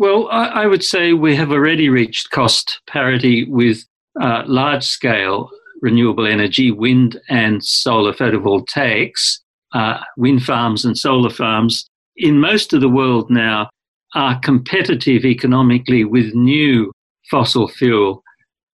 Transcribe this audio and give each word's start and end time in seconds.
Well, 0.00 0.28
I, 0.30 0.46
I 0.62 0.66
would 0.66 0.82
say 0.82 1.12
we 1.12 1.36
have 1.36 1.52
already 1.52 1.90
reached 1.90 2.30
cost 2.30 2.80
parity 2.88 3.44
with 3.44 3.84
uh, 4.18 4.44
large 4.46 4.82
scale 4.82 5.50
renewable 5.82 6.26
energy, 6.26 6.70
wind 6.70 7.20
and 7.28 7.62
solar 7.62 8.14
photovoltaics, 8.14 9.40
uh, 9.74 10.00
wind 10.16 10.42
farms 10.42 10.86
and 10.86 10.96
solar 10.96 11.28
farms 11.28 11.86
in 12.16 12.40
most 12.40 12.72
of 12.72 12.80
the 12.80 12.88
world 12.88 13.30
now 13.30 13.68
are 14.14 14.40
competitive 14.40 15.26
economically 15.26 16.04
with 16.04 16.34
new 16.34 16.90
fossil 17.30 17.68
fuel 17.68 18.22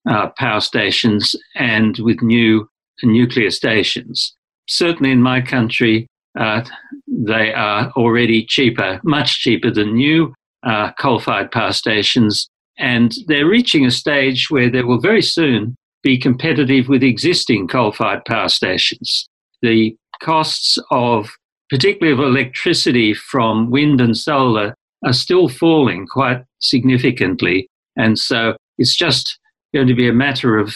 uh, 0.09 0.29
power 0.39 0.61
stations 0.61 1.35
and 1.57 1.99
with 1.99 2.23
new 2.23 2.69
nuclear 3.03 3.51
stations. 3.51 4.33
Certainly 4.69 5.11
in 5.11 5.23
my 5.23 5.41
country, 5.41 6.07
uh, 6.39 6.63
they 7.09 7.53
are 7.53 7.91
already 7.97 8.47
cheaper, 8.47 9.01
much 9.03 9.41
cheaper 9.41 9.73
than 9.73 9.95
new 9.95 10.33
uh, 10.67 10.93
coal 11.01 11.21
fired 11.21 11.51
power 11.51 11.73
stations. 11.73 12.49
And 12.79 13.15
they're 13.27 13.49
reaching 13.49 13.87
a 13.87 13.91
stage 13.91 14.51
where 14.51 14.69
they 14.69 14.83
will 14.83 15.01
very 15.01 15.23
soon 15.23 15.77
be 16.03 16.19
competitive 16.19 16.89
with 16.89 17.03
existing 17.03 17.69
coal 17.69 17.93
fired 17.93 18.25
power 18.27 18.49
stations. 18.49 19.29
The 19.63 19.97
costs 20.23 20.79
of, 20.91 21.31
particularly 21.71 22.13
of 22.13 22.25
electricity 22.25 23.15
from 23.15 23.71
wind 23.71 24.01
and 24.01 24.17
solar, 24.17 24.75
are 25.05 25.13
still 25.13 25.49
falling 25.49 26.07
quite 26.07 26.43
significantly. 26.61 27.69
And 27.97 28.19
so 28.19 28.57
it's 28.79 28.97
just 28.97 29.39
going 29.75 29.87
to 29.87 29.95
be 29.95 30.09
a 30.09 30.13
matter 30.13 30.59
of 30.59 30.75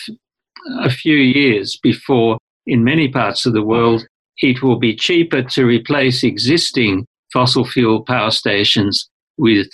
a 0.80 0.90
few 0.90 1.16
years 1.16 1.78
before, 1.82 2.38
in 2.66 2.84
many 2.84 3.08
parts 3.08 3.46
of 3.46 3.52
the 3.52 3.62
world, 3.62 4.06
it 4.38 4.62
will 4.62 4.78
be 4.78 4.94
cheaper 4.94 5.42
to 5.42 5.64
replace 5.64 6.22
existing 6.22 7.06
fossil 7.32 7.64
fuel 7.64 8.02
power 8.04 8.30
stations 8.30 9.08
with 9.38 9.68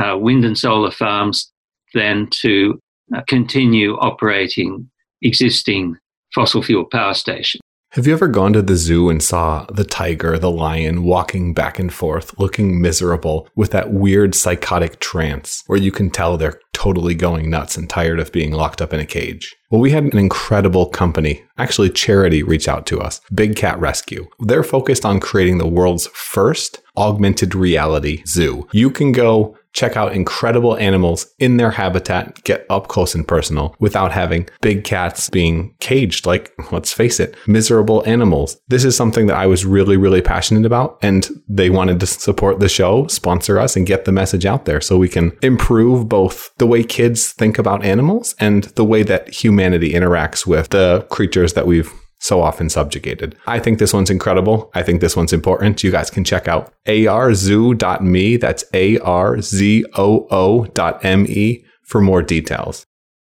uh, 0.00 0.16
wind 0.18 0.44
and 0.44 0.58
solar 0.58 0.90
farms 0.90 1.50
than 1.94 2.28
to 2.30 2.78
uh, 3.14 3.22
continue 3.28 3.96
operating 3.96 4.88
existing 5.22 5.96
fossil 6.34 6.62
fuel 6.62 6.84
power 6.84 7.14
stations. 7.14 7.60
Have 7.92 8.06
you 8.06 8.14
ever 8.14 8.26
gone 8.26 8.54
to 8.54 8.62
the 8.62 8.74
zoo 8.74 9.10
and 9.10 9.22
saw 9.22 9.66
the 9.66 9.84
tiger, 9.84 10.38
the 10.38 10.50
lion 10.50 11.02
walking 11.02 11.52
back 11.52 11.78
and 11.78 11.92
forth, 11.92 12.38
looking 12.38 12.80
miserable 12.80 13.50
with 13.54 13.70
that 13.72 13.92
weird 13.92 14.34
psychotic 14.34 14.98
trance 14.98 15.62
where 15.66 15.78
you 15.78 15.92
can 15.92 16.08
tell 16.08 16.38
they're 16.38 16.58
totally 16.72 17.14
going 17.14 17.50
nuts 17.50 17.76
and 17.76 17.90
tired 17.90 18.18
of 18.18 18.32
being 18.32 18.52
locked 18.52 18.80
up 18.80 18.94
in 18.94 19.00
a 19.00 19.04
cage? 19.04 19.54
Well, 19.70 19.82
we 19.82 19.90
had 19.90 20.04
an 20.04 20.16
incredible 20.16 20.86
company, 20.86 21.44
actually 21.58 21.90
charity, 21.90 22.42
reach 22.42 22.66
out 22.66 22.86
to 22.86 22.98
us, 22.98 23.20
Big 23.34 23.56
Cat 23.56 23.78
Rescue. 23.78 24.26
They're 24.40 24.62
focused 24.62 25.04
on 25.04 25.20
creating 25.20 25.58
the 25.58 25.68
world's 25.68 26.06
first 26.14 26.80
augmented 26.96 27.54
reality 27.54 28.22
zoo. 28.26 28.66
You 28.72 28.90
can 28.90 29.12
go 29.12 29.58
check 29.72 29.96
out 29.96 30.12
incredible 30.12 30.76
animals 30.76 31.26
in 31.38 31.56
their 31.56 31.70
habitat, 31.70 32.42
get 32.44 32.66
up 32.68 32.88
close 32.88 33.14
and 33.14 33.26
personal 33.26 33.74
without 33.78 34.12
having 34.12 34.48
big 34.60 34.84
cats 34.84 35.30
being 35.30 35.74
caged 35.80 36.26
like, 36.26 36.52
let's 36.70 36.92
face 36.92 37.18
it, 37.18 37.34
miserable 37.46 38.02
animals. 38.06 38.60
This 38.68 38.84
is 38.84 38.96
something 38.96 39.26
that 39.26 39.36
I 39.36 39.46
was 39.46 39.64
really, 39.64 39.96
really 39.96 40.22
passionate 40.22 40.66
about. 40.66 40.98
And 41.02 41.28
they 41.48 41.70
wanted 41.70 42.00
to 42.00 42.06
support 42.06 42.60
the 42.60 42.68
show, 42.68 43.06
sponsor 43.06 43.58
us, 43.58 43.76
and 43.76 43.86
get 43.86 44.04
the 44.04 44.12
message 44.12 44.46
out 44.46 44.64
there 44.64 44.80
so 44.80 44.98
we 44.98 45.08
can 45.08 45.36
improve 45.42 46.08
both 46.08 46.52
the 46.58 46.66
way 46.66 46.84
kids 46.84 47.32
think 47.32 47.58
about 47.58 47.84
animals 47.84 48.34
and 48.38 48.64
the 48.64 48.84
way 48.84 49.02
that 49.02 49.28
humanity 49.28 49.92
interacts 49.92 50.46
with 50.46 50.68
the 50.70 51.06
creatures 51.10 51.54
that 51.54 51.66
we've 51.66 51.92
so 52.22 52.40
often 52.40 52.70
subjugated. 52.70 53.36
I 53.46 53.58
think 53.58 53.78
this 53.78 53.92
one's 53.92 54.08
incredible. 54.08 54.70
I 54.74 54.84
think 54.84 55.00
this 55.00 55.16
one's 55.16 55.32
important. 55.32 55.82
You 55.82 55.90
guys 55.90 56.08
can 56.08 56.22
check 56.22 56.46
out 56.46 56.72
arzoo.me. 56.86 58.36
That's 58.36 58.64
A 58.72 58.98
R 58.98 59.40
Z 59.40 59.84
O 59.96 60.28
O 60.30 60.64
dot 60.66 61.04
M 61.04 61.26
E 61.26 61.64
for 61.82 62.00
more 62.00 62.22
details. 62.22 62.86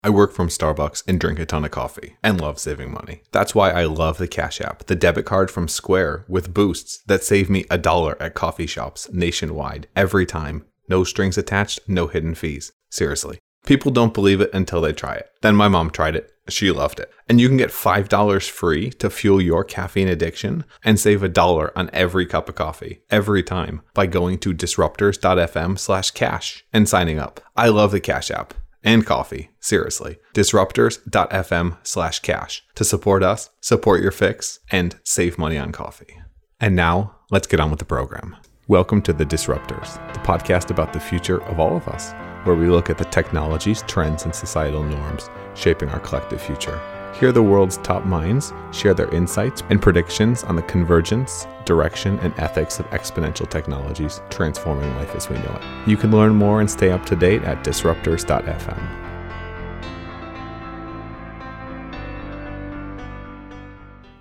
I 0.04 0.10
work 0.12 0.34
from 0.34 0.50
Starbucks 0.50 1.04
and 1.08 1.20
drink 1.20 1.40
a 1.40 1.48
ton 1.48 1.66
of 1.66 1.72
coffee 1.72 2.16
and 2.22 2.40
love 2.40 2.60
saving 2.60 2.94
money. 2.94 3.24
That's 3.32 3.56
why 3.56 3.72
I 3.72 3.86
love 3.86 4.20
the 4.20 4.28
Cash 4.28 4.62
App, 4.62 4.86
the 4.86 4.96
debit 4.96 5.26
card 5.26 5.50
from 5.50 5.68
Square 5.68 6.26
with 6.28 6.54
boosts 6.54 7.00
that 7.08 7.24
save 7.24 7.50
me 7.50 7.66
a 7.72 7.80
dollar 7.80 8.22
at 8.22 8.36
coffee 8.36 8.68
shops 8.68 9.12
nationwide 9.12 9.88
every 9.96 10.28
time. 10.28 10.64
No 10.88 11.04
strings 11.04 11.40
attached, 11.40 11.80
no 11.88 12.06
hidden 12.06 12.36
fees. 12.36 12.72
Seriously. 12.92 13.40
People 13.66 13.90
don't 13.90 14.14
believe 14.14 14.42
it 14.42 14.52
until 14.54 14.80
they 14.80 14.94
try 14.94 15.16
it. 15.16 15.28
Then 15.42 15.56
my 15.56 15.68
mom 15.70 15.90
tried 15.90 16.16
it 16.16 16.30
she 16.50 16.72
loved 16.72 17.00
it. 17.00 17.12
And 17.28 17.40
you 17.42 17.48
can 17.48 17.58
get 17.58 17.70
$5 17.70 18.50
free 18.50 18.92
to 18.92 19.10
fuel 19.10 19.42
your 19.42 19.64
caffeine 19.64 20.08
addiction 20.08 20.66
and 20.84 21.00
save 21.00 21.24
a 21.24 21.30
dollar 21.30 21.78
on 21.78 21.90
every 21.94 22.26
cup 22.26 22.50
of 22.50 22.56
coffee 22.56 23.02
every 23.10 23.44
time 23.44 23.82
by 23.94 24.06
going 24.06 24.40
to 24.40 24.54
disruptors.fm 24.54 25.80
slash 25.80 26.12
cash 26.12 26.66
and 26.72 26.88
signing 26.88 27.20
up. 27.20 27.42
I 27.56 27.70
love 27.70 27.92
the 27.92 28.00
Cash 28.00 28.32
App 28.32 28.54
and 28.84 29.06
coffee. 29.06 29.50
Seriously. 29.60 30.18
Disruptors.fm 30.34 31.78
slash 31.84 32.20
cash 32.20 32.64
to 32.76 32.84
support 32.84 33.24
us, 33.24 33.50
support 33.60 34.02
your 34.02 34.12
fix, 34.12 34.60
and 34.72 35.00
save 35.04 35.38
money 35.38 35.58
on 35.58 35.72
coffee. 35.72 36.22
And 36.60 36.76
now 36.76 37.16
let's 37.32 37.48
get 37.48 37.60
on 37.60 37.70
with 37.70 37.80
the 37.80 37.86
program. 37.86 38.36
Welcome 38.68 39.02
to 39.04 39.14
The 39.14 39.26
Disruptors, 39.26 39.94
the 40.14 40.20
podcast 40.22 40.72
about 40.72 40.94
the 40.94 41.00
future 41.00 41.44
of 41.44 41.60
all 41.60 41.76
of 41.76 41.88
us, 41.88 42.14
where 42.46 42.56
we 42.56 42.68
look 42.68 42.90
at 42.90 42.98
the 42.98 43.06
technologies, 43.06 43.84
trends, 43.88 44.24
and 44.24 44.34
societal 44.34 44.84
norms 44.84 45.30
shaping 45.56 45.90
our 45.90 46.00
collective 46.00 46.42
future. 46.42 46.80
Hear 47.20 47.32
the 47.32 47.44
world's 47.44 47.78
top 47.78 48.06
minds 48.06 48.54
share 48.72 48.94
their 48.94 49.14
insights 49.14 49.64
and 49.70 49.82
predictions 49.82 50.44
on 50.44 50.56
the 50.56 50.62
convergence, 50.64 51.48
direction, 51.64 52.20
and 52.20 52.38
ethics 52.38 52.80
of 52.80 52.90
exponential 52.90 53.50
technologies 53.50 54.22
transforming 54.30 54.94
life 54.96 55.16
as 55.16 55.30
we 55.30 55.38
know 55.38 55.60
it. 55.62 55.88
You 55.88 55.96
can 55.96 56.12
learn 56.12 56.36
more 56.36 56.60
and 56.60 56.70
stay 56.70 56.92
up 56.92 57.06
to 57.06 57.16
date 57.16 57.44
at 57.44 57.64
disruptors.fm. 57.64 59.05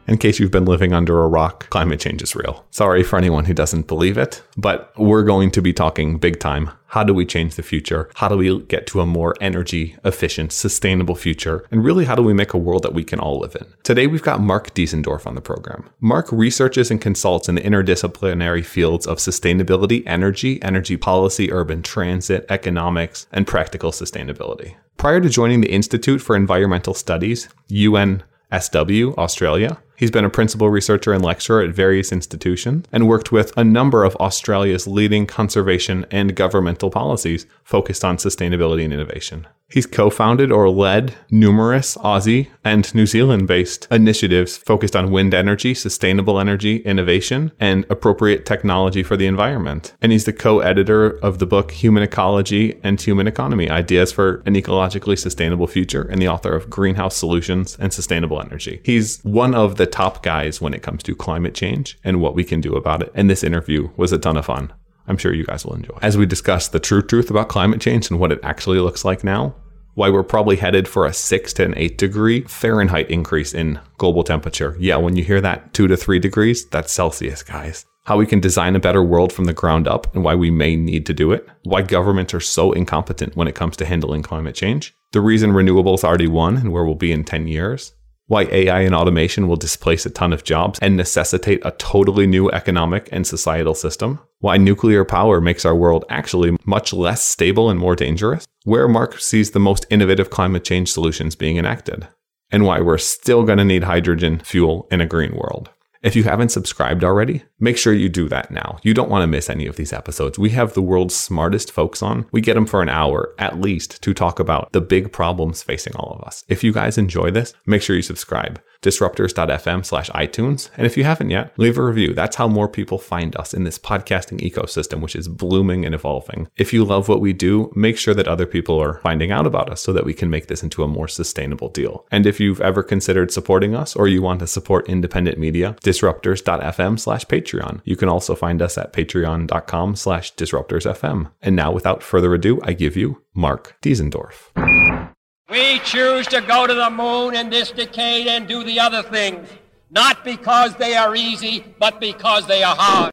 In 0.07 0.19
case 0.19 0.39
you've 0.39 0.51
been 0.51 0.67
living 0.67 0.93
under 0.93 1.23
a 1.23 1.29
rock, 1.29 1.71
climate 1.71 1.99
change 1.99 2.23
is 2.23 2.37
real. 2.37 2.67
Sorry 2.71 3.03
for 3.03 3.17
anyone 3.17 3.47
who 3.47 3.55
doesn't 3.55 3.87
believe 3.87 4.19
it, 4.19 4.43
but 4.55 4.93
we're 4.99 5.23
going 5.23 5.51
to 5.53 5.63
be 5.63 5.73
talking 5.73 6.19
big 6.19 6.39
time. 6.41 6.71
How 6.89 7.05
do 7.05 7.15
we 7.15 7.25
change 7.25 7.55
the 7.55 7.63
future? 7.63 8.11
How 8.15 8.29
do 8.29 8.37
we 8.37 8.61
get 8.65 8.87
to 8.89 9.01
a 9.01 9.07
more 9.07 9.35
energy 9.41 9.97
efficient, 10.05 10.53
sustainable 10.53 11.15
future? 11.15 11.65
And 11.71 11.83
really, 11.83 12.05
how 12.05 12.15
do 12.17 12.23
we 12.23 12.35
make 12.35 12.53
a 12.53 12.59
world 12.59 12.83
that 12.83 12.93
we 12.93 13.03
can 13.03 13.19
all 13.19 13.39
live 13.39 13.57
in? 13.57 13.67
Today, 13.83 14.07
we've 14.07 14.23
got 14.23 14.43
Mark 14.43 14.75
Diesendorf 14.75 15.27
on 15.27 15.37
the 15.37 15.41
program. 15.41 15.89
Mark 16.01 16.31
researches 16.31 16.91
and 16.91 17.01
consults 17.01 17.49
in 17.49 17.55
the 17.55 17.63
interdisciplinary 17.63 18.65
fields 18.65 19.07
of 19.07 19.17
sustainability, 19.19 20.03
energy, 20.07 20.63
energy 20.63 20.99
policy, 20.99 21.51
urban 21.51 21.83
transit, 21.83 22.45
economics, 22.51 23.27
and 23.33 23.47
practical 23.47 23.91
sustainability. 23.91 24.77
Prior 24.99 25.21
to 25.23 25.31
joining 25.31 25.63
the 25.63 25.73
Institute 25.73 26.21
for 26.21 26.37
Environmental 26.37 26.93
Studies, 26.93 27.49
UNSW, 27.71 29.17
Australia, 29.17 29.79
He's 29.97 30.11
been 30.11 30.25
a 30.25 30.31
principal 30.31 30.71
researcher 30.71 31.13
and 31.13 31.25
lecturer 31.25 31.63
at 31.63 31.75
various 31.75 32.13
institutions 32.13 32.87
and 32.91 33.09
worked 33.09 33.31
with 33.33 33.57
a 33.57 33.65
number 33.65 34.05
of 34.05 34.17
Australia's 34.17 34.87
leading 34.87 35.27
conservation 35.27 36.05
and 36.11 36.35
governmental 36.35 36.91
policies 36.91 37.47
focused 37.63 38.05
on 38.05 38.17
sustainability 38.17 38.85
and 38.85 38.93
innovation. 38.93 39.47
He's 39.75 39.87
co 39.87 40.11
founded 40.11 40.53
or 40.53 40.69
led 40.69 41.15
numerous 41.31 41.97
Aussie 41.97 42.49
and 42.63 42.95
New 42.95 43.07
Zealand 43.07 43.49
based 43.49 43.89
initiatives 43.91 44.57
focused 44.57 44.95
on 44.95 45.11
wind 45.11 45.35
energy, 45.35 45.75
sustainable 45.75 46.39
energy, 46.39 46.77
innovation, 46.77 47.51
and 47.59 47.85
appropriate 47.89 48.47
technology 48.47 49.03
for 49.03 49.17
the 49.17 49.27
environment. 49.27 49.95
And 50.01 50.13
he's 50.13 50.27
the 50.27 50.33
co 50.33 50.61
editor 50.61 51.19
of 51.25 51.39
the 51.39 51.47
book 51.47 51.73
Human 51.73 52.03
Ecology 52.03 52.79
and 52.85 53.01
Human 53.01 53.27
Economy 53.27 53.71
Ideas 53.71 54.13
for 54.13 54.43
an 54.47 54.55
Ecologically 54.55 55.19
Sustainable 55.19 55.67
Future, 55.67 56.03
and 56.03 56.21
the 56.21 56.29
author 56.29 56.55
of 56.55 56.71
Greenhouse 56.71 57.17
Solutions 57.17 57.77
and 57.81 57.93
Sustainable 57.93 58.41
Energy. 58.41 58.81
He's 58.85 59.21
one 59.25 59.55
of 59.55 59.77
the 59.77 59.84
top 59.87 60.23
guys 60.23 60.61
when 60.61 60.75
it 60.75 60.83
comes 60.83 61.03
to 61.05 61.15
climate 61.15 61.55
change 61.55 61.99
and 62.05 62.21
what 62.21 62.35
we 62.35 62.45
can 62.45 62.61
do 62.61 62.75
about 62.75 63.03
it. 63.03 63.13
And 63.15 63.29
this 63.29 63.45
interview 63.45 63.91
was 63.97 64.13
a 64.13 64.19
ton 64.19 64.37
of 64.37 64.47
fun. 64.47 64.73
I'm 65.07 65.19
sure 65.19 65.35
you 65.35 65.45
guys 65.45 65.65
will 65.65 65.75
enjoy. 65.75 65.99
As 66.01 66.17
we 66.17 66.27
discuss 66.27 66.69
the 66.69 66.81
true 66.81 67.03
truth 67.03 67.31
about 67.31 67.49
climate 67.49 67.81
change 67.81 68.11
and 68.11 68.19
what 68.19 68.33
it 68.33 68.41
actually 68.43 68.79
looks 68.79 69.05
like 69.05 69.23
now, 69.23 69.55
why 69.95 70.11
we're 70.11 70.23
probably 70.23 70.57
headed 70.57 70.89
for 70.89 71.07
a 71.07 71.13
six 71.13 71.53
to 71.55 71.65
an 71.65 71.75
eight 71.77 71.99
degree 71.99 72.43
Fahrenheit 72.43 73.11
increase 73.11 73.55
in 73.55 73.81
global 73.99 74.25
temperature. 74.25 74.77
Yeah, 74.79 74.97
when 74.97 75.17
you 75.17 75.25
hear 75.25 75.41
that 75.41 75.73
two 75.73 75.87
to 75.89 75.97
three 75.97 76.19
degrees, 76.19 76.67
that's 76.67 76.93
Celsius, 76.93 77.43
guys. 77.43 77.87
How 78.05 78.19
we 78.19 78.27
can 78.27 78.41
design 78.41 78.77
a 78.77 78.81
better 78.81 79.03
world 79.03 79.33
from 79.33 79.47
the 79.47 79.55
ground 79.55 79.89
up 79.89 80.15
and 80.15 80.23
why 80.23 80.35
we 80.35 80.51
may 80.51 80.77
need 80.77 81.07
to 81.07 81.15
do 81.15 81.33
it. 81.33 81.49
Why 81.63 81.81
governments 81.81 82.35
are 82.35 82.41
so 82.41 82.73
incompetent 82.73 83.35
when 83.35 83.49
it 83.49 83.55
comes 83.55 83.77
to 83.79 83.87
handling 83.87 84.23
climate 84.23 84.55
change. 84.55 84.95
The 85.13 85.23
reason 85.23 85.53
renewables 85.53 86.05
already 86.05 86.27
won 86.27 86.57
and 86.57 86.73
where 86.73 86.85
we'll 86.85 86.97
be 86.97 87.13
in 87.13 87.25
10 87.25 87.47
years 87.47 87.95
why 88.27 88.45
AI 88.45 88.81
and 88.81 88.95
automation 88.95 89.47
will 89.47 89.57
displace 89.57 90.07
a 90.07 90.11
ton 90.11 90.33
of 90.33 90.45
jobs 90.45 90.79
and 90.81 90.97
necessitate 90.97 91.61
a 91.65 91.73
totally 91.73 92.27
new 92.27 92.51
economic 92.51 93.09
and 93.13 93.27
societal 93.27 93.75
system, 93.75 94.19
why 94.39 94.57
nuclear 94.57 95.05
power 95.05 95.41
makes 95.41 95.65
our 95.65 95.75
world 95.75 96.05
actually 96.09 96.57
much 96.65 96.93
less 96.93 97.23
stable 97.23 97.69
and 97.69 97.79
more 97.79 97.95
dangerous, 97.95 98.47
where 98.65 98.89
Mark 98.89 99.21
sees 99.21 99.51
the 99.51 99.61
most 99.61 99.87
innovative 99.91 100.31
climate 100.31 100.65
change 100.65 100.91
solutions 100.91 101.37
being 101.37 101.59
enacted, 101.59 102.09
and 102.51 102.65
why 102.65 102.81
we're 102.81 102.99
still 102.99 103.45
going 103.45 103.59
to 103.59 103.65
need 103.65 103.85
hydrogen 103.85 104.39
fuel 104.39 104.89
in 104.91 105.01
a 105.01 105.07
green 105.07 105.35
world. 105.35 105.71
If 106.05 106.15
you 106.15 106.25
haven't 106.25 106.51
subscribed 106.51 107.03
already, 107.03 107.45
make 107.59 107.79
sure 107.79 107.95
you 107.95 108.11
do 108.11 108.29
that 108.29 108.51
now. 108.51 108.77
You 108.83 108.93
don't 108.93 109.09
want 109.09 109.23
to 109.23 109.27
miss 109.27 109.49
any 109.49 109.67
of 109.67 109.77
these 109.77 109.91
episodes. 109.91 110.39
We 110.39 110.51
have 110.51 110.75
the 110.75 110.83
world's 110.83 111.17
smartest 111.17 111.73
folks 111.73 112.03
on. 112.03 112.27
We 112.31 112.43
get 112.43 112.57
them 112.57 112.67
for 112.67 112.83
an 112.83 112.91
hour 112.91 113.35
at 113.39 113.59
least 113.59 114.03
to 114.03 114.13
talk 114.13 114.39
about 114.39 114.71
the 114.73 114.83
big 114.83 115.13
problems 115.13 115.63
facing 115.63 115.97
all 115.97 116.13
of 116.13 116.27
us. 116.27 116.45
If 116.47 116.63
you 116.63 116.75
guys 116.75 116.99
enjoy 116.99 117.31
this, 117.31 117.55
make 117.65 117.81
sure 117.81 117.97
you 117.97 118.03
subscribe 118.03 118.61
disruptors.fm 118.85 119.85
slash 119.85 120.11
iTunes. 120.11 120.71
And 120.77 120.87
if 120.87 120.97
you 120.97 121.05
haven't 121.05 121.31
yet, 121.31 121.53
leave 121.57 121.79
a 121.79 121.83
review. 121.83 122.15
That's 122.15 122.37
how 122.37 122.47
more 122.47 122.69
people 122.69 122.99
find 122.99 123.35
us 123.37 123.53
in 123.53 123.65
this 123.65 123.79
podcasting 123.79 124.41
ecosystem, 124.41 125.01
which 125.01 125.17
is 125.17 125.27
blooming 125.27 125.85
and 125.85 125.95
evolving. 125.95 126.49
If 126.57 126.73
you 126.73 126.85
love 126.85 127.09
what 127.09 127.21
we 127.21 127.33
do, 127.33 127.73
make 127.75 127.99
sure 127.99 128.15
that 128.15 128.29
other 128.29 128.47
people 128.47 128.81
are 128.81 129.01
finding 129.01 129.33
out 129.33 129.47
about 129.47 129.71
us 129.71 129.81
so 129.81 129.93
that 129.93 130.05
we 130.05 130.15
can 130.15 130.31
make 130.31 130.47
this 130.47 130.63
into 130.63 130.83
a 130.83 130.89
more 130.89 131.09
sustainable 131.09 131.69
deal. 131.69 132.07
And 132.11 132.27
if 132.27 132.39
you've 132.39 132.61
ever 132.61 132.83
considered 132.83 133.33
supporting 133.33 133.75
us 133.75 133.97
or 133.97 134.07
you 134.07 134.23
want 134.23 134.41
to 134.41 134.47
support 134.47 134.89
independent 134.89 135.39
media, 135.39 135.77
disruptors.fm 135.83 137.01
slash 137.01 137.25
Patreon. 137.27 137.81
You 137.85 137.97
can 137.97 138.09
also 138.09 138.35
find 138.35 138.61
us 138.63 138.77
at 138.79 138.93
patreon.com 138.93 139.97
slash 139.97 140.35
disruptorsfm. 140.35 141.31
And 141.43 141.57
now 141.57 141.73
without 141.73 142.03
further 142.03 142.35
ado, 142.35 142.61
I 142.63 142.73
give 142.73 142.97
you 142.97 143.23
Mark 143.35 143.77
Diesendorf. 143.83 145.15
We 145.51 145.79
choose 145.81 146.27
to 146.29 146.41
go 146.41 146.67
to 146.67 146.73
the 146.73 146.89
moon 146.89 147.35
in 147.35 147.51
this 147.51 147.71
decade 147.71 148.27
and 148.27 148.49
do 148.49 148.65
the 148.65 148.81
other 148.81 149.03
things, 149.03 149.47
not 149.91 150.25
because 150.25 150.75
they 150.77 150.97
are 150.97 151.15
easy, 151.15 151.63
but 151.79 152.01
because 152.01 152.47
they 152.47 152.63
are 152.63 152.75
hard. 152.75 153.13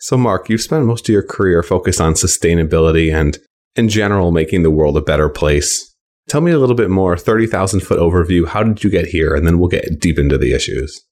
So, 0.00 0.18
Mark, 0.18 0.50
you've 0.50 0.60
spent 0.60 0.84
most 0.84 1.08
of 1.08 1.12
your 1.14 1.22
career 1.22 1.62
focused 1.62 1.98
on 1.98 2.12
sustainability 2.12 3.10
and, 3.10 3.38
in 3.74 3.88
general, 3.88 4.32
making 4.32 4.64
the 4.64 4.70
world 4.70 4.98
a 4.98 5.00
better 5.00 5.30
place. 5.30 5.94
Tell 6.28 6.42
me 6.42 6.52
a 6.52 6.58
little 6.58 6.76
bit 6.76 6.90
more, 6.90 7.16
30,000 7.16 7.80
foot 7.80 7.98
overview. 7.98 8.46
How 8.46 8.62
did 8.62 8.84
you 8.84 8.90
get 8.90 9.06
here? 9.06 9.34
And 9.34 9.46
then 9.46 9.58
we'll 9.58 9.70
get 9.70 9.98
deep 9.98 10.18
into 10.18 10.36
the 10.36 10.52
issues. 10.52 11.02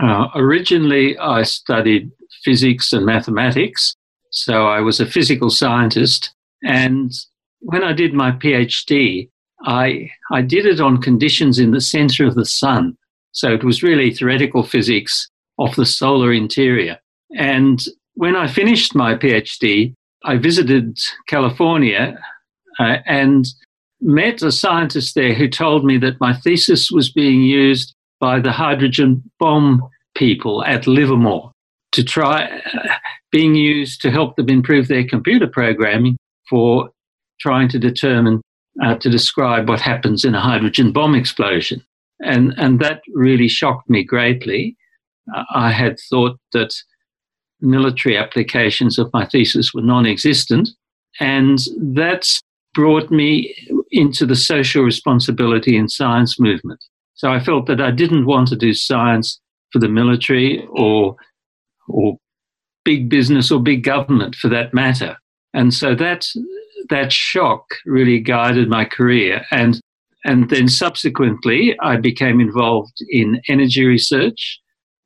Uh, 0.00 0.28
originally, 0.36 1.18
I 1.18 1.42
studied 1.42 2.12
physics 2.44 2.92
and 2.92 3.04
mathematics. 3.04 3.96
So 4.30 4.68
I 4.68 4.80
was 4.80 5.00
a 5.00 5.06
physical 5.06 5.50
scientist. 5.50 6.32
And 6.62 7.10
when 7.58 7.82
I 7.82 7.92
did 7.92 8.14
my 8.14 8.30
PhD, 8.30 9.30
I, 9.64 10.10
I 10.30 10.42
did 10.42 10.66
it 10.66 10.80
on 10.80 11.02
conditions 11.02 11.58
in 11.58 11.72
the 11.72 11.80
center 11.80 12.26
of 12.26 12.34
the 12.34 12.44
sun. 12.44 12.96
So 13.32 13.52
it 13.52 13.64
was 13.64 13.82
really 13.82 14.12
theoretical 14.12 14.62
physics 14.62 15.28
of 15.58 15.74
the 15.76 15.86
solar 15.86 16.32
interior. 16.32 16.98
And 17.36 17.80
when 18.14 18.36
I 18.36 18.46
finished 18.46 18.94
my 18.94 19.14
PhD, 19.14 19.94
I 20.24 20.36
visited 20.36 20.98
California 21.28 22.18
uh, 22.78 22.96
and 23.06 23.46
met 24.00 24.42
a 24.42 24.52
scientist 24.52 25.14
there 25.14 25.34
who 25.34 25.48
told 25.48 25.84
me 25.84 25.98
that 25.98 26.20
my 26.20 26.34
thesis 26.34 26.90
was 26.90 27.10
being 27.10 27.42
used 27.42 27.94
by 28.20 28.40
the 28.40 28.52
hydrogen 28.52 29.22
bomb 29.38 29.82
people 30.14 30.64
at 30.64 30.86
Livermore 30.86 31.52
to 31.92 32.04
try 32.04 32.44
uh, 32.44 32.88
being 33.30 33.54
used 33.54 34.00
to 34.02 34.10
help 34.10 34.36
them 34.36 34.48
improve 34.48 34.88
their 34.88 35.06
computer 35.06 35.46
programming 35.46 36.16
for 36.48 36.90
trying 37.40 37.68
to 37.68 37.78
determine 37.78 38.40
uh, 38.82 38.94
to 38.96 39.10
describe 39.10 39.68
what 39.68 39.80
happens 39.80 40.24
in 40.24 40.34
a 40.34 40.40
hydrogen 40.40 40.92
bomb 40.92 41.14
explosion. 41.14 41.82
And, 42.20 42.52
and 42.56 42.80
that 42.80 43.02
really 43.14 43.48
shocked 43.48 43.88
me 43.88 44.02
greatly. 44.02 44.76
I 45.54 45.70
had 45.70 45.98
thought 46.10 46.38
that 46.52 46.74
military 47.60 48.16
applications 48.16 48.98
of 48.98 49.12
my 49.12 49.26
thesis 49.26 49.74
were 49.74 49.82
non 49.82 50.06
existent. 50.06 50.70
And 51.20 51.58
that's 51.80 52.40
brought 52.74 53.10
me 53.10 53.54
into 53.90 54.26
the 54.26 54.36
social 54.36 54.82
responsibility 54.82 55.76
and 55.76 55.90
science 55.90 56.38
movement. 56.38 56.82
So 57.14 57.32
I 57.32 57.40
felt 57.40 57.66
that 57.66 57.80
I 57.80 57.90
didn't 57.90 58.26
want 58.26 58.48
to 58.48 58.56
do 58.56 58.72
science 58.72 59.40
for 59.72 59.80
the 59.80 59.88
military 59.88 60.66
or, 60.70 61.16
or 61.88 62.16
big 62.84 63.08
business 63.08 63.50
or 63.50 63.60
big 63.60 63.82
government 63.82 64.36
for 64.36 64.48
that 64.48 64.72
matter. 64.72 65.16
And 65.54 65.74
so 65.74 65.94
that 65.96 66.26
that 66.90 67.12
shock 67.12 67.64
really 67.86 68.18
guided 68.20 68.68
my 68.68 68.84
career. 68.84 69.44
And, 69.50 69.80
and 70.24 70.50
then 70.50 70.68
subsequently, 70.68 71.76
I 71.80 71.96
became 71.96 72.40
involved 72.40 72.98
in 73.08 73.40
energy 73.48 73.84
research. 73.84 74.58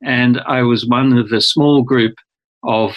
And 0.05 0.41
I 0.47 0.63
was 0.63 0.87
one 0.87 1.17
of 1.17 1.33
a 1.33 1.41
small 1.41 1.83
group 1.83 2.15
of 2.65 2.97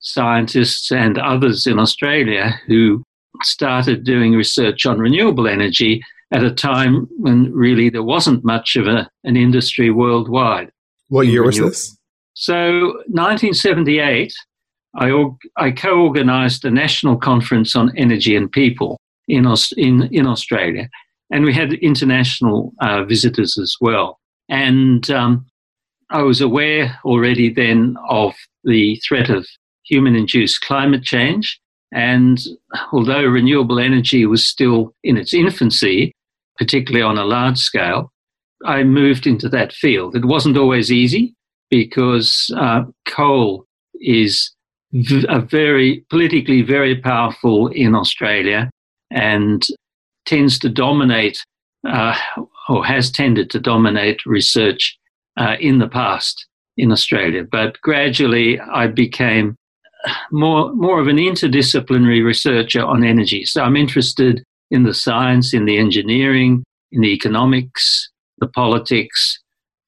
scientists 0.00 0.92
and 0.92 1.18
others 1.18 1.66
in 1.66 1.78
Australia 1.78 2.60
who 2.66 3.02
started 3.42 4.04
doing 4.04 4.32
research 4.32 4.86
on 4.86 4.98
renewable 4.98 5.48
energy 5.48 6.02
at 6.32 6.44
a 6.44 6.50
time 6.52 7.08
when 7.16 7.52
really 7.52 7.90
there 7.90 8.02
wasn't 8.02 8.44
much 8.44 8.76
of 8.76 8.86
a, 8.86 9.08
an 9.24 9.36
industry 9.36 9.90
worldwide. 9.90 10.70
What 11.08 11.26
year 11.26 11.44
was 11.44 11.58
this? 11.58 11.96
So, 12.34 12.86
1978, 13.08 14.32
I, 14.96 15.12
I 15.56 15.70
co 15.70 16.00
organized 16.00 16.64
a 16.64 16.70
national 16.70 17.16
conference 17.16 17.74
on 17.74 17.96
energy 17.96 18.36
and 18.36 18.50
people 18.50 18.98
in, 19.28 19.46
in, 19.76 20.02
in 20.12 20.26
Australia. 20.26 20.88
And 21.30 21.44
we 21.44 21.52
had 21.52 21.72
international 21.74 22.72
uh, 22.80 23.04
visitors 23.04 23.58
as 23.58 23.74
well. 23.80 24.18
And 24.48 25.10
um, 25.10 25.46
I 26.10 26.22
was 26.22 26.40
aware 26.40 26.98
already 27.04 27.52
then 27.52 27.96
of 28.08 28.34
the 28.62 29.00
threat 29.06 29.30
of 29.30 29.46
human 29.84 30.14
induced 30.14 30.60
climate 30.60 31.02
change. 31.02 31.58
And 31.92 32.40
although 32.92 33.24
renewable 33.24 33.78
energy 33.78 34.26
was 34.26 34.46
still 34.46 34.94
in 35.02 35.16
its 35.16 35.32
infancy, 35.32 36.12
particularly 36.56 37.02
on 37.02 37.18
a 37.18 37.24
large 37.24 37.58
scale, 37.58 38.12
I 38.64 38.82
moved 38.82 39.26
into 39.26 39.48
that 39.50 39.72
field. 39.72 40.16
It 40.16 40.24
wasn't 40.24 40.56
always 40.56 40.90
easy 40.90 41.34
because 41.70 42.50
uh, 42.56 42.82
coal 43.06 43.66
is 44.00 44.53
a 45.28 45.40
very 45.40 46.04
politically 46.10 46.62
very 46.62 46.96
powerful 46.96 47.68
in 47.68 47.94
Australia 47.94 48.70
and 49.10 49.66
tends 50.24 50.58
to 50.60 50.68
dominate 50.68 51.44
uh, 51.86 52.16
or 52.68 52.84
has 52.84 53.10
tended 53.10 53.50
to 53.50 53.60
dominate 53.60 54.24
research 54.24 54.96
uh, 55.36 55.56
in 55.60 55.78
the 55.78 55.88
past 55.88 56.46
in 56.76 56.92
Australia. 56.92 57.44
But 57.44 57.80
gradually, 57.82 58.60
I 58.60 58.86
became 58.86 59.56
more 60.30 60.72
more 60.74 61.00
of 61.00 61.08
an 61.08 61.16
interdisciplinary 61.16 62.24
researcher 62.24 62.84
on 62.84 63.04
energy. 63.04 63.44
So 63.44 63.62
I'm 63.62 63.76
interested 63.76 64.42
in 64.70 64.84
the 64.84 64.94
science, 64.94 65.52
in 65.52 65.64
the 65.64 65.78
engineering, 65.78 66.64
in 66.92 67.00
the 67.00 67.12
economics, 67.12 68.10
the 68.38 68.48
politics, 68.48 69.40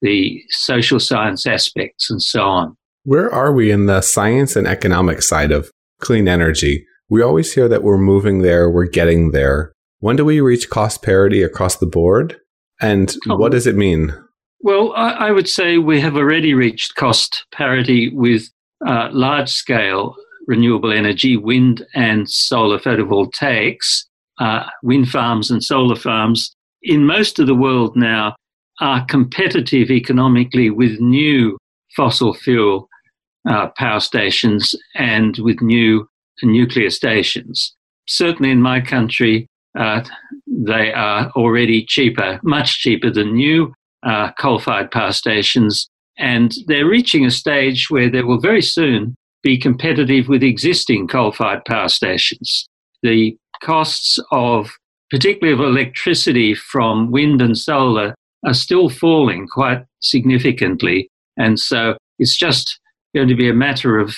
the 0.03 0.43
social 0.51 1.01
science 1.01 1.47
aspects, 1.47 2.11
and 2.11 2.23
so 2.23 2.43
on. 2.43 2.77
Where 3.07 3.33
are 3.33 3.53
we 3.53 3.71
in 3.71 3.87
the 3.87 4.01
science 4.01 4.57
and 4.57 4.67
economic 4.67 5.23
side 5.23 5.53
of 5.53 5.71
clean 6.01 6.27
energy? 6.27 6.85
We 7.09 7.23
always 7.23 7.55
hear 7.55 7.69
that 7.69 7.85
we're 7.85 7.99
moving 7.99 8.43
there, 8.43 8.69
we're 8.69 8.89
getting 8.89 9.31
there. 9.31 9.71
When 10.01 10.17
do 10.17 10.25
we 10.25 10.41
reach 10.41 10.71
cost 10.71 11.05
parity 11.05 11.41
across 11.41 11.77
the 11.77 11.87
board? 11.87 12.37
And 12.81 13.15
oh. 13.31 13.37
what 13.37 13.53
does 13.53 13.65
it 13.69 13.77
mean? 13.77 14.13
Well, 14.59 14.93
I, 14.97 15.11
I, 15.29 15.31
would 15.31 15.49
say 15.49 15.79
we 15.79 16.01
have 16.01 16.17
already 16.17 16.53
reached 16.53 16.97
cost 16.97 17.47
parity 17.53 18.13
with 18.13 18.51
uh, 18.85 19.09
large 19.13 19.51
scale 19.51 20.17
renewable 20.49 20.93
energy, 20.93 21.37
wind 21.37 21.87
and 21.95 22.29
solar 22.29 22.81
photovoltaics, 22.81 24.03
uh, 24.41 24.65
wind 24.83 25.11
farms 25.11 25.49
and 25.49 25.63
solar 25.63 25.95
farms 25.95 26.53
in 26.83 27.07
most 27.07 27.39
of 27.39 27.47
the 27.47 27.55
world 27.55 27.95
now 27.95 28.35
are 28.81 29.05
competitive 29.05 29.93
economically 29.93 30.71
with 30.71 31.01
new 31.01 31.57
fossil 31.95 32.35
fuel 32.35 32.89
uh, 33.49 33.69
power 33.77 34.01
stations 34.01 34.75
and 34.95 35.39
with 35.39 35.61
new 35.61 36.09
nuclear 36.43 36.91
stations. 36.91 37.75
Certainly 38.09 38.51
in 38.51 38.61
my 38.61 38.81
country, 38.81 39.47
uh, 39.79 40.03
they 40.47 40.93
are 40.93 41.31
already 41.31 41.85
cheaper, 41.85 42.41
much 42.43 42.81
cheaper 42.81 43.11
than 43.11 43.35
new 43.35 43.73
uh, 44.05 44.33
coal 44.39 44.59
fired 44.59 44.91
power 44.91 45.13
stations. 45.13 45.89
And 46.19 46.55
they're 46.67 46.89
reaching 46.89 47.25
a 47.25 47.31
stage 47.31 47.89
where 47.91 48.11
they 48.11 48.23
will 48.23 48.41
very 48.41 48.63
soon 48.63 49.15
be 49.43 49.59
competitive 49.59 50.29
with 50.29 50.43
existing 50.43 51.09
coal 51.09 51.33
fired 51.33 51.65
power 51.65 51.89
stations. 51.89 52.69
The 53.03 53.37
costs 53.63 54.19
of, 54.33 54.71
particularly 55.11 55.53
of 55.53 55.61
electricity 55.61 56.55
from 56.55 57.11
wind 57.11 57.43
and 57.43 57.57
solar, 57.57 58.15
are 58.45 58.55
still 58.55 58.89
falling 58.89 59.47
quite 59.53 59.85
significantly. 60.01 61.09
And 61.37 61.59
so 61.59 61.97
it's 62.19 62.37
just 62.37 62.79
going 63.17 63.29
to 63.29 63.35
be 63.35 63.49
a 63.49 63.55
matter 63.55 63.99
of 63.99 64.15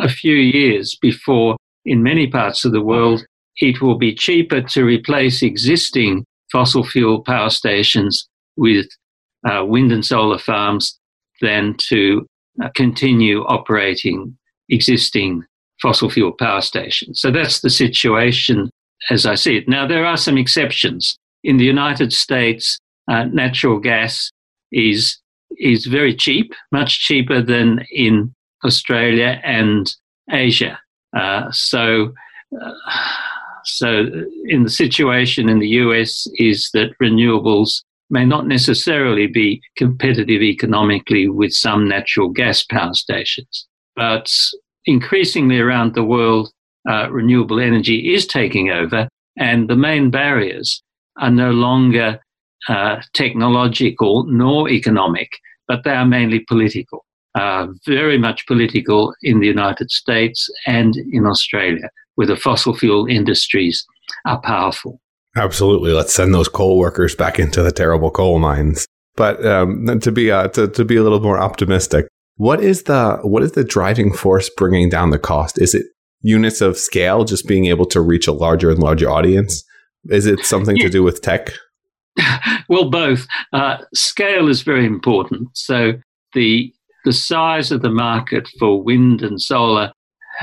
a 0.00 0.08
few 0.08 0.34
years 0.34 0.96
before, 1.00 1.56
in 1.84 2.02
many 2.02 2.26
parts 2.26 2.64
of 2.64 2.72
the 2.72 2.82
world, 2.82 3.24
it 3.58 3.80
will 3.80 3.96
be 3.96 4.12
cheaper 4.12 4.60
to 4.60 4.84
replace 4.84 5.40
existing 5.40 6.24
fossil 6.50 6.84
fuel 6.84 7.22
power 7.22 7.48
stations 7.48 8.28
with 8.56 8.86
uh, 9.48 9.64
wind 9.64 9.92
and 9.92 10.04
solar 10.04 10.38
farms 10.38 10.98
than 11.40 11.76
to 11.78 12.26
uh, 12.62 12.68
continue 12.74 13.44
operating 13.44 14.36
existing 14.68 15.44
fossil 15.80 16.10
fuel 16.10 16.32
power 16.32 16.60
stations. 16.60 17.20
So 17.20 17.30
that's 17.30 17.60
the 17.60 17.70
situation 17.70 18.68
as 19.10 19.24
I 19.26 19.36
see 19.36 19.56
it. 19.56 19.68
Now, 19.68 19.86
there 19.86 20.04
are 20.04 20.16
some 20.16 20.36
exceptions. 20.36 21.16
In 21.44 21.56
the 21.56 21.64
United 21.64 22.12
States, 22.12 22.78
uh, 23.08 23.24
natural 23.26 23.78
gas 23.78 24.32
is 24.72 25.18
is 25.56 25.86
very 25.86 26.14
cheap, 26.14 26.52
much 26.72 27.00
cheaper 27.00 27.42
than 27.42 27.84
in 27.90 28.34
Australia 28.64 29.40
and 29.44 29.94
Asia. 30.30 30.78
Uh, 31.16 31.50
so, 31.50 32.12
uh, 32.60 32.72
so 33.64 34.06
in 34.46 34.64
the 34.64 34.70
situation 34.70 35.48
in 35.48 35.58
the 35.58 35.68
US 35.68 36.26
is 36.34 36.70
that 36.74 36.96
renewables 37.02 37.82
may 38.10 38.24
not 38.24 38.46
necessarily 38.46 39.26
be 39.26 39.60
competitive 39.76 40.42
economically 40.42 41.28
with 41.28 41.52
some 41.52 41.88
natural 41.88 42.28
gas 42.28 42.62
power 42.64 42.94
stations, 42.94 43.66
but 43.96 44.30
increasingly 44.86 45.58
around 45.58 45.94
the 45.94 46.04
world, 46.04 46.50
uh, 46.88 47.10
renewable 47.10 47.60
energy 47.60 48.14
is 48.14 48.26
taking 48.26 48.70
over, 48.70 49.08
and 49.38 49.68
the 49.68 49.76
main 49.76 50.10
barriers 50.10 50.82
are 51.18 51.30
no 51.30 51.50
longer 51.50 52.18
uh, 52.68 53.00
technological 53.12 54.24
nor 54.28 54.68
economic, 54.68 55.38
but 55.66 55.84
they 55.84 55.92
are 55.92 56.06
mainly 56.06 56.40
political. 56.40 57.04
Uh, 57.34 57.68
very 57.86 58.18
much 58.18 58.46
political 58.46 59.14
in 59.22 59.40
the 59.40 59.46
United 59.46 59.90
States 59.90 60.50
and 60.66 60.96
in 61.12 61.26
Australia, 61.26 61.88
where 62.16 62.26
the 62.26 62.36
fossil 62.36 62.74
fuel 62.74 63.06
industries 63.06 63.86
are 64.26 64.40
powerful. 64.40 65.00
Absolutely, 65.36 65.92
let's 65.92 66.12
send 66.12 66.34
those 66.34 66.48
coal 66.48 66.78
workers 66.78 67.14
back 67.14 67.38
into 67.38 67.62
the 67.62 67.70
terrible 67.70 68.10
coal 68.10 68.38
mines. 68.38 68.86
But 69.14 69.44
um, 69.44 70.00
to 70.00 70.10
be 70.10 70.30
uh, 70.30 70.48
to, 70.48 70.68
to 70.68 70.84
be 70.84 70.96
a 70.96 71.02
little 71.02 71.20
more 71.20 71.38
optimistic, 71.38 72.08
what 72.36 72.60
is 72.62 72.84
the 72.84 73.18
what 73.22 73.42
is 73.42 73.52
the 73.52 73.64
driving 73.64 74.12
force 74.12 74.50
bringing 74.56 74.88
down 74.88 75.10
the 75.10 75.18
cost? 75.18 75.60
Is 75.60 75.74
it 75.74 75.86
units 76.22 76.60
of 76.60 76.78
scale, 76.78 77.24
just 77.24 77.46
being 77.46 77.66
able 77.66 77.86
to 77.86 78.00
reach 78.00 78.26
a 78.26 78.32
larger 78.32 78.70
and 78.70 78.78
larger 78.78 79.08
audience? 79.08 79.64
Is 80.08 80.26
it 80.26 80.40
something 80.40 80.76
yeah. 80.76 80.84
to 80.84 80.90
do 80.90 81.02
with 81.02 81.20
tech? 81.20 81.52
well, 82.68 82.90
both. 82.90 83.26
Uh, 83.52 83.78
scale 83.94 84.48
is 84.48 84.62
very 84.62 84.86
important. 84.86 85.48
So 85.54 85.92
the 86.34 86.72
the 87.04 87.12
size 87.12 87.70
of 87.70 87.82
the 87.82 87.90
market 87.90 88.48
for 88.58 88.82
wind 88.82 89.22
and 89.22 89.40
solar 89.40 89.92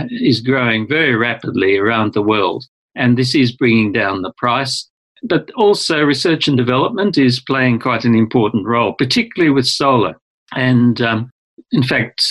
is 0.09 0.41
growing 0.41 0.87
very 0.87 1.15
rapidly 1.15 1.77
around 1.77 2.13
the 2.13 2.21
world, 2.21 2.65
and 2.95 3.17
this 3.17 3.35
is 3.35 3.51
bringing 3.51 3.91
down 3.91 4.21
the 4.21 4.33
price. 4.37 4.89
But 5.23 5.49
also, 5.51 6.03
research 6.03 6.47
and 6.47 6.57
development 6.57 7.17
is 7.17 7.39
playing 7.39 7.79
quite 7.79 8.05
an 8.05 8.15
important 8.15 8.67
role, 8.67 8.93
particularly 8.93 9.51
with 9.51 9.67
solar. 9.67 10.15
And 10.53 11.01
um, 11.01 11.31
in 11.71 11.83
fact, 11.83 12.23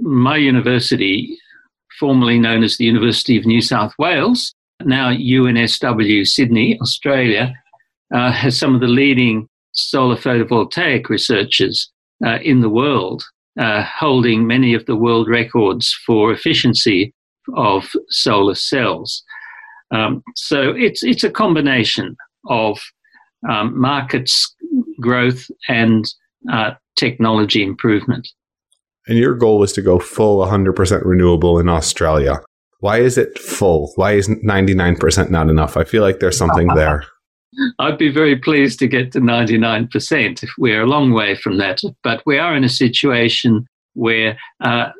my 0.00 0.36
university, 0.36 1.38
formerly 1.98 2.38
known 2.38 2.62
as 2.62 2.76
the 2.76 2.84
University 2.84 3.38
of 3.38 3.46
New 3.46 3.62
South 3.62 3.94
Wales, 3.98 4.54
now 4.84 5.10
UNSW 5.10 6.26
Sydney, 6.26 6.78
Australia, 6.80 7.54
uh, 8.14 8.32
has 8.32 8.58
some 8.62 8.74
of 8.74 8.80
the 8.80 8.86
leading 8.86 9.48
solar 9.72 10.16
photovoltaic 10.16 11.08
researchers 11.08 11.90
uh, 12.24 12.38
in 12.42 12.60
the 12.60 12.68
world, 12.68 13.24
uh, 13.58 13.82
holding 13.82 14.46
many 14.46 14.74
of 14.74 14.86
the 14.86 14.96
world 14.96 15.28
records 15.28 15.94
for 16.06 16.32
efficiency 16.32 17.12
of 17.56 17.90
solar 18.08 18.54
cells. 18.54 19.22
Um, 19.92 20.22
so 20.36 20.70
it's 20.70 21.02
it's 21.02 21.24
a 21.24 21.30
combination 21.30 22.16
of 22.48 22.80
um, 23.48 23.78
markets 23.78 24.54
growth 25.00 25.46
and 25.68 26.04
uh, 26.50 26.72
technology 26.96 27.62
improvement. 27.62 28.28
And 29.06 29.18
your 29.18 29.34
goal 29.34 29.62
is 29.62 29.72
to 29.74 29.82
go 29.82 29.98
full 29.98 30.44
100% 30.46 31.04
renewable 31.04 31.58
in 31.58 31.68
Australia. 31.68 32.40
Why 32.78 32.98
is 32.98 33.18
it 33.18 33.38
full? 33.38 33.92
Why 33.96 34.12
is 34.12 34.28
99% 34.28 35.30
not 35.30 35.48
enough? 35.48 35.76
I 35.76 35.84
feel 35.84 36.02
like 36.02 36.20
there's 36.20 36.38
something 36.38 36.68
there. 36.74 37.04
I'd 37.78 37.98
be 37.98 38.10
very 38.10 38.36
pleased 38.36 38.78
to 38.78 38.88
get 38.88 39.12
to 39.12 39.20
99%. 39.20 40.42
If 40.42 40.50
we're 40.58 40.82
a 40.82 40.86
long 40.86 41.12
way 41.12 41.34
from 41.34 41.58
that. 41.58 41.80
But 42.02 42.22
we 42.24 42.38
are 42.38 42.56
in 42.56 42.64
a 42.64 42.68
situation 42.68 43.66
where 43.94 44.38
uh, 44.62 44.90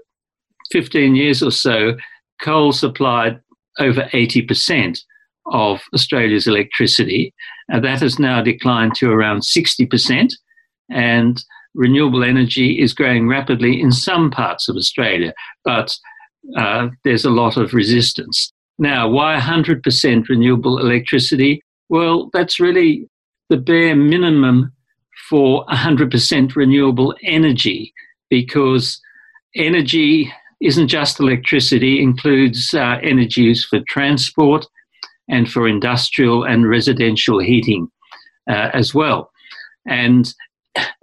15 0.71 1.15
years 1.15 1.43
or 1.43 1.51
so, 1.51 1.97
coal 2.43 2.73
supplied 2.73 3.41
over 3.79 4.03
80% 4.13 4.99
of 5.47 5.81
Australia's 5.95 6.47
electricity. 6.47 7.35
and 7.69 7.85
that 7.85 8.01
has 8.01 8.19
now 8.19 8.43
declined 8.43 8.95
to 8.97 9.11
around 9.11 9.41
60%. 9.41 10.33
And 10.91 11.43
renewable 11.75 12.23
energy 12.23 12.81
is 12.81 12.93
growing 12.93 13.29
rapidly 13.29 13.81
in 13.81 13.93
some 13.93 14.31
parts 14.31 14.69
of 14.69 14.77
Australia, 14.77 15.33
but 15.65 15.97
uh, 16.57 16.89
there's 17.05 17.25
a 17.25 17.31
lot 17.31 17.57
of 17.57 17.73
resistance. 17.73 18.53
Now, 18.79 19.09
why 19.09 19.39
100% 19.39 20.29
renewable 20.29 20.79
electricity? 20.79 21.63
Well, 21.93 22.31
that's 22.33 22.59
really 22.59 23.07
the 23.51 23.59
bare 23.59 23.95
minimum 23.95 24.73
for 25.29 25.67
100% 25.67 26.57
renewable 26.57 27.15
energy 27.23 27.93
because 28.31 28.99
energy 29.55 30.33
isn't 30.63 30.89
just 30.89 31.21
electricity, 31.21 32.03
includes 32.03 32.73
uh, 32.73 32.97
energy 33.03 33.43
used 33.43 33.69
for 33.69 33.81
transport 33.91 34.65
and 35.29 35.53
for 35.53 35.69
industrial 35.69 36.45
and 36.45 36.67
residential 36.67 37.41
heating 37.41 37.89
uh, 38.49 38.71
as 38.73 38.95
well. 38.95 39.31
And 39.87 40.33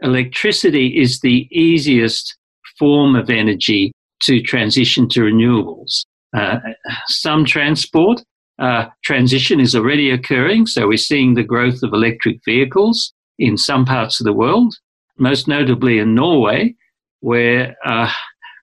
electricity 0.01 0.99
is 0.99 1.19
the 1.19 1.47
easiest 1.51 2.35
form 2.79 3.15
of 3.15 3.29
energy 3.29 3.91
to 4.23 4.41
transition 4.41 5.07
to 5.09 5.19
renewables. 5.19 6.03
Uh, 6.35 6.57
some 7.05 7.45
transport 7.45 8.23
uh, 8.59 8.87
transition 9.03 9.59
is 9.59 9.75
already 9.75 10.11
occurring. 10.11 10.67
So 10.67 10.87
we're 10.87 10.97
seeing 10.97 11.33
the 11.33 11.43
growth 11.43 11.81
of 11.83 11.93
electric 11.93 12.39
vehicles 12.45 13.13
in 13.37 13.57
some 13.57 13.85
parts 13.85 14.19
of 14.19 14.25
the 14.25 14.33
world, 14.33 14.75
most 15.17 15.47
notably 15.47 15.99
in 15.99 16.13
Norway, 16.13 16.75
where 17.21 17.75
uh, 17.85 18.11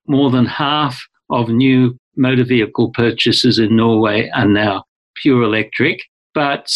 more 0.06 0.30
than 0.30 0.46
half 0.46 1.02
of 1.30 1.48
new 1.48 1.96
motor 2.16 2.44
vehicle 2.44 2.90
purchases 2.92 3.58
in 3.58 3.76
Norway 3.76 4.30
are 4.30 4.48
now 4.48 4.84
pure 5.16 5.42
electric. 5.42 5.98
But 6.34 6.70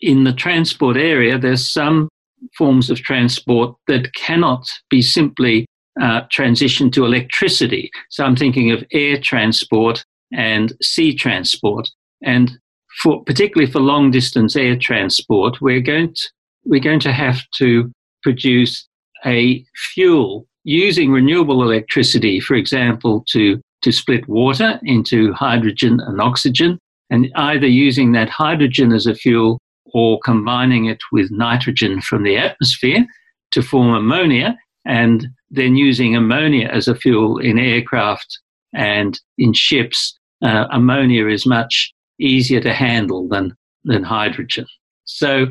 in 0.00 0.24
the 0.24 0.32
transport 0.32 0.96
area, 0.96 1.38
there's 1.38 1.68
some 1.68 2.08
forms 2.56 2.90
of 2.90 3.00
transport 3.00 3.76
that 3.88 4.14
cannot 4.14 4.66
be 4.90 5.02
simply 5.02 5.66
uh, 6.00 6.22
transitioned 6.34 6.92
to 6.92 7.04
electricity. 7.04 7.90
So 8.10 8.24
I'm 8.24 8.36
thinking 8.36 8.70
of 8.70 8.84
air 8.92 9.18
transport 9.18 10.04
and 10.32 10.72
sea 10.82 11.14
transport. 11.14 11.88
And 12.22 12.58
for 13.02 13.22
particularly 13.24 13.70
for 13.70 13.80
long 13.80 14.10
distance 14.10 14.56
air 14.56 14.76
transport, 14.76 15.60
we're 15.60 15.80
going 15.80 16.14
to, 16.14 16.28
we're 16.64 16.80
going 16.80 17.00
to 17.00 17.12
have 17.12 17.42
to 17.58 17.90
produce 18.22 18.86
a 19.24 19.64
fuel 19.92 20.46
using 20.64 21.10
renewable 21.10 21.62
electricity, 21.62 22.40
for 22.40 22.54
example, 22.54 23.24
to, 23.28 23.60
to 23.82 23.92
split 23.92 24.26
water 24.28 24.80
into 24.82 25.32
hydrogen 25.32 26.00
and 26.00 26.20
oxygen, 26.20 26.78
and 27.10 27.30
either 27.36 27.66
using 27.66 28.12
that 28.12 28.30
hydrogen 28.30 28.92
as 28.92 29.06
a 29.06 29.14
fuel 29.14 29.58
or 29.92 30.18
combining 30.24 30.86
it 30.86 30.98
with 31.12 31.30
nitrogen 31.30 32.00
from 32.00 32.22
the 32.22 32.36
atmosphere 32.36 33.04
to 33.50 33.62
form 33.62 33.94
ammonia, 33.94 34.56
and 34.86 35.28
then 35.50 35.76
using 35.76 36.16
ammonia 36.16 36.68
as 36.68 36.88
a 36.88 36.94
fuel 36.94 37.38
in 37.38 37.58
aircraft 37.58 38.38
and 38.74 39.20
in 39.38 39.52
ships. 39.52 40.18
Uh, 40.42 40.66
ammonia 40.72 41.28
is 41.28 41.46
much 41.46 41.93
easier 42.20 42.60
to 42.60 42.72
handle 42.72 43.28
than, 43.28 43.56
than 43.84 44.02
hydrogen. 44.02 44.66
So 45.04 45.46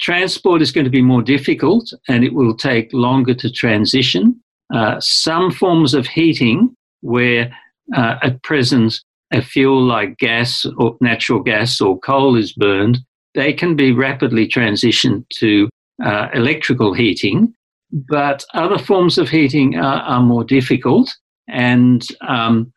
transport 0.00 0.62
is 0.62 0.72
going 0.72 0.84
to 0.84 0.90
be 0.90 1.02
more 1.02 1.22
difficult 1.22 1.92
and 2.08 2.24
it 2.24 2.34
will 2.34 2.56
take 2.56 2.92
longer 2.92 3.34
to 3.34 3.50
transition. 3.50 4.40
Uh, 4.74 5.00
some 5.00 5.50
forms 5.50 5.94
of 5.94 6.06
heating 6.06 6.74
where 7.00 7.52
uh, 7.94 8.16
at 8.22 8.42
present 8.42 8.94
a 9.32 9.42
fuel 9.42 9.82
like 9.82 10.18
gas 10.18 10.66
or 10.76 10.96
natural 11.00 11.40
gas 11.40 11.80
or 11.80 11.98
coal 12.00 12.36
is 12.36 12.52
burned, 12.52 12.98
they 13.34 13.52
can 13.52 13.74
be 13.76 13.92
rapidly 13.92 14.46
transitioned 14.46 15.24
to 15.30 15.68
uh, 16.04 16.28
electrical 16.34 16.92
heating. 16.92 17.52
But 17.90 18.44
other 18.54 18.78
forms 18.78 19.18
of 19.18 19.28
heating 19.28 19.76
are, 19.76 20.02
are 20.02 20.22
more 20.22 20.44
difficult 20.44 21.10
and 21.48 22.06
um, 22.26 22.72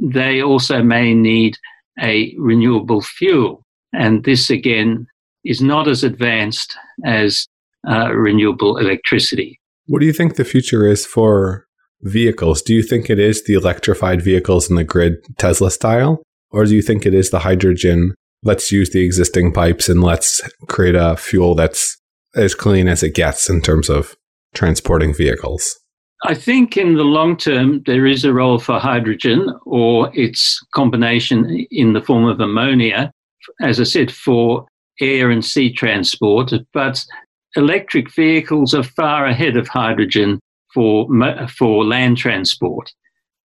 they 0.00 0.42
also 0.42 0.82
may 0.82 1.14
need 1.14 1.56
a 2.00 2.34
renewable 2.38 3.02
fuel. 3.02 3.64
And 3.92 4.24
this 4.24 4.50
again 4.50 5.06
is 5.44 5.60
not 5.60 5.88
as 5.88 6.04
advanced 6.04 6.76
as 7.04 7.46
uh, 7.88 8.12
renewable 8.12 8.78
electricity. 8.78 9.58
What 9.86 10.00
do 10.00 10.06
you 10.06 10.12
think 10.12 10.36
the 10.36 10.44
future 10.44 10.86
is 10.86 11.04
for 11.04 11.66
vehicles? 12.02 12.62
Do 12.62 12.74
you 12.74 12.82
think 12.82 13.10
it 13.10 13.18
is 13.18 13.44
the 13.44 13.54
electrified 13.54 14.22
vehicles 14.22 14.70
in 14.70 14.76
the 14.76 14.84
grid 14.84 15.16
Tesla 15.38 15.70
style? 15.70 16.22
Or 16.50 16.64
do 16.64 16.74
you 16.74 16.82
think 16.82 17.04
it 17.04 17.14
is 17.14 17.30
the 17.30 17.40
hydrogen? 17.40 18.14
Let's 18.42 18.70
use 18.70 18.90
the 18.90 19.04
existing 19.04 19.52
pipes 19.52 19.88
and 19.88 20.02
let's 20.02 20.40
create 20.68 20.94
a 20.94 21.16
fuel 21.16 21.54
that's 21.54 21.98
as 22.34 22.54
clean 22.54 22.88
as 22.88 23.02
it 23.02 23.14
gets 23.14 23.48
in 23.48 23.60
terms 23.60 23.88
of 23.88 24.16
transporting 24.54 25.14
vehicles? 25.14 25.78
I 26.24 26.34
think 26.34 26.76
in 26.76 26.94
the 26.94 27.04
long 27.04 27.36
term, 27.36 27.82
there 27.86 28.06
is 28.06 28.24
a 28.24 28.32
role 28.32 28.60
for 28.60 28.78
hydrogen 28.78 29.52
or 29.66 30.10
its 30.14 30.60
combination 30.72 31.66
in 31.70 31.94
the 31.94 32.00
form 32.00 32.26
of 32.26 32.40
ammonia, 32.40 33.10
as 33.60 33.80
I 33.80 33.84
said, 33.84 34.12
for 34.12 34.66
air 35.00 35.30
and 35.30 35.44
sea 35.44 35.72
transport. 35.72 36.52
But 36.72 37.04
electric 37.56 38.12
vehicles 38.14 38.72
are 38.72 38.84
far 38.84 39.26
ahead 39.26 39.56
of 39.56 39.66
hydrogen 39.66 40.38
for, 40.72 41.08
for 41.48 41.84
land 41.84 42.18
transport. 42.18 42.92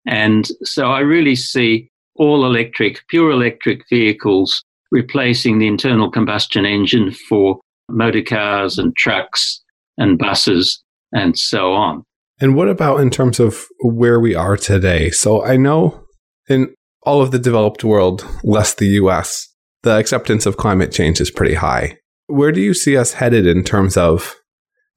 And 0.06 0.48
so 0.64 0.92
I 0.92 1.00
really 1.00 1.36
see 1.36 1.90
all 2.16 2.46
electric, 2.46 3.08
pure 3.08 3.32
electric 3.32 3.82
vehicles 3.90 4.64
replacing 4.92 5.58
the 5.58 5.68
internal 5.68 6.12
combustion 6.12 6.66
engine 6.66 7.12
for 7.12 7.60
motor 7.90 8.22
cars 8.22 8.78
and 8.78 8.96
trucks 8.96 9.64
and 9.98 10.18
buses 10.18 10.82
and 11.12 11.38
so 11.38 11.74
on. 11.74 12.04
And 12.40 12.56
what 12.56 12.70
about 12.70 13.00
in 13.00 13.10
terms 13.10 13.40
of 13.40 13.66
where 13.82 14.20
we 14.20 14.36
are 14.36 14.58
today? 14.58 15.10
So 15.10 15.44
I 15.44 15.58
know 15.58 16.04
in 16.48 16.74
all 17.02 17.22
of 17.22 17.32
the 17.32 17.40
developed 17.40 17.84
world, 17.84 18.26
less 18.44 18.76
the 18.76 18.88
US, 19.02 19.48
the 19.84 19.98
acceptance 19.98 20.46
of 20.46 20.58
climate 20.58 20.92
change 20.92 21.20
is 21.20 21.32
pretty 21.32 21.56
high. 21.56 21.98
Where 22.28 22.52
do 22.52 22.62
you 22.62 22.74
see 22.74 22.98
us 22.98 23.14
headed 23.14 23.48
in 23.48 23.64
terms 23.64 23.98
of 23.98 24.36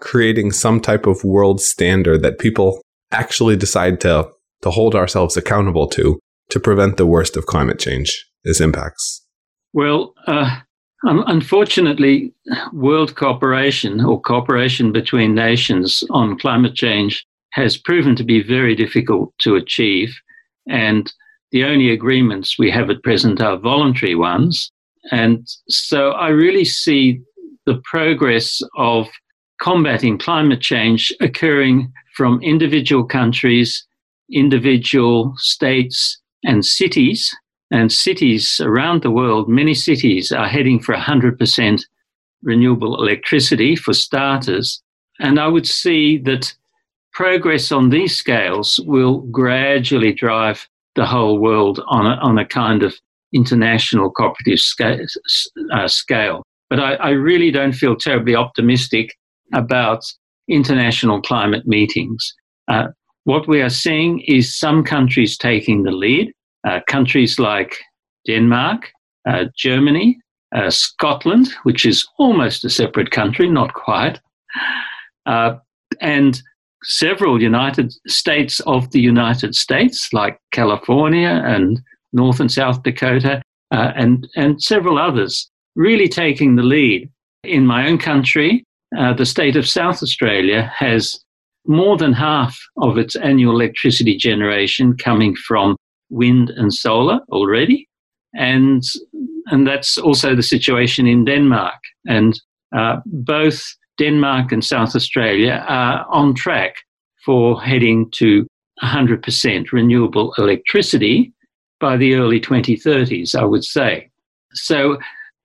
creating 0.01 0.53
some 0.53 0.81
type 0.81 1.07
of 1.07 1.25
world 1.25 1.61
standard 1.61 2.23
that 2.23 2.39
people 2.39 2.83
actually 3.13 3.57
decide 3.57 4.01
to, 4.01 4.29
to 4.63 4.71
hold 4.71 4.95
ourselves 4.95 5.37
accountable 5.37 5.87
to 5.89 6.19
to 6.51 6.61
prevent 6.61 6.97
the 6.97 7.07
worst 7.07 7.37
of 7.37 7.47
climate 7.47 7.79
change, 7.79 8.27
its 8.43 8.61
impacts? 8.61 9.25
Well, 9.73 10.15
uh, 10.27 10.59
unfortunately, 11.03 12.35
world 12.73 13.15
cooperation 13.15 14.05
or 14.05 14.21
cooperation 14.21 14.93
between 14.93 15.35
nations 15.35 16.03
on 16.11 16.39
climate 16.39 16.75
change 16.75 17.25
has 17.52 17.76
proven 17.76 18.16
to 18.16 18.25
be 18.25 18.42
very 18.42 18.75
difficult 18.75 19.33
to 19.38 19.57
achieve. 19.57 20.14
And 20.69 21.12
the 21.52 21.64
only 21.64 21.90
agreements 21.90 22.59
we 22.59 22.71
have 22.71 22.90
at 22.90 23.02
present 23.02 23.40
are 23.40 23.57
voluntary 23.57 24.14
ones. 24.14 24.71
And 25.11 25.47
so 25.69 26.11
I 26.11 26.28
really 26.28 26.64
see 26.64 27.21
the 27.66 27.80
progress 27.85 28.61
of 28.76 29.07
combating 29.61 30.19
climate 30.19 30.61
change 30.61 31.12
occurring 31.21 31.92
from 32.16 32.42
individual 32.42 33.04
countries, 33.04 33.87
individual 34.33 35.35
states, 35.37 36.19
and 36.45 36.64
cities. 36.64 37.35
And 37.73 37.92
cities 37.92 38.61
around 38.61 39.02
the 39.02 39.11
world, 39.11 39.49
many 39.49 39.75
cities 39.75 40.33
are 40.33 40.49
heading 40.49 40.80
for 40.80 40.95
100% 40.95 41.83
renewable 42.42 43.00
electricity 43.00 43.76
for 43.76 43.92
starters. 43.92 44.83
And 45.21 45.38
I 45.38 45.47
would 45.47 45.66
see 45.66 46.19
that 46.19 46.52
progress 47.12 47.73
on 47.73 47.90
these 47.90 48.17
scales 48.17 48.81
will 48.87 49.21
gradually 49.31 50.12
drive 50.12 50.67
the 50.95 51.07
whole 51.07 51.38
world 51.38 51.81
on 51.88 52.07
a, 52.07 52.17
on 52.17 52.38
a 52.38 52.47
kind 52.47 52.83
of 52.83 52.95
international 53.33 54.11
cooperative 54.11 54.59
scale. 54.59 55.07
Uh, 55.73 55.88
scale. 55.88 56.43
But 56.69 56.81
I, 56.81 56.95
I 56.95 57.11
really 57.11 57.50
don't 57.50 57.73
feel 57.73 57.97
terribly 57.97 58.35
optimistic 58.35 59.14
about 59.52 60.02
international 60.49 61.21
climate 61.23 61.67
meetings. 61.67 62.33
Uh, 62.69 62.88
what 63.25 63.49
we 63.49 63.61
are 63.61 63.71
seeing 63.71 64.21
is 64.21 64.57
some 64.59 64.85
countries 64.85 65.37
taking 65.37 65.83
the 65.83 65.90
lead, 65.90 66.33
uh, 66.67 66.81
countries 66.88 67.38
like 67.38 67.76
Denmark, 68.26 68.90
uh, 69.29 69.47
Germany, 69.57 70.19
uh, 70.55 70.71
Scotland, 70.71 71.49
which 71.64 71.85
is 71.85 72.07
almost 72.19 72.64
a 72.64 72.71
separate 72.71 73.11
country, 73.11 73.49
not 73.49 73.75
quite, 73.75 74.21
uh, 75.26 75.55
and 76.00 76.43
several 76.85 77.43
United 77.43 77.93
States 78.07 78.61
of 78.61 78.91
the 78.91 79.01
United 79.01 79.55
States, 79.55 80.13
like 80.13 80.39
California 80.53 81.43
and 81.45 81.81
North 82.13 82.41
and 82.41 82.51
South 82.51 82.83
Dakota, 82.83 83.43
uh, 83.71 83.93
and, 83.95 84.29
and 84.37 84.63
several 84.63 84.99
others, 84.99 85.51
really 85.77 86.09
taking 86.09 86.57
the 86.57 86.63
lead. 86.63 87.09
In 87.45 87.67
my 87.67 87.87
own 87.87 87.99
country, 87.99 88.65
uh, 88.99 89.15
the 89.15 89.27
state 89.27 89.57
of 89.57 89.69
South 89.69 90.03
Australia 90.03 90.73
has 90.77 91.21
more 91.67 91.97
than 91.97 92.13
half 92.13 92.59
of 92.79 92.99
its 92.99 93.15
annual 93.17 93.55
electricity 93.55 94.17
generation 94.17 94.97
coming 94.97 95.37
from 95.37 95.77
wind 96.11 96.51
and 96.51 96.75
solar 96.75 97.21
already. 97.31 97.89
And, 98.35 98.83
and 99.47 99.67
that's 99.67 99.99
also 99.99 100.35
the 100.35 100.43
situation 100.43 101.07
in 101.07 101.25
Denmark. 101.25 101.79
And 102.07 102.41
uh, 102.77 102.97
both 103.07 103.63
Denmark 104.00 104.50
and 104.50 104.65
South 104.65 104.97
Australia 104.97 105.63
are 105.69 106.06
on 106.08 106.34
track 106.34 106.76
for 107.23 107.60
heading 107.60 108.10
to 108.13 108.47
100% 108.82 109.73
renewable 109.73 110.32
electricity 110.39 111.34
by 111.80 111.99
the 111.99 112.15
early 112.15 112.41
2030s, 112.41 113.34
I 113.34 113.45
would 113.45 113.63
say. 113.63 114.10
So 114.54 114.97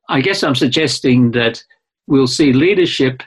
I 0.08 0.22
guess 0.22 0.42
I'm 0.42 0.56
suggesting 0.56 1.32
that 1.32 1.62
we'll 2.08 2.28
see 2.28 2.54
leadership 2.54 3.24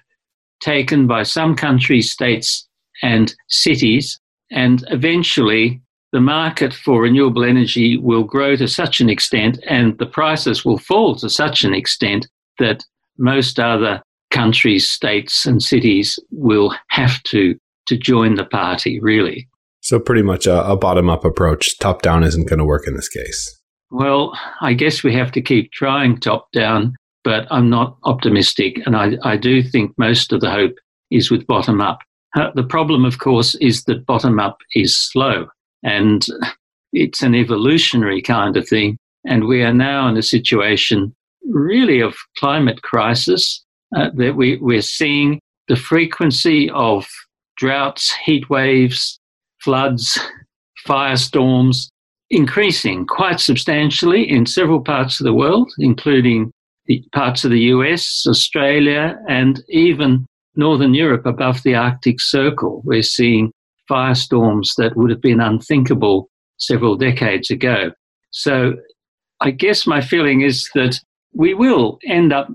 taken 0.63 1.07
by 1.07 1.25
some 1.25 1.55
countries, 1.55 2.11
states, 2.11 2.67
and 3.03 3.35
cities, 3.49 4.19
and 4.51 4.83
eventually 4.89 5.83
the 6.13 6.23
market 6.23 6.73
for 6.73 7.03
renewable 7.03 7.45
energy 7.45 7.99
will 7.99 8.25
grow 8.25 8.57
to 8.57 8.67
such 8.67 9.03
an 9.03 9.11
extent 9.11 9.59
and 9.69 9.99
the 9.99 10.07
prices 10.07 10.65
will 10.65 10.79
fall 10.79 11.15
to 11.17 11.29
such 11.29 11.65
an 11.65 11.75
extent 11.75 12.27
that 12.59 12.83
most 13.19 13.61
other 13.61 14.03
countries, 14.31 14.89
states, 14.89 15.47
and 15.47 15.63
cities 15.63 16.19
will 16.31 16.75
have 16.89 17.23
to, 17.25 17.59
to 17.87 17.97
join 17.97 18.35
the 18.35 18.45
party, 18.45 19.01
really. 19.01 19.49
So, 19.81 19.99
pretty 19.99 20.23
much 20.23 20.47
a, 20.47 20.67
a 20.67 20.77
bottom 20.77 21.09
up 21.09 21.25
approach. 21.25 21.79
Top 21.79 22.03
down 22.03 22.25
isn't 22.25 22.49
going 22.49 22.59
to 22.59 22.65
work 22.65 22.87
in 22.87 22.95
this 22.95 23.09
case. 23.09 23.59
Well, 23.91 24.39
I 24.61 24.75
guess 24.75 25.03
we 25.03 25.15
have 25.15 25.33
to 25.33 25.41
keep 25.41 25.73
trying 25.73 26.19
top 26.19 26.51
down, 26.53 26.95
but 27.25 27.47
I'm 27.51 27.71
not 27.71 27.97
optimistic. 28.05 28.81
And 28.87 28.97
I, 28.97 29.13
I 29.23 29.37
do 29.37 29.63
think 29.63 29.93
most 29.97 30.33
of 30.33 30.41
the 30.41 30.51
hope 30.51 30.75
is 31.11 31.31
with 31.31 31.47
bottom 31.47 31.81
up. 31.81 32.01
Uh, 32.37 32.51
the 32.55 32.65
problem, 32.65 33.05
of 33.05 33.19
course, 33.19 33.55
is 33.57 33.85
that 33.85 34.05
bottom 34.05 34.39
up 34.39 34.59
is 34.75 34.97
slow 34.97 35.47
and 35.83 36.27
it's 36.93 37.23
an 37.23 37.35
evolutionary 37.35 38.21
kind 38.21 38.57
of 38.57 38.69
thing. 38.69 38.99
And 39.27 39.47
we 39.47 39.63
are 39.63 39.73
now 39.73 40.09
in 40.09 40.17
a 40.17 40.23
situation 40.23 41.15
really 41.47 42.01
of 42.01 42.15
climate 42.37 42.83
crisis 42.83 43.65
uh, 43.97 44.11
that 44.15 44.35
we, 44.37 44.57
we're 44.57 44.83
seeing 44.83 45.41
the 45.69 45.77
frequency 45.77 46.71
of 46.71 47.07
droughts, 47.57 48.13
heat 48.25 48.49
waves, 48.49 49.19
floods, 49.63 50.19
firestorms 50.87 51.89
increasing 52.31 53.07
quite 53.07 53.41
substantially 53.41 54.29
in 54.29 54.47
several 54.47 54.81
parts 54.81 55.21
of 55.21 55.25
the 55.25 55.33
world, 55.33 55.71
including 55.79 56.53
the 56.87 57.03
parts 57.13 57.45
of 57.45 57.51
the 57.51 57.61
US, 57.61 58.25
Australia, 58.27 59.19
and 59.29 59.63
even 59.69 60.27
Northern 60.57 60.95
Europe 60.95 61.27
above 61.27 61.63
the 61.63 61.75
Arctic 61.75 62.21
Circle. 62.21 62.83
We're 62.85 63.03
seeing 63.03 63.53
firestorms 63.91 64.75
that 64.77 64.97
would 64.97 65.11
have 65.11 65.21
been 65.21 65.41
unthinkable 65.41 66.29
several 66.59 66.97
decades 66.97 67.51
ago. 67.51 67.93
So 68.31 68.75
I 69.41 69.51
guess 69.51 69.87
my 69.87 70.01
feeling 70.01 70.43
is 70.43 70.69
that 70.75 70.99
we 71.33 71.55
will 71.55 71.99
end 72.07 72.33
up 72.33 72.51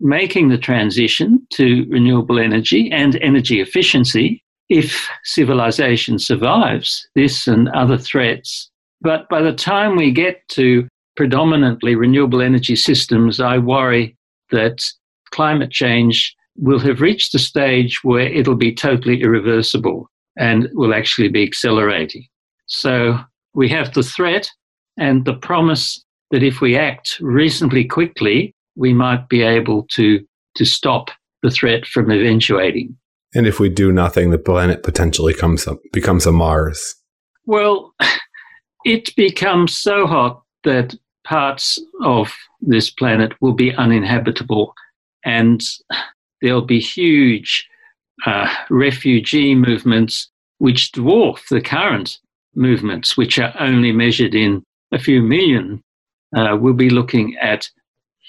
making 0.00 0.48
the 0.48 0.58
transition 0.58 1.46
to 1.52 1.86
renewable 1.88 2.38
energy 2.38 2.90
and 2.92 3.16
energy 3.16 3.60
efficiency 3.60 4.42
if 4.68 5.08
civilization 5.24 6.18
survives 6.18 7.06
this 7.14 7.46
and 7.46 7.68
other 7.70 7.98
threats. 7.98 8.70
But 9.00 9.28
by 9.28 9.42
the 9.42 9.52
time 9.52 9.96
we 9.96 10.10
get 10.10 10.46
to 10.50 10.88
predominantly 11.16 11.94
renewable 11.94 12.42
energy 12.42 12.76
systems, 12.76 13.40
I 13.40 13.58
worry 13.58 14.16
that 14.50 14.82
climate 15.30 15.70
change 15.70 16.34
will 16.56 16.78
have 16.80 17.00
reached 17.00 17.34
a 17.34 17.38
stage 17.38 18.02
where 18.02 18.32
it'll 18.32 18.56
be 18.56 18.74
totally 18.74 19.22
irreversible 19.22 20.08
and 20.36 20.68
will 20.72 20.94
actually 20.94 21.28
be 21.28 21.42
accelerating. 21.42 22.26
So 22.66 23.18
we 23.54 23.68
have 23.68 23.92
the 23.92 24.02
threat 24.02 24.50
and 24.96 25.24
the 25.24 25.34
promise 25.34 26.02
that 26.30 26.42
if 26.42 26.60
we 26.60 26.76
act 26.76 27.18
reasonably 27.20 27.84
quickly, 27.84 28.53
we 28.76 28.92
might 28.92 29.28
be 29.28 29.42
able 29.42 29.86
to, 29.90 30.24
to 30.56 30.64
stop 30.64 31.10
the 31.42 31.50
threat 31.50 31.86
from 31.86 32.10
eventuating. 32.10 32.96
And 33.34 33.46
if 33.46 33.58
we 33.58 33.68
do 33.68 33.92
nothing, 33.92 34.30
the 34.30 34.38
planet 34.38 34.82
potentially 34.82 35.34
comes 35.34 35.66
up, 35.66 35.78
becomes 35.92 36.26
a 36.26 36.32
Mars. 36.32 36.94
Well, 37.46 37.94
it 38.84 39.14
becomes 39.16 39.76
so 39.76 40.06
hot 40.06 40.42
that 40.62 40.94
parts 41.24 41.78
of 42.02 42.32
this 42.60 42.90
planet 42.90 43.32
will 43.40 43.52
be 43.52 43.74
uninhabitable 43.74 44.74
and 45.24 45.62
there'll 46.40 46.62
be 46.62 46.80
huge 46.80 47.66
uh, 48.26 48.52
refugee 48.70 49.54
movements 49.54 50.30
which 50.58 50.92
dwarf 50.92 51.48
the 51.48 51.60
current 51.60 52.18
movements, 52.54 53.16
which 53.16 53.38
are 53.38 53.54
only 53.58 53.92
measured 53.92 54.34
in 54.34 54.62
a 54.92 54.98
few 54.98 55.20
million. 55.20 55.82
Uh, 56.36 56.56
we'll 56.58 56.74
be 56.74 56.90
looking 56.90 57.36
at 57.40 57.68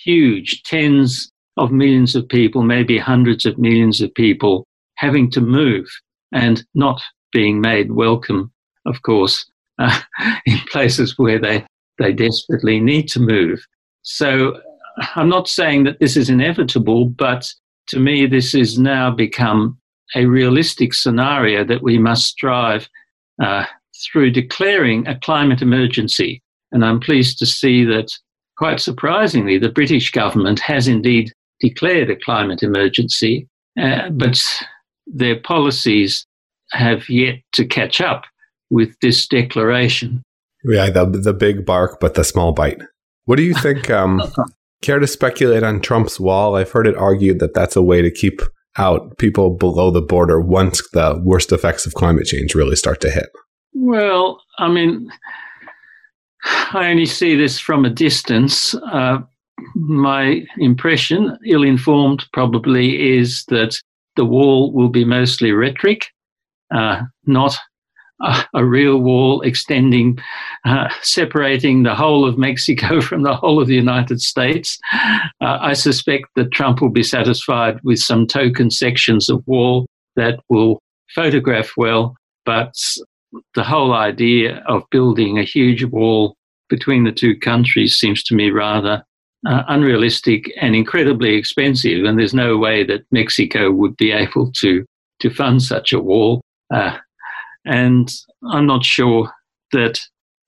huge 0.05 0.63
tens 0.63 1.31
of 1.57 1.71
millions 1.71 2.15
of 2.15 2.27
people, 2.29 2.63
maybe 2.63 2.97
hundreds 2.97 3.45
of 3.45 3.57
millions 3.57 4.01
of 4.01 4.13
people 4.13 4.65
having 4.97 5.29
to 5.31 5.41
move 5.41 5.87
and 6.33 6.65
not 6.75 7.01
being 7.31 7.59
made 7.59 7.91
welcome, 7.91 8.51
of 8.85 9.01
course, 9.01 9.49
uh, 9.79 9.99
in 10.45 10.57
places 10.71 11.17
where 11.17 11.39
they, 11.39 11.65
they 11.97 12.13
desperately 12.13 12.79
need 12.79 13.07
to 13.09 13.19
move. 13.19 13.59
So 14.03 14.59
I'm 15.15 15.29
not 15.29 15.47
saying 15.47 15.83
that 15.85 15.99
this 15.99 16.15
is 16.15 16.29
inevitable, 16.29 17.05
but 17.05 17.51
to 17.89 17.99
me, 17.99 18.25
this 18.25 18.53
has 18.53 18.79
now 18.79 19.11
become 19.11 19.77
a 20.15 20.25
realistic 20.25 20.93
scenario 20.93 21.63
that 21.65 21.83
we 21.83 21.97
must 21.97 22.25
strive 22.25 22.87
uh, 23.41 23.65
through 24.05 24.31
declaring 24.31 25.07
a 25.07 25.19
climate 25.19 25.61
emergency. 25.61 26.41
And 26.71 26.85
I'm 26.85 26.99
pleased 26.99 27.37
to 27.39 27.45
see 27.45 27.83
that, 27.85 28.09
quite 28.57 28.79
surprisingly, 28.79 29.57
the 29.57 29.69
British 29.69 30.11
government 30.11 30.59
has 30.59 30.87
indeed 30.87 31.31
declared 31.59 32.09
a 32.09 32.15
climate 32.15 32.63
emergency, 32.63 33.47
uh, 33.79 34.09
but 34.09 34.41
their 35.07 35.39
policies 35.39 36.25
have 36.71 37.09
yet 37.09 37.35
to 37.53 37.65
catch 37.65 38.01
up 38.01 38.23
with 38.69 38.95
this 39.01 39.27
declaration. 39.27 40.23
Yeah, 40.63 40.89
the 40.89 41.05
the 41.05 41.33
big 41.33 41.65
bark 41.65 41.99
but 41.99 42.15
the 42.15 42.23
small 42.23 42.51
bite. 42.51 42.81
What 43.25 43.37
do 43.37 43.43
you 43.43 43.53
think? 43.53 43.89
Um, 43.89 44.21
care 44.81 44.99
to 44.99 45.07
speculate 45.07 45.63
on 45.63 45.81
Trump's 45.81 46.19
wall? 46.19 46.55
I've 46.55 46.71
heard 46.71 46.85
it 46.85 46.95
argued 46.95 47.39
that 47.39 47.53
that's 47.53 47.75
a 47.75 47.81
way 47.81 48.01
to 48.01 48.11
keep 48.11 48.41
out 48.77 49.17
people 49.17 49.51
below 49.51 49.89
the 49.89 50.01
border 50.01 50.39
once 50.39 50.81
the 50.93 51.19
worst 51.23 51.51
effects 51.51 51.85
of 51.85 51.93
climate 51.93 52.25
change 52.25 52.53
really 52.53 52.75
start 52.75 53.01
to 53.01 53.09
hit. 53.09 53.29
Well, 53.73 54.41
I 54.59 54.67
mean, 54.67 55.11
I 56.45 56.89
only 56.89 57.05
see 57.05 57.35
this 57.35 57.59
from 57.59 57.85
a 57.85 57.89
distance. 57.89 58.75
Uh, 58.75 59.19
my 59.75 60.45
impression, 60.57 61.37
ill 61.45 61.63
informed 61.63 62.25
probably, 62.33 63.17
is 63.17 63.43
that 63.47 63.79
the 64.15 64.25
wall 64.25 64.71
will 64.71 64.89
be 64.89 65.05
mostly 65.05 65.51
rhetoric, 65.51 66.07
uh, 66.73 67.01
not 67.25 67.57
a, 68.21 68.45
a, 68.53 68.65
real 68.65 68.97
wall 68.99 69.41
extending, 69.41 70.17
uh, 70.65 70.89
separating 71.01 71.83
the 71.83 71.95
whole 71.95 72.25
of 72.25 72.37
Mexico 72.37 73.01
from 73.09 73.23
the 73.23 73.35
whole 73.35 73.61
of 73.61 73.67
the 73.67 73.75
United 73.75 74.21
States. 74.21 74.77
Uh, 75.41 75.57
I 75.61 75.73
suspect 75.73 76.25
that 76.35 76.51
Trump 76.51 76.81
will 76.81 76.89
be 76.89 77.03
satisfied 77.03 77.79
with 77.83 77.99
some 77.99 78.27
token 78.27 78.71
sections 78.71 79.29
of 79.29 79.43
wall 79.47 79.85
that 80.15 80.39
will 80.49 80.79
photograph 81.13 81.71
well, 81.77 82.15
but 82.45 82.73
the 83.53 83.63
whole 83.63 83.93
idea 83.93 84.63
of 84.67 84.83
building 84.91 85.37
a 85.37 85.43
huge 85.43 85.83
wall 85.83 86.34
between 86.69 87.03
the 87.03 87.11
two 87.11 87.37
countries 87.37 87.95
seems 87.95 88.23
to 88.23 88.35
me 88.35 88.51
rather 88.51 89.03
uh, 89.47 89.63
unrealistic 89.67 90.51
and 90.59 90.75
incredibly 90.75 91.35
expensive. 91.35 92.03
And 92.03 92.17
there's 92.17 92.33
no 92.33 92.57
way 92.57 92.83
that 92.83 93.05
Mexico 93.11 93.71
would 93.71 93.95
be 93.97 94.11
able 94.11 94.51
to 94.53 94.85
to 95.21 95.29
fund 95.29 95.63
such 95.63 95.93
a 95.93 95.99
wall. 95.99 96.41
Uh, 96.73 96.97
and 97.65 98.13
I'm 98.51 98.65
not 98.65 98.83
sure 98.83 99.31
that 99.71 99.99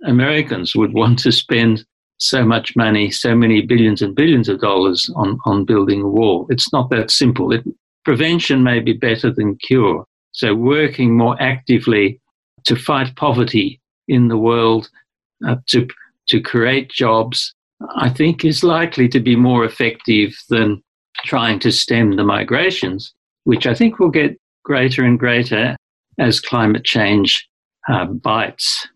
Americans 0.06 0.76
would 0.76 0.94
want 0.94 1.20
to 1.20 1.32
spend 1.32 1.86
so 2.18 2.44
much 2.44 2.76
money, 2.76 3.10
so 3.12 3.36
many 3.36 3.62
billions 3.62 4.02
and 4.02 4.16
billions 4.16 4.50
of 4.50 4.60
dollars 4.60 5.10
on, 5.16 5.40
on 5.46 5.66
building 5.66 6.02
a 6.02 6.08
wall. 6.08 6.48
It's 6.50 6.74
not 6.74 6.90
that 6.90 7.12
simple. 7.12 7.54
It, 7.54 7.64
prevention 8.04 8.64
may 8.64 8.80
be 8.80 8.94
better 8.94 9.32
than 9.32 9.58
cure. 9.58 10.06
So 10.32 10.54
working 10.54 11.16
more 11.16 11.42
actively 11.42 12.20
to 12.66 12.76
fight 12.76 13.16
poverty 13.16 13.80
in 14.08 14.28
the 14.28 14.38
world, 14.38 14.90
uh, 15.48 15.56
to 15.68 15.88
to 16.30 16.42
create 16.42 16.90
jobs, 16.90 17.54
I 17.96 18.10
think 18.10 18.44
is 18.44 18.64
likely 18.64 19.08
to 19.10 19.20
be 19.20 19.36
more 19.36 19.64
effective 19.64 20.34
than 20.50 20.82
trying 21.26 21.60
to 21.60 21.72
stem 21.72 22.16
the 22.16 22.24
migrations, 22.24 23.14
which 23.44 23.66
I 23.66 23.74
think 23.74 24.00
will 24.00 24.10
get 24.10 24.38
greater 24.64 25.04
and 25.04 25.20
greater 25.20 25.76
as 26.20 26.40
climate 26.40 26.84
change 26.84 27.48
uh, 27.90 28.06
bites. 28.06 28.88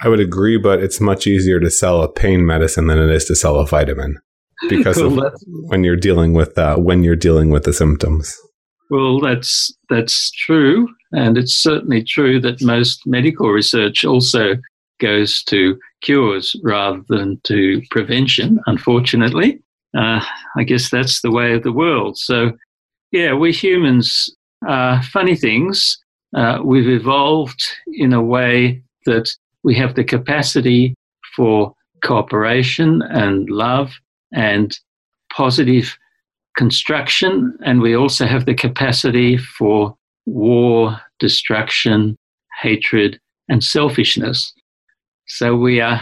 I 0.00 0.08
would 0.08 0.20
agree, 0.20 0.58
but 0.58 0.82
it's 0.82 1.00
much 1.00 1.26
easier 1.26 1.58
to 1.60 1.70
sell 1.70 2.02
a 2.02 2.08
pain 2.10 2.46
medicine 2.46 2.86
than 2.86 2.98
it 2.98 3.10
is 3.10 3.24
to 3.26 3.34
sell 3.34 3.56
a 3.56 3.66
vitamin 3.66 4.18
because 4.68 4.96
cool. 4.96 5.22
of 5.26 5.32
when 5.46 5.84
you're 5.84 5.96
dealing 5.96 6.34
with 6.34 6.56
uh, 6.56 6.76
when 6.76 7.02
you're 7.02 7.16
dealing 7.16 7.50
with 7.50 7.64
the 7.64 7.72
symptoms. 7.72 8.36
Well, 8.90 9.20
that's 9.20 9.74
that's 9.90 10.30
true, 10.30 10.88
and 11.12 11.36
it's 11.36 11.54
certainly 11.54 12.04
true 12.04 12.40
that 12.40 12.62
most 12.62 13.06
medical 13.06 13.50
research 13.50 14.04
also 14.04 14.54
goes 15.00 15.42
to 15.44 15.78
cures 16.02 16.56
rather 16.62 17.02
than 17.08 17.40
to 17.44 17.82
prevention, 17.90 18.60
unfortunately. 18.66 19.60
Uh, 19.96 20.20
I 20.56 20.64
guess 20.64 20.90
that's 20.90 21.22
the 21.22 21.30
way 21.30 21.54
of 21.54 21.62
the 21.62 21.72
world. 21.72 22.18
So, 22.18 22.52
yeah, 23.10 23.32
we 23.32 23.52
humans 23.52 24.34
are 24.66 25.02
funny 25.02 25.34
things. 25.34 25.98
Uh, 26.36 26.60
we've 26.62 26.88
evolved 26.88 27.64
in 27.94 28.12
a 28.12 28.22
way 28.22 28.82
that 29.06 29.30
we 29.64 29.74
have 29.76 29.94
the 29.94 30.04
capacity 30.04 30.94
for 31.34 31.74
cooperation 32.02 33.02
and 33.02 33.48
love 33.48 33.92
and 34.32 34.78
positive 35.32 35.96
construction, 36.56 37.56
and 37.64 37.80
we 37.80 37.94
also 37.94 38.26
have 38.26 38.44
the 38.44 38.54
capacity 38.54 39.36
for 39.36 39.96
war, 40.26 41.00
destruction, 41.18 42.16
hatred, 42.60 43.18
and 43.48 43.64
selfishness. 43.64 44.52
So 45.28 45.56
we 45.56 45.80
are 45.80 46.00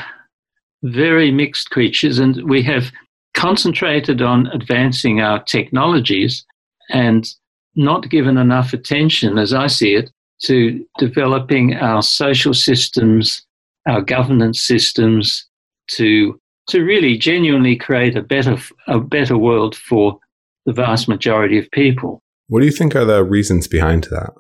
very 0.83 1.31
mixed 1.31 1.71
creatures, 1.71 2.19
and 2.19 2.49
we 2.49 2.63
have 2.63 2.93
concentrated 3.35 4.23
on 4.23 4.47
advancing 4.49 5.21
our 5.21 5.43
technologies 5.43 6.45
and 6.91 7.27
not 7.75 8.09
given 8.09 8.39
enough 8.39 8.73
attention, 8.73 9.39
as 9.39 9.53
I 9.53 9.67
see 9.67 9.95
it, 9.95 10.11
to 10.45 10.85
developing 10.99 11.75
our 11.75 12.03
social 12.03 12.55
systems, 12.55 13.43
our 13.87 14.01
governance 14.01 14.63
systems, 14.63 15.47
to 15.89 16.41
to 16.69 16.83
really 16.83 17.17
genuinely 17.17 17.77
create 17.77 18.17
a 18.17 18.23
better 18.23 18.57
a 18.87 18.99
better 19.01 19.39
world 19.39 19.77
for 19.77 20.19
the 20.67 20.73
vast 20.73 21.09
majority 21.09 21.59
of 21.59 21.71
people. 21.71 22.23
What 22.49 22.61
do 22.61 22.67
you 22.67 22.73
think 22.73 22.95
are 22.95 23.05
the 23.05 23.25
reasons 23.25 23.69
behind 23.69 24.05
that? 24.05 24.35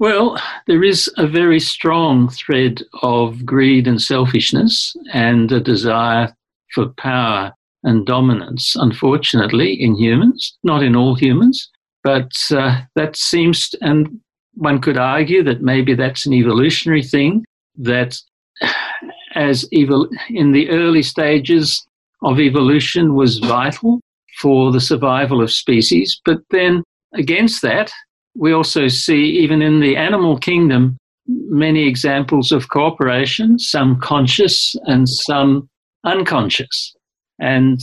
Well, 0.00 0.38
there 0.66 0.82
is 0.82 1.12
a 1.18 1.26
very 1.26 1.60
strong 1.60 2.30
thread 2.30 2.82
of 3.02 3.44
greed 3.44 3.86
and 3.86 4.00
selfishness 4.00 4.96
and 5.12 5.52
a 5.52 5.60
desire 5.60 6.34
for 6.74 6.88
power 6.96 7.52
and 7.82 8.06
dominance, 8.06 8.74
unfortunately, 8.76 9.74
in 9.74 9.94
humans, 9.94 10.56
not 10.62 10.82
in 10.82 10.96
all 10.96 11.16
humans. 11.16 11.68
But 12.02 12.32
uh, 12.50 12.80
that 12.96 13.14
seems, 13.14 13.74
and 13.82 14.18
one 14.54 14.80
could 14.80 14.96
argue 14.96 15.42
that 15.42 15.60
maybe 15.60 15.92
that's 15.92 16.24
an 16.24 16.32
evolutionary 16.32 17.02
thing, 17.02 17.44
that 17.76 18.18
as 19.34 19.68
evol- 19.68 20.08
in 20.30 20.52
the 20.52 20.70
early 20.70 21.02
stages 21.02 21.86
of 22.22 22.40
evolution 22.40 23.14
was 23.14 23.38
vital 23.38 24.00
for 24.38 24.72
the 24.72 24.80
survival 24.80 25.42
of 25.42 25.52
species. 25.52 26.18
But 26.24 26.38
then 26.48 26.84
against 27.12 27.60
that, 27.60 27.92
we 28.34 28.52
also 28.52 28.88
see, 28.88 29.22
even 29.42 29.62
in 29.62 29.80
the 29.80 29.96
animal 29.96 30.38
kingdom, 30.38 30.96
many 31.26 31.86
examples 31.86 32.52
of 32.52 32.68
cooperation, 32.68 33.58
some 33.58 34.00
conscious 34.00 34.74
and 34.84 35.08
some 35.08 35.68
unconscious. 36.04 36.94
And 37.38 37.80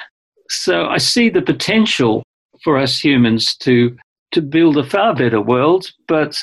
so 0.48 0.86
I 0.86 0.98
see 0.98 1.28
the 1.28 1.42
potential 1.42 2.22
for 2.62 2.76
us 2.76 2.98
humans 2.98 3.56
to, 3.58 3.96
to 4.32 4.42
build 4.42 4.76
a 4.76 4.84
far 4.84 5.14
better 5.14 5.40
world. 5.40 5.90
But 6.08 6.36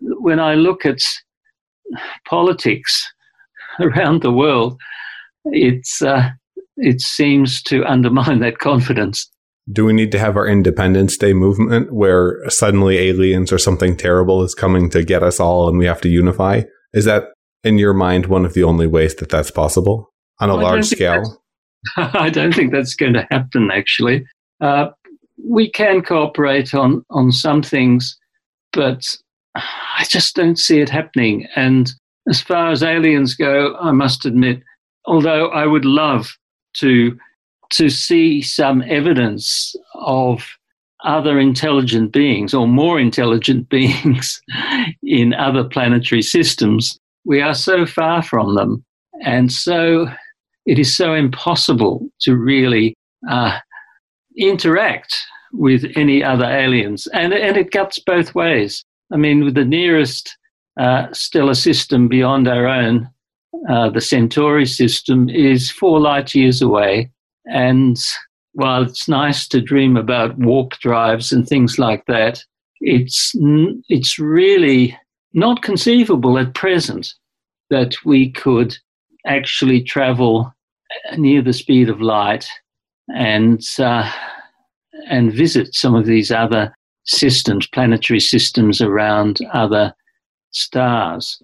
when 0.00 0.38
I 0.38 0.54
look 0.54 0.86
at 0.86 0.98
politics 2.28 3.12
around 3.80 4.22
the 4.22 4.32
world, 4.32 4.78
it's, 5.46 6.02
uh, 6.02 6.30
it 6.76 7.00
seems 7.00 7.62
to 7.64 7.84
undermine 7.84 8.40
that 8.40 8.58
confidence 8.58 9.28
do 9.70 9.84
we 9.84 9.92
need 9.92 10.10
to 10.12 10.18
have 10.18 10.36
our 10.36 10.46
Independence 10.46 11.16
Day 11.16 11.32
movement 11.32 11.92
where 11.92 12.38
suddenly 12.48 12.98
aliens 12.98 13.52
or 13.52 13.58
something 13.58 13.96
terrible 13.96 14.42
is 14.42 14.54
coming 14.54 14.90
to 14.90 15.04
get 15.04 15.22
us 15.22 15.38
all 15.38 15.68
and 15.68 15.78
we 15.78 15.86
have 15.86 16.00
to 16.00 16.08
unify? 16.08 16.62
Is 16.92 17.04
that, 17.04 17.28
in 17.62 17.78
your 17.78 17.94
mind, 17.94 18.26
one 18.26 18.44
of 18.44 18.54
the 18.54 18.64
only 18.64 18.86
ways 18.86 19.14
that 19.16 19.28
that's 19.28 19.50
possible 19.50 20.12
on 20.40 20.50
a 20.50 20.56
large 20.56 20.86
scale? 20.86 21.42
I 21.96 22.28
don't 22.28 22.54
think 22.54 22.72
that's 22.72 22.94
going 22.94 23.12
to 23.14 23.26
happen, 23.30 23.70
actually. 23.72 24.24
Uh, 24.60 24.88
we 25.44 25.70
can 25.70 26.02
cooperate 26.02 26.74
on, 26.74 27.04
on 27.10 27.30
some 27.30 27.62
things, 27.62 28.18
but 28.72 29.04
I 29.54 30.04
just 30.08 30.34
don't 30.34 30.58
see 30.58 30.80
it 30.80 30.88
happening. 30.88 31.46
And 31.54 31.92
as 32.28 32.40
far 32.40 32.70
as 32.70 32.82
aliens 32.82 33.34
go, 33.34 33.76
I 33.80 33.92
must 33.92 34.24
admit, 34.24 34.62
although 35.04 35.48
I 35.48 35.66
would 35.66 35.84
love 35.84 36.36
to 36.78 37.16
to 37.72 37.88
see 37.88 38.42
some 38.42 38.82
evidence 38.88 39.74
of 39.94 40.44
other 41.04 41.38
intelligent 41.38 42.12
beings 42.12 42.54
or 42.54 42.68
more 42.68 43.00
intelligent 43.00 43.68
beings 43.68 44.40
in 45.02 45.34
other 45.34 45.64
planetary 45.64 46.22
systems. 46.22 46.98
We 47.24 47.40
are 47.40 47.54
so 47.54 47.86
far 47.86 48.22
from 48.22 48.54
them. 48.54 48.84
And 49.24 49.52
so 49.52 50.08
it 50.66 50.78
is 50.78 50.96
so 50.96 51.14
impossible 51.14 52.06
to 52.22 52.36
really 52.36 52.94
uh, 53.28 53.58
interact 54.36 55.16
with 55.52 55.84
any 55.96 56.24
other 56.24 56.46
aliens. 56.46 57.06
And, 57.12 57.32
and 57.32 57.56
it 57.56 57.72
cuts 57.72 57.98
both 57.98 58.34
ways. 58.34 58.84
I 59.12 59.16
mean, 59.16 59.44
with 59.44 59.54
the 59.54 59.64
nearest 59.64 60.36
uh, 60.80 61.06
stellar 61.12 61.54
system 61.54 62.08
beyond 62.08 62.48
our 62.48 62.66
own, 62.66 63.08
uh, 63.68 63.90
the 63.90 64.00
Centauri 64.00 64.66
system, 64.66 65.28
is 65.28 65.70
four 65.70 66.00
light 66.00 66.34
years 66.34 66.62
away. 66.62 67.10
And 67.46 67.98
while 68.52 68.82
it's 68.82 69.08
nice 69.08 69.48
to 69.48 69.60
dream 69.60 69.96
about 69.96 70.38
warp 70.38 70.72
drives 70.80 71.32
and 71.32 71.46
things 71.46 71.78
like 71.78 72.04
that, 72.06 72.44
it's, 72.80 73.32
it's 73.88 74.18
really 74.18 74.98
not 75.32 75.62
conceivable 75.62 76.38
at 76.38 76.54
present 76.54 77.14
that 77.70 77.94
we 78.04 78.30
could 78.30 78.76
actually 79.26 79.82
travel 79.82 80.52
near 81.16 81.42
the 81.42 81.52
speed 81.52 81.88
of 81.88 82.00
light 82.00 82.46
and 83.14 83.62
uh, 83.78 84.10
and 85.08 85.32
visit 85.32 85.74
some 85.74 85.94
of 85.94 86.06
these 86.06 86.30
other 86.30 86.74
systems, 87.04 87.66
planetary 87.66 88.20
systems 88.20 88.80
around 88.80 89.40
other 89.52 89.92
stars. 90.50 91.42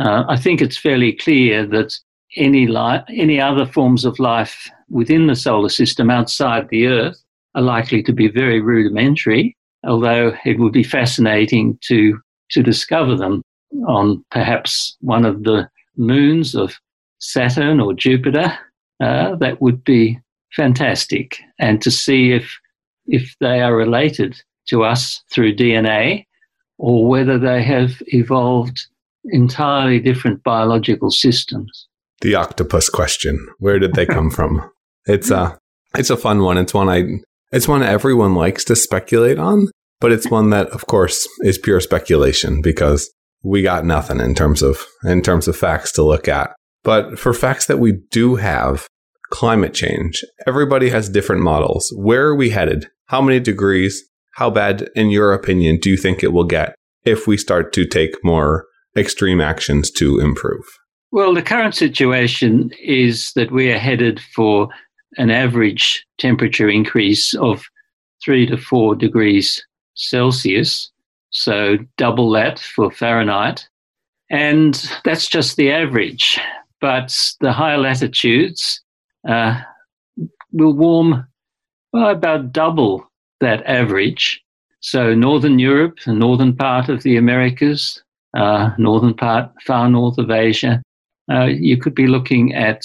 Uh, 0.00 0.24
I 0.28 0.36
think 0.36 0.60
it's 0.60 0.78
fairly 0.78 1.12
clear 1.12 1.66
that 1.66 1.98
any 2.36 2.66
li- 2.66 3.02
any 3.10 3.40
other 3.40 3.66
forms 3.66 4.04
of 4.04 4.18
life 4.18 4.70
within 4.88 5.26
the 5.26 5.36
solar 5.36 5.68
system 5.68 6.10
outside 6.10 6.68
the 6.68 6.86
Earth 6.86 7.22
are 7.54 7.62
likely 7.62 8.02
to 8.02 8.12
be 8.12 8.28
very 8.28 8.60
rudimentary. 8.60 9.56
Although 9.84 10.34
it 10.44 10.58
would 10.58 10.72
be 10.72 10.82
fascinating 10.82 11.78
to 11.82 12.18
to 12.50 12.62
discover 12.62 13.16
them 13.16 13.42
on 13.86 14.24
perhaps 14.30 14.96
one 15.00 15.24
of 15.24 15.44
the 15.44 15.68
moons 15.96 16.54
of 16.54 16.78
Saturn 17.18 17.80
or 17.80 17.94
Jupiter, 17.94 18.52
uh, 19.00 19.36
that 19.36 19.60
would 19.60 19.82
be 19.84 20.18
fantastic. 20.54 21.38
And 21.58 21.80
to 21.82 21.90
see 21.90 22.32
if 22.32 22.58
if 23.06 23.34
they 23.40 23.60
are 23.60 23.74
related 23.74 24.40
to 24.68 24.84
us 24.84 25.22
through 25.30 25.56
DNA 25.56 26.24
or 26.78 27.06
whether 27.08 27.38
they 27.38 27.62
have 27.62 28.02
evolved 28.08 28.86
entirely 29.24 30.00
different 30.00 30.42
biological 30.42 31.10
systems. 31.10 31.88
The 32.22 32.36
octopus 32.36 32.88
question. 32.88 33.46
Where 33.58 33.78
did 33.78 33.94
they 33.94 34.06
come 34.06 34.30
from? 34.30 34.68
It's 35.04 35.32
a 35.32 35.58
it's 35.98 36.10
a 36.10 36.16
fun 36.16 36.42
one. 36.42 36.56
It's 36.56 36.72
one 36.72 36.88
I 36.88 37.02
it's 37.50 37.66
one 37.66 37.82
everyone 37.82 38.36
likes 38.36 38.62
to 38.66 38.76
speculate 38.76 39.36
on, 39.36 39.66
but 40.00 40.12
it's 40.12 40.30
one 40.30 40.50
that 40.50 40.68
of 40.68 40.86
course 40.86 41.28
is 41.40 41.58
pure 41.58 41.80
speculation 41.80 42.62
because 42.62 43.10
we 43.42 43.62
got 43.62 43.84
nothing 43.84 44.20
in 44.20 44.36
terms 44.36 44.62
of 44.62 44.86
in 45.02 45.22
terms 45.22 45.48
of 45.48 45.56
facts 45.56 45.90
to 45.92 46.04
look 46.04 46.28
at. 46.28 46.52
But 46.84 47.18
for 47.18 47.34
facts 47.34 47.66
that 47.66 47.80
we 47.80 47.94
do 48.12 48.36
have, 48.36 48.86
climate 49.30 49.74
change, 49.74 50.24
everybody 50.46 50.90
has 50.90 51.08
different 51.08 51.42
models. 51.42 51.92
Where 51.96 52.28
are 52.28 52.36
we 52.36 52.50
headed? 52.50 52.86
How 53.06 53.20
many 53.20 53.40
degrees? 53.40 54.04
How 54.36 54.50
bad, 54.50 54.88
in 54.94 55.10
your 55.10 55.32
opinion, 55.32 55.78
do 55.78 55.90
you 55.90 55.96
think 55.96 56.22
it 56.22 56.32
will 56.32 56.44
get 56.44 56.76
if 57.04 57.26
we 57.26 57.36
start 57.36 57.72
to 57.72 57.84
take 57.84 58.24
more 58.24 58.66
extreme 58.96 59.40
actions 59.40 59.90
to 59.92 60.20
improve? 60.20 60.64
Well, 61.12 61.34
the 61.34 61.42
current 61.42 61.74
situation 61.74 62.72
is 62.82 63.32
that 63.34 63.52
we 63.52 63.70
are 63.70 63.78
headed 63.78 64.20
for 64.34 64.68
an 65.18 65.30
average 65.30 66.04
temperature 66.18 66.68
increase 66.68 67.34
of 67.34 67.62
three 68.24 68.46
to 68.46 68.56
four 68.56 68.94
degrees 68.94 69.64
Celsius 69.94 70.90
so 71.32 71.78
double 71.96 72.30
that 72.32 72.58
for 72.58 72.90
Fahrenheit. 72.90 73.66
And 74.30 74.74
that's 75.04 75.26
just 75.26 75.56
the 75.56 75.72
average. 75.72 76.38
But 76.80 77.16
the 77.40 77.52
higher 77.52 77.78
latitudes 77.78 78.80
uh, 79.28 79.60
will 80.52 80.74
warm 80.74 81.26
by 81.92 82.12
about 82.12 82.52
double 82.52 83.10
that 83.40 83.64
average. 83.66 84.42
So 84.80 85.14
Northern 85.14 85.58
Europe, 85.58 85.98
the 86.04 86.12
northern 86.12 86.56
part 86.56 86.88
of 86.88 87.02
the 87.02 87.16
Americas, 87.16 88.02
uh, 88.36 88.70
northern 88.78 89.14
part, 89.14 89.50
far 89.62 89.88
north 89.88 90.18
of 90.18 90.30
Asia, 90.30 90.82
uh, 91.30 91.46
you 91.46 91.76
could 91.76 91.94
be 91.94 92.06
looking 92.06 92.54
at 92.54 92.82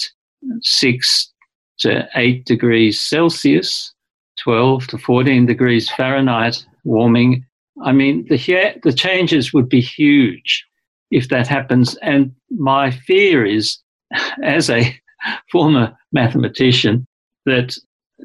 six 0.60 1.32
to 1.80 2.08
eight 2.16 2.44
degrees 2.44 3.00
Celsius, 3.00 3.92
12 4.40 4.86
to 4.88 4.98
14 4.98 5.46
degrees 5.46 5.90
Fahrenheit 5.90 6.64
warming 6.84 7.44
I 7.84 7.92
mean, 7.92 8.26
the, 8.28 8.80
the 8.82 8.92
changes 8.92 9.52
would 9.52 9.68
be 9.68 9.80
huge 9.80 10.64
if 11.10 11.28
that 11.28 11.46
happens. 11.46 11.96
And 11.96 12.32
my 12.50 12.90
fear 12.90 13.44
is, 13.44 13.78
as 14.42 14.70
a 14.70 14.94
former 15.52 15.96
mathematician, 16.12 17.06
that 17.46 17.76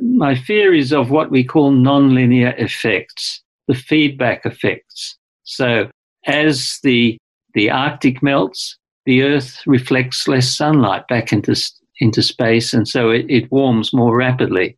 my 0.02 0.36
fear 0.36 0.74
is 0.74 0.92
of 0.92 1.12
what 1.12 1.30
we 1.30 1.44
call 1.44 1.72
nonlinear 1.72 2.60
effects, 2.60 3.42
the 3.68 3.76
feedback 3.76 4.46
effects. 4.46 5.18
So 5.44 5.90
as 6.26 6.80
the, 6.84 7.18
the 7.54 7.70
Arctic 7.70 8.24
melts, 8.24 8.78
the 9.06 9.24
Earth 9.24 9.62
reflects 9.66 10.28
less 10.28 10.56
sunlight 10.56 11.08
back 11.08 11.34
into, 11.34 11.56
into 12.00 12.22
space, 12.22 12.74
and 12.74 12.88
so 12.88 13.10
it, 13.10 13.26
it 13.30 13.52
warms 13.52 13.94
more 13.94 14.16
rapidly. 14.16 14.78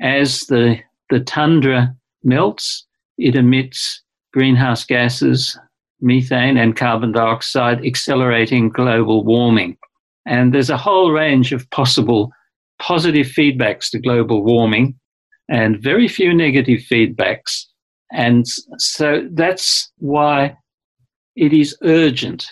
As 0.00 0.40
the, 0.42 0.78
the 1.10 1.20
tundra 1.20 1.94
melts, 2.22 2.86
it 3.18 3.36
emits 3.36 4.02
greenhouse 4.32 4.84
gases, 4.84 5.58
methane, 6.00 6.56
and 6.56 6.76
carbon 6.76 7.12
dioxide, 7.12 7.84
accelerating 7.84 8.68
global 8.68 9.24
warming. 9.24 9.76
And 10.26 10.52
there's 10.52 10.70
a 10.70 10.76
whole 10.76 11.12
range 11.12 11.52
of 11.52 11.68
possible 11.70 12.32
positive 12.80 13.26
feedbacks 13.26 13.90
to 13.90 14.00
global 14.00 14.42
warming 14.42 14.98
and 15.48 15.80
very 15.80 16.08
few 16.08 16.34
negative 16.34 16.80
feedbacks. 16.80 17.64
And 18.12 18.46
so 18.78 19.28
that's 19.32 19.90
why 19.98 20.56
it 21.36 21.52
is 21.52 21.76
urgent 21.82 22.46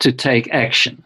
to 0.00 0.12
take 0.12 0.52
action. 0.52 1.04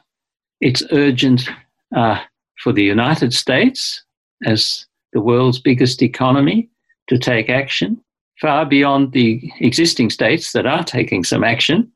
It's 0.60 0.82
urgent 0.92 1.48
uh, 1.96 2.20
for 2.62 2.72
the 2.72 2.84
United 2.84 3.32
States 3.32 4.02
as 4.44 4.86
the 5.12 5.20
world's 5.20 5.60
biggest 5.60 6.02
economy 6.02 6.68
to 7.08 7.18
take 7.18 7.48
action 7.48 8.00
far 8.40 8.64
beyond 8.64 9.12
the 9.12 9.52
existing 9.60 10.10
states 10.10 10.52
that 10.52 10.66
are 10.66 10.82
taking 10.82 11.22
some 11.22 11.44
action. 11.44 11.90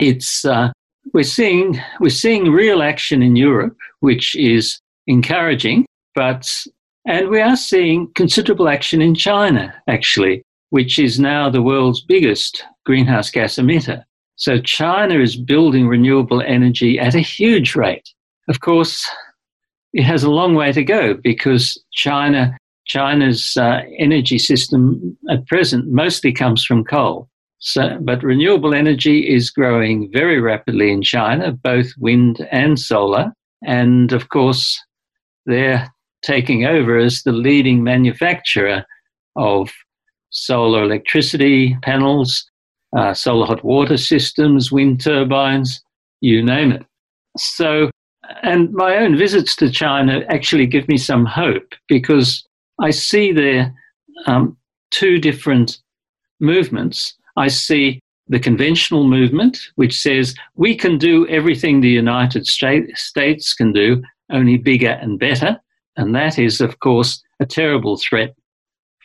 It's 0.00 0.44
uh, 0.44 0.72
we're 1.12 1.24
seeing 1.24 1.80
we're 2.00 2.10
seeing 2.10 2.50
real 2.50 2.82
action 2.82 3.22
in 3.22 3.36
Europe, 3.36 3.76
which 4.00 4.34
is 4.34 4.80
encouraging, 5.06 5.86
but 6.14 6.48
and 7.06 7.28
we 7.28 7.40
are 7.40 7.56
seeing 7.56 8.10
considerable 8.14 8.68
action 8.68 9.02
in 9.02 9.14
China, 9.14 9.74
actually, 9.86 10.42
which 10.70 10.98
is 10.98 11.20
now 11.20 11.50
the 11.50 11.62
world's 11.62 12.00
biggest 12.00 12.64
greenhouse 12.86 13.30
gas 13.30 13.56
emitter. 13.56 14.02
So 14.36 14.58
China 14.58 15.20
is 15.20 15.36
building 15.36 15.86
renewable 15.86 16.42
energy 16.42 16.98
at 16.98 17.14
a 17.14 17.20
huge 17.20 17.76
rate. 17.76 18.08
Of 18.48 18.60
course, 18.60 19.04
it 19.92 20.02
has 20.02 20.24
a 20.24 20.30
long 20.30 20.54
way 20.54 20.72
to 20.72 20.82
go 20.82 21.14
because 21.14 21.80
China 21.92 22.56
China's 22.86 23.56
uh, 23.56 23.80
energy 23.98 24.38
system 24.38 25.16
at 25.30 25.46
present 25.46 25.88
mostly 25.88 26.32
comes 26.32 26.64
from 26.64 26.84
coal. 26.84 27.28
So, 27.58 27.98
but 28.02 28.22
renewable 28.22 28.74
energy 28.74 29.20
is 29.26 29.50
growing 29.50 30.10
very 30.12 30.38
rapidly 30.38 30.92
in 30.92 31.02
China, 31.02 31.52
both 31.52 31.86
wind 31.98 32.46
and 32.50 32.78
solar. 32.78 33.32
And 33.64 34.12
of 34.12 34.28
course, 34.28 34.78
they're 35.46 35.90
taking 36.22 36.66
over 36.66 36.98
as 36.98 37.22
the 37.22 37.32
leading 37.32 37.82
manufacturer 37.82 38.84
of 39.36 39.70
solar 40.28 40.82
electricity 40.82 41.76
panels, 41.82 42.44
uh, 42.96 43.14
solar 43.14 43.46
hot 43.46 43.64
water 43.64 43.96
systems, 43.96 44.70
wind 44.70 45.00
turbines, 45.00 45.82
you 46.20 46.42
name 46.42 46.72
it. 46.72 46.84
So, 47.36 47.90
and 48.42 48.72
my 48.72 48.96
own 48.96 49.16
visits 49.16 49.56
to 49.56 49.70
China 49.70 50.22
actually 50.28 50.66
give 50.66 50.88
me 50.88 50.96
some 50.96 51.26
hope 51.26 51.74
because 51.88 52.46
I 52.80 52.90
see 52.90 53.32
there 53.32 53.74
um, 54.26 54.56
two 54.90 55.18
different 55.18 55.78
movements. 56.40 57.14
I 57.36 57.48
see 57.48 58.00
the 58.28 58.38
conventional 58.38 59.04
movement, 59.04 59.58
which 59.74 60.00
says 60.00 60.34
we 60.54 60.74
can 60.74 60.96
do 60.96 61.26
everything 61.28 61.80
the 61.80 61.88
United 61.88 62.46
States 62.46 63.54
can 63.54 63.72
do, 63.72 64.02
only 64.30 64.56
bigger 64.56 64.98
and 65.02 65.18
better. 65.18 65.60
And 65.96 66.14
that 66.14 66.38
is, 66.38 66.60
of 66.60 66.80
course, 66.80 67.22
a 67.40 67.46
terrible 67.46 67.96
threat 67.96 68.34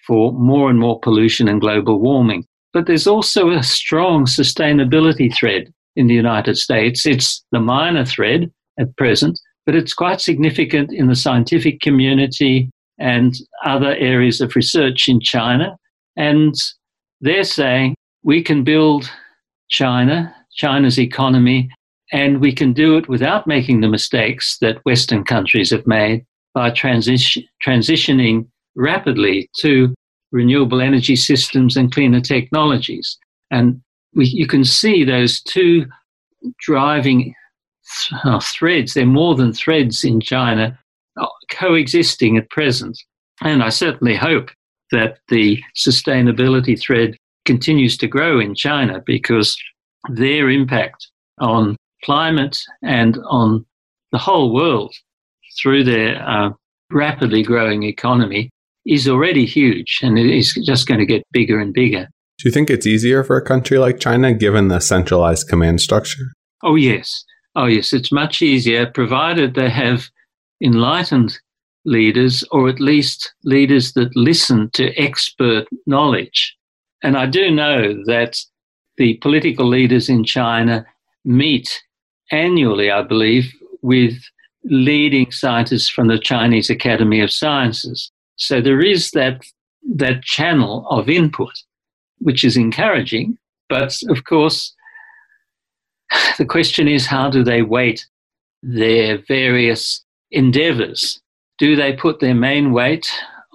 for 0.07 0.31
more 0.31 0.69
and 0.69 0.79
more 0.79 0.99
pollution 0.99 1.47
and 1.47 1.59
global 1.59 1.99
warming. 1.99 2.45
But 2.73 2.85
there's 2.85 3.07
also 3.07 3.49
a 3.49 3.63
strong 3.63 4.25
sustainability 4.25 5.33
thread 5.33 5.73
in 5.95 6.07
the 6.07 6.13
United 6.13 6.57
States. 6.57 7.05
It's 7.05 7.43
the 7.51 7.59
minor 7.59 8.05
thread 8.05 8.51
at 8.79 8.95
present, 8.95 9.39
but 9.65 9.75
it's 9.75 9.93
quite 9.93 10.21
significant 10.21 10.93
in 10.93 11.07
the 11.07 11.15
scientific 11.15 11.81
community 11.81 12.69
and 12.99 13.33
other 13.65 13.95
areas 13.95 14.41
of 14.41 14.55
research 14.55 15.07
in 15.07 15.19
China. 15.19 15.77
And 16.15 16.53
they're 17.21 17.43
saying 17.43 17.95
we 18.23 18.43
can 18.43 18.63
build 18.63 19.09
China, 19.69 20.33
China's 20.53 20.99
economy, 20.99 21.69
and 22.11 22.39
we 22.39 22.53
can 22.53 22.73
do 22.73 22.97
it 22.97 23.07
without 23.07 23.47
making 23.47 23.81
the 23.81 23.87
mistakes 23.87 24.57
that 24.59 24.83
Western 24.85 25.23
countries 25.23 25.71
have 25.71 25.85
made 25.85 26.25
by 26.53 26.71
transition, 26.71 27.43
transitioning 27.65 28.47
rapidly 28.75 29.49
to 29.57 29.93
renewable 30.31 30.81
energy 30.81 31.15
systems 31.15 31.75
and 31.75 31.91
cleaner 31.91 32.21
technologies. 32.21 33.17
And 33.51 33.81
we, 34.13 34.25
you 34.25 34.47
can 34.47 34.63
see 34.63 35.03
those 35.03 35.41
two 35.41 35.85
driving 36.59 37.33
th- 38.09 38.21
uh, 38.23 38.39
threads, 38.39 38.93
they're 38.93 39.05
more 39.05 39.35
than 39.35 39.53
threads 39.53 40.03
in 40.03 40.21
China, 40.21 40.77
coexisting 41.49 42.37
at 42.37 42.49
present. 42.49 43.01
And 43.41 43.63
I 43.63 43.69
certainly 43.69 44.15
hope 44.15 44.49
that 44.91 45.19
the 45.29 45.61
sustainability 45.75 46.79
thread 46.79 47.15
continues 47.45 47.97
to 47.97 48.07
grow 48.07 48.39
in 48.39 48.55
China 48.55 49.01
because 49.05 49.57
their 50.09 50.49
impact 50.49 51.07
on 51.39 51.75
climate 52.03 52.57
and 52.81 53.17
on 53.25 53.65
the 54.11 54.17
whole 54.17 54.53
world 54.53 54.93
through 55.61 55.83
their 55.83 56.21
uh, 56.27 56.49
rapidly 56.91 57.43
growing 57.43 57.83
economy 57.83 58.49
is 58.89 59.07
already 59.07 59.45
huge 59.45 59.99
and 60.01 60.17
it 60.17 60.25
is 60.25 60.53
just 60.65 60.87
going 60.87 60.99
to 60.99 61.05
get 61.05 61.23
bigger 61.31 61.59
and 61.59 61.73
bigger. 61.73 62.07
Do 62.39 62.47
you 62.47 62.51
think 62.51 62.69
it's 62.69 62.87
easier 62.87 63.23
for 63.23 63.37
a 63.37 63.45
country 63.45 63.77
like 63.77 63.99
China 63.99 64.33
given 64.33 64.69
the 64.69 64.79
centralized 64.79 65.47
command 65.47 65.81
structure? 65.81 66.23
Oh, 66.63 66.75
yes. 66.75 67.23
Oh, 67.55 67.65
yes. 67.65 67.93
It's 67.93 68.11
much 68.11 68.41
easier 68.41 68.85
provided 68.85 69.53
they 69.53 69.69
have 69.69 70.09
enlightened 70.63 71.37
leaders 71.85 72.43
or 72.51 72.69
at 72.69 72.79
least 72.79 73.33
leaders 73.43 73.93
that 73.93 74.15
listen 74.15 74.69
to 74.71 74.93
expert 74.97 75.67
knowledge. 75.85 76.55
And 77.03 77.17
I 77.17 77.25
do 77.25 77.51
know 77.51 77.93
that 78.05 78.37
the 78.97 79.15
political 79.15 79.67
leaders 79.67 80.09
in 80.09 80.23
China 80.23 80.85
meet 81.23 81.81
annually, 82.31 82.91
I 82.91 83.01
believe, 83.01 83.51
with 83.81 84.17
leading 84.63 85.31
scientists 85.31 85.89
from 85.89 86.07
the 86.07 86.19
Chinese 86.19 86.69
Academy 86.69 87.21
of 87.21 87.31
Sciences. 87.31 88.11
So 88.39 88.61
there 88.61 88.81
is 88.81 89.11
that, 89.11 89.41
that 89.95 90.23
channel 90.23 90.87
of 90.89 91.09
input, 91.09 91.53
which 92.19 92.43
is 92.43 92.57
encouraging. 92.57 93.37
But 93.67 93.95
of 94.09 94.23
course, 94.23 94.73
the 96.37 96.45
question 96.45 96.87
is 96.87 97.05
how 97.05 97.29
do 97.29 97.43
they 97.43 97.61
weight 97.61 98.07
their 98.63 99.19
various 99.27 100.03
endeavors? 100.31 101.21
Do 101.57 101.75
they 101.75 101.93
put 101.93 102.21
their 102.21 102.33
main 102.33 102.71
weight 102.71 103.11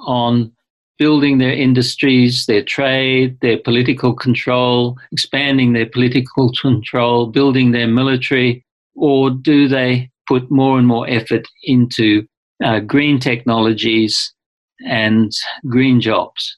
on 0.07 0.53
building 0.99 1.39
their 1.39 1.53
industries, 1.53 2.47
their 2.47 2.63
trade, 2.63 3.39
their 3.41 3.59
political 3.59 4.15
control, 4.15 4.97
expanding 5.11 5.73
their 5.73 5.87
political 5.87 6.53
control, 6.61 7.27
building 7.27 7.73
their 7.73 7.89
military, 7.89 8.65
or 8.95 9.31
do 9.31 9.67
they 9.67 10.11
put 10.29 10.51
more 10.51 10.79
and 10.79 10.87
more 10.87 11.09
effort 11.09 11.49
into 11.65 12.27
uh, 12.63 12.81
green 12.81 13.19
technologies 13.19 14.35
and 14.87 15.31
green 15.67 16.01
jobs? 16.01 16.57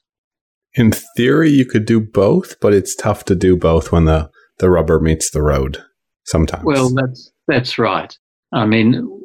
In 0.75 0.91
theory, 0.91 1.49
you 1.49 1.65
could 1.65 1.85
do 1.85 1.99
both, 1.99 2.59
but 2.59 2.73
it's 2.73 2.95
tough 2.95 3.25
to 3.25 3.35
do 3.35 3.57
both 3.57 3.91
when 3.91 4.05
the, 4.05 4.29
the 4.59 4.69
rubber 4.69 4.99
meets 4.99 5.31
the 5.31 5.41
road 5.41 5.83
sometimes. 6.25 6.65
Well, 6.65 6.93
that's, 6.93 7.31
that's 7.47 7.79
right. 7.79 8.15
I 8.53 8.65
mean, 8.65 9.21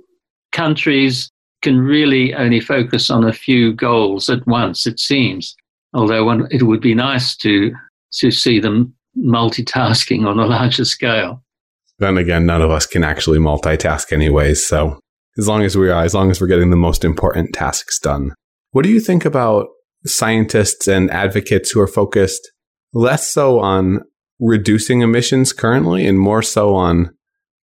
countries 0.52 1.30
can 1.62 1.80
really 1.80 2.34
only 2.34 2.60
focus 2.60 3.10
on 3.10 3.24
a 3.24 3.32
few 3.32 3.72
goals 3.72 4.28
at 4.28 4.46
once, 4.46 4.86
it 4.86 4.98
seems. 4.98 5.54
Although 5.94 6.24
one, 6.24 6.48
it 6.50 6.62
would 6.62 6.80
be 6.80 6.94
nice 6.94 7.36
to, 7.36 7.72
to 8.14 8.30
see 8.30 8.58
them 8.58 8.94
multitasking 9.16 10.26
on 10.26 10.38
a 10.38 10.46
larger 10.46 10.84
scale. 10.84 11.42
Then 11.98 12.16
again, 12.16 12.46
none 12.46 12.62
of 12.62 12.70
us 12.70 12.86
can 12.86 13.04
actually 13.04 13.38
multitask 13.38 14.12
anyways. 14.12 14.66
So 14.66 14.98
as 15.38 15.46
long 15.46 15.62
as 15.62 15.76
we 15.76 15.90
are, 15.90 16.02
as 16.02 16.14
long 16.14 16.30
as 16.30 16.40
we're 16.40 16.46
getting 16.46 16.70
the 16.70 16.76
most 16.76 17.04
important 17.04 17.52
tasks 17.54 17.98
done. 17.98 18.34
What 18.72 18.82
do 18.82 18.90
you 18.90 19.00
think 19.00 19.24
about 19.24 19.68
scientists 20.04 20.88
and 20.88 21.10
advocates 21.10 21.70
who 21.70 21.80
are 21.80 21.86
focused 21.86 22.50
less 22.92 23.30
so 23.30 23.60
on 23.60 24.00
reducing 24.40 25.00
emissions 25.00 25.52
currently 25.52 26.06
and 26.06 26.18
more 26.18 26.42
so 26.42 26.74
on 26.74 27.10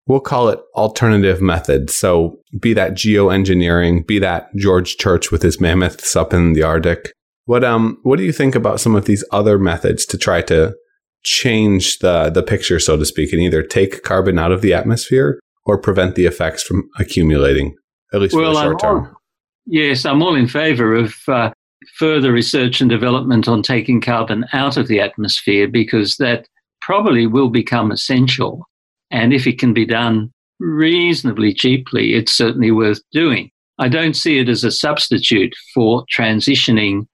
we'll 0.09 0.21
call 0.21 0.49
it 0.49 0.59
alternative 0.75 1.41
methods. 1.41 1.95
So 1.95 2.41
be 2.59 2.73
that 2.73 2.93
geoengineering, 2.93 4.07
be 4.07 4.19
that 4.19 4.49
George 4.57 4.97
Church 4.97 5.31
with 5.31 5.43
his 5.43 5.61
mammoths 5.61 6.17
up 6.17 6.33
in 6.33 6.55
the 6.55 6.63
Arctic. 6.65 7.13
What 7.45 7.63
um 7.63 7.99
what 8.03 8.17
do 8.17 8.25
you 8.25 8.33
think 8.33 8.55
about 8.55 8.81
some 8.81 8.97
of 8.97 9.05
these 9.05 9.25
other 9.31 9.59
methods 9.59 10.05
to 10.07 10.19
try 10.19 10.43
to 10.43 10.75
change 11.23 11.99
the 12.01 12.31
the 12.31 12.43
picture, 12.43 12.81
so 12.81 12.97
to 12.97 13.07
speak, 13.07 13.33
and 13.33 13.41
either 13.41 13.63
take 13.63 14.03
carbon 14.03 14.39
out 14.39 14.53
of 14.53 14.61
the 14.61 14.75
atmosphere 14.75 15.39
or 15.65 15.79
prevent 15.79 16.15
the 16.15 16.27
effects 16.27 16.63
from 16.63 16.89
accumulating, 16.99 17.75
at 18.13 18.21
least 18.21 18.35
well, 18.35 18.53
for 18.53 18.55
the 18.55 18.63
short 18.63 18.85
I'm 18.85 18.91
term? 18.91 19.07
All, 19.07 19.21
yes, 19.69 20.05
I'm 20.05 20.23
all 20.23 20.35
in 20.35 20.49
favor 20.49 20.95
of 20.95 21.15
uh, 21.29 21.53
further 21.97 22.33
research 22.33 22.81
and 22.81 22.91
development 22.91 23.49
on 23.49 23.63
taking 23.63 24.01
carbon 24.01 24.45
out 24.53 24.77
of 24.77 24.89
the 24.89 25.01
atmosphere 25.01 25.69
because 25.69 26.17
that 26.17 26.47
probably 26.81 27.27
will 27.27 27.51
become 27.51 27.91
essential 27.93 28.67
and 29.11 29.33
if 29.33 29.47
it 29.47 29.59
can 29.59 29.73
be 29.73 29.87
done 29.87 30.33
reasonably 30.61 31.55
cheaply, 31.55 32.15
it's 32.15 32.33
certainly 32.33 32.71
worth 32.71 33.01
doing. 33.13 33.51
I 33.79 33.89
don't 33.89 34.15
see 34.15 34.39
it 34.39 34.49
as 34.49 34.65
a 34.65 34.71
substitute 34.71 35.55
for 35.73 36.05
transitioning 36.15 37.07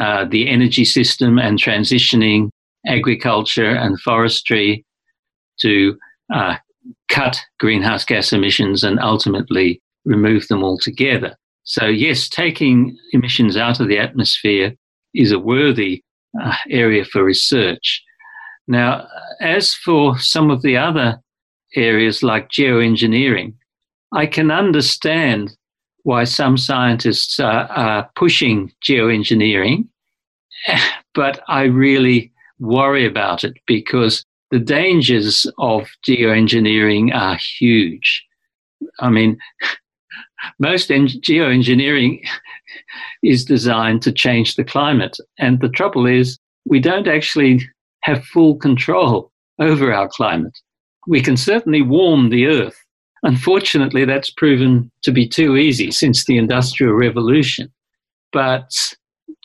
uh, 0.00 0.24
the 0.24 0.48
energy 0.48 0.84
system 0.84 1.38
and 1.38 1.58
transitioning 1.58 2.50
agriculture 2.86 3.70
and 3.70 4.00
forestry 4.00 4.84
to 5.60 5.98
uh, 6.32 6.56
cut 7.08 7.40
greenhouse 7.60 8.04
gas 8.04 8.32
emissions 8.32 8.84
and 8.84 8.98
ultimately 9.00 9.82
remove 10.04 10.48
them 10.48 10.64
altogether. 10.64 11.36
So, 11.68 11.84
yes, 11.84 12.30
taking 12.30 12.96
emissions 13.12 13.54
out 13.58 13.78
of 13.78 13.88
the 13.88 13.98
atmosphere 13.98 14.74
is 15.12 15.32
a 15.32 15.38
worthy 15.38 16.02
uh, 16.42 16.54
area 16.70 17.04
for 17.04 17.22
research. 17.22 18.02
Now, 18.66 19.06
as 19.42 19.74
for 19.74 20.18
some 20.18 20.50
of 20.50 20.62
the 20.62 20.78
other 20.78 21.20
areas 21.76 22.22
like 22.22 22.48
geoengineering, 22.48 23.52
I 24.12 24.24
can 24.24 24.50
understand 24.50 25.54
why 26.04 26.24
some 26.24 26.56
scientists 26.56 27.38
are, 27.38 27.66
are 27.66 28.10
pushing 28.16 28.72
geoengineering, 28.82 29.88
but 31.14 31.42
I 31.48 31.64
really 31.64 32.32
worry 32.58 33.04
about 33.04 33.44
it 33.44 33.58
because 33.66 34.24
the 34.50 34.58
dangers 34.58 35.44
of 35.58 35.86
geoengineering 36.06 37.14
are 37.14 37.36
huge. 37.36 38.24
I 39.00 39.10
mean, 39.10 39.38
most 40.58 40.90
en- 40.90 41.08
geoengineering 41.08 42.20
is 43.22 43.44
designed 43.44 44.02
to 44.02 44.12
change 44.12 44.54
the 44.54 44.64
climate. 44.64 45.16
And 45.38 45.60
the 45.60 45.68
trouble 45.68 46.06
is, 46.06 46.38
we 46.66 46.80
don't 46.80 47.08
actually 47.08 47.66
have 48.02 48.24
full 48.24 48.56
control 48.56 49.32
over 49.58 49.92
our 49.92 50.08
climate 50.08 50.56
we 51.08 51.22
can 51.22 51.36
certainly 51.36 51.82
warm 51.82 52.28
the 52.28 52.46
earth. 52.46 52.84
Unfortunately, 53.24 54.04
that's 54.04 54.30
proven 54.30 54.92
to 55.02 55.10
be 55.10 55.26
too 55.26 55.56
easy 55.56 55.90
since 55.90 56.24
the 56.24 56.38
Industrial 56.38 56.92
Revolution. 56.92 57.72
But 58.32 58.70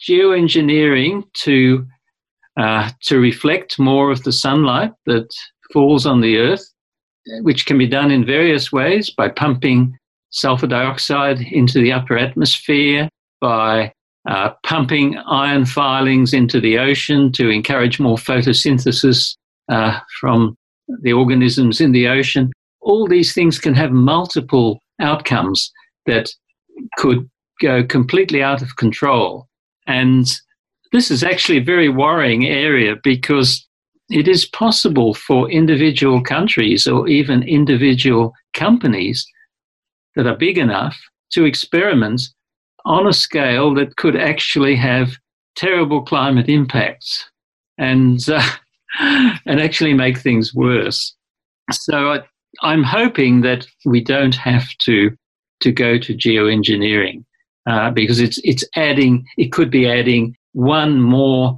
geoengineering 0.08 1.24
to 1.46 1.88
uh, 2.56 2.92
to 3.06 3.18
reflect 3.18 3.80
more 3.80 4.12
of 4.12 4.24
the 4.24 4.32
sunlight 4.32 4.92
that 5.08 5.28
falls 5.72 6.06
on 6.06 6.22
the 6.22 6.38
earth, 6.38 6.64
which 7.42 7.66
can 7.66 7.80
be 7.80 7.88
done 7.88 8.12
in 8.12 8.24
various 8.24 8.72
ways 8.72 9.10
by 9.10 9.30
pumping 9.30 9.98
sulfur 10.34 10.68
dioxide 10.68 11.40
into 11.42 11.82
the 11.82 11.92
upper 11.92 12.18
atmosphere, 12.18 13.08
by 13.44 13.92
uh, 14.30 14.52
pumping 14.64 15.18
iron 15.30 15.66
filings 15.66 16.34
into 16.34 16.62
the 16.62 16.78
ocean 16.78 17.30
to 17.34 17.50
encourage 17.50 18.00
more 18.00 18.16
photosynthesis 18.16 19.36
uh, 19.70 20.00
from 20.22 20.56
the 21.02 21.12
organisms 21.12 21.82
in 21.82 21.92
the 21.92 22.08
ocean. 22.08 22.52
All 22.80 23.06
these 23.06 23.34
things 23.34 23.60
can 23.60 23.74
have 23.74 23.92
multiple 23.92 24.80
outcomes 25.02 25.70
that 26.06 26.30
could 26.98 27.30
go 27.62 27.84
completely 27.84 28.42
out 28.42 28.62
of 28.62 28.78
control. 28.78 29.48
And 29.88 30.32
this 30.94 31.12
is 31.12 31.22
actually 31.24 31.58
a 31.58 31.64
very 31.64 31.90
worrying 31.90 32.46
area 32.46 32.96
because 33.04 33.68
it 34.10 34.28
is 34.30 34.46
possible 34.46 35.14
for 35.14 35.52
individual 35.52 36.22
countries 36.22 36.88
or 36.88 37.10
even 37.10 37.44
individual 37.44 38.34
companies 38.54 39.26
that 40.16 40.28
are 40.28 40.36
big 40.36 40.58
enough 40.58 40.98
to 41.32 41.46
experiment 41.46 42.22
on 42.86 43.08
a 43.08 43.14
scale 43.14 43.74
that 43.74 43.96
could 43.96 44.16
actually 44.16 44.76
have 44.76 45.14
terrible 45.56 46.02
climate 46.02 46.50
impacts. 46.50 47.30
And 47.78 48.20
uh, 48.30 48.48
and 49.00 49.60
actually 49.60 49.94
make 49.94 50.18
things 50.18 50.54
worse. 50.54 51.16
So 51.72 52.14
I, 52.14 52.20
I'm 52.62 52.84
hoping 52.84 53.42
that 53.42 53.66
we 53.86 54.02
don't 54.02 54.36
have 54.36 54.68
to 54.80 55.12
to 55.62 55.72
go 55.72 55.98
to 55.98 56.14
geoengineering 56.14 57.24
uh, 57.70 57.92
because 57.92 58.20
it's 58.20 58.40
it's 58.44 58.64
adding 58.76 59.26
it 59.38 59.52
could 59.52 59.72
be 59.72 59.90
adding 59.90 60.36
one 60.52 61.02
more 61.02 61.58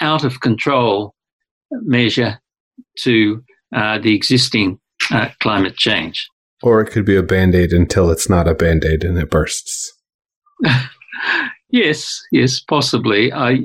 out 0.00 0.24
of 0.24 0.40
control 0.40 1.14
measure 1.72 2.38
to 2.98 3.42
uh, 3.74 3.98
the 3.98 4.14
existing 4.14 4.78
uh, 5.10 5.28
climate 5.40 5.76
change. 5.76 6.28
Or 6.66 6.80
it 6.80 6.90
could 6.90 7.04
be 7.04 7.14
a 7.14 7.22
band 7.22 7.54
aid 7.54 7.72
until 7.72 8.10
it's 8.10 8.28
not 8.28 8.48
a 8.48 8.54
band 8.54 8.84
aid 8.84 9.04
and 9.04 9.16
it 9.16 9.30
bursts. 9.30 9.92
yes, 11.70 12.20
yes, 12.32 12.58
possibly. 12.58 13.32
I 13.32 13.60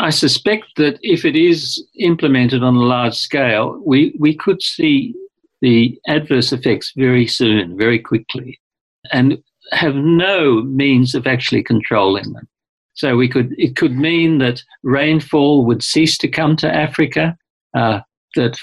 I 0.00 0.10
suspect 0.10 0.64
that 0.74 0.98
if 1.02 1.24
it 1.24 1.36
is 1.36 1.80
implemented 2.00 2.64
on 2.64 2.74
a 2.74 2.80
large 2.80 3.14
scale, 3.14 3.80
we, 3.86 4.12
we 4.18 4.34
could 4.34 4.60
see 4.60 5.14
the 5.60 5.96
adverse 6.08 6.52
effects 6.52 6.92
very 6.96 7.28
soon, 7.28 7.78
very 7.78 8.00
quickly, 8.00 8.58
and 9.12 9.38
have 9.70 9.94
no 9.94 10.62
means 10.62 11.14
of 11.14 11.28
actually 11.28 11.62
controlling 11.62 12.32
them. 12.32 12.48
So 12.94 13.16
we 13.16 13.28
could 13.28 13.54
it 13.56 13.76
could 13.76 13.96
mean 13.96 14.38
that 14.38 14.64
rainfall 14.82 15.64
would 15.64 15.84
cease 15.84 16.18
to 16.18 16.26
come 16.28 16.56
to 16.56 16.74
Africa, 16.74 17.36
uh, 17.72 18.00
that 18.34 18.58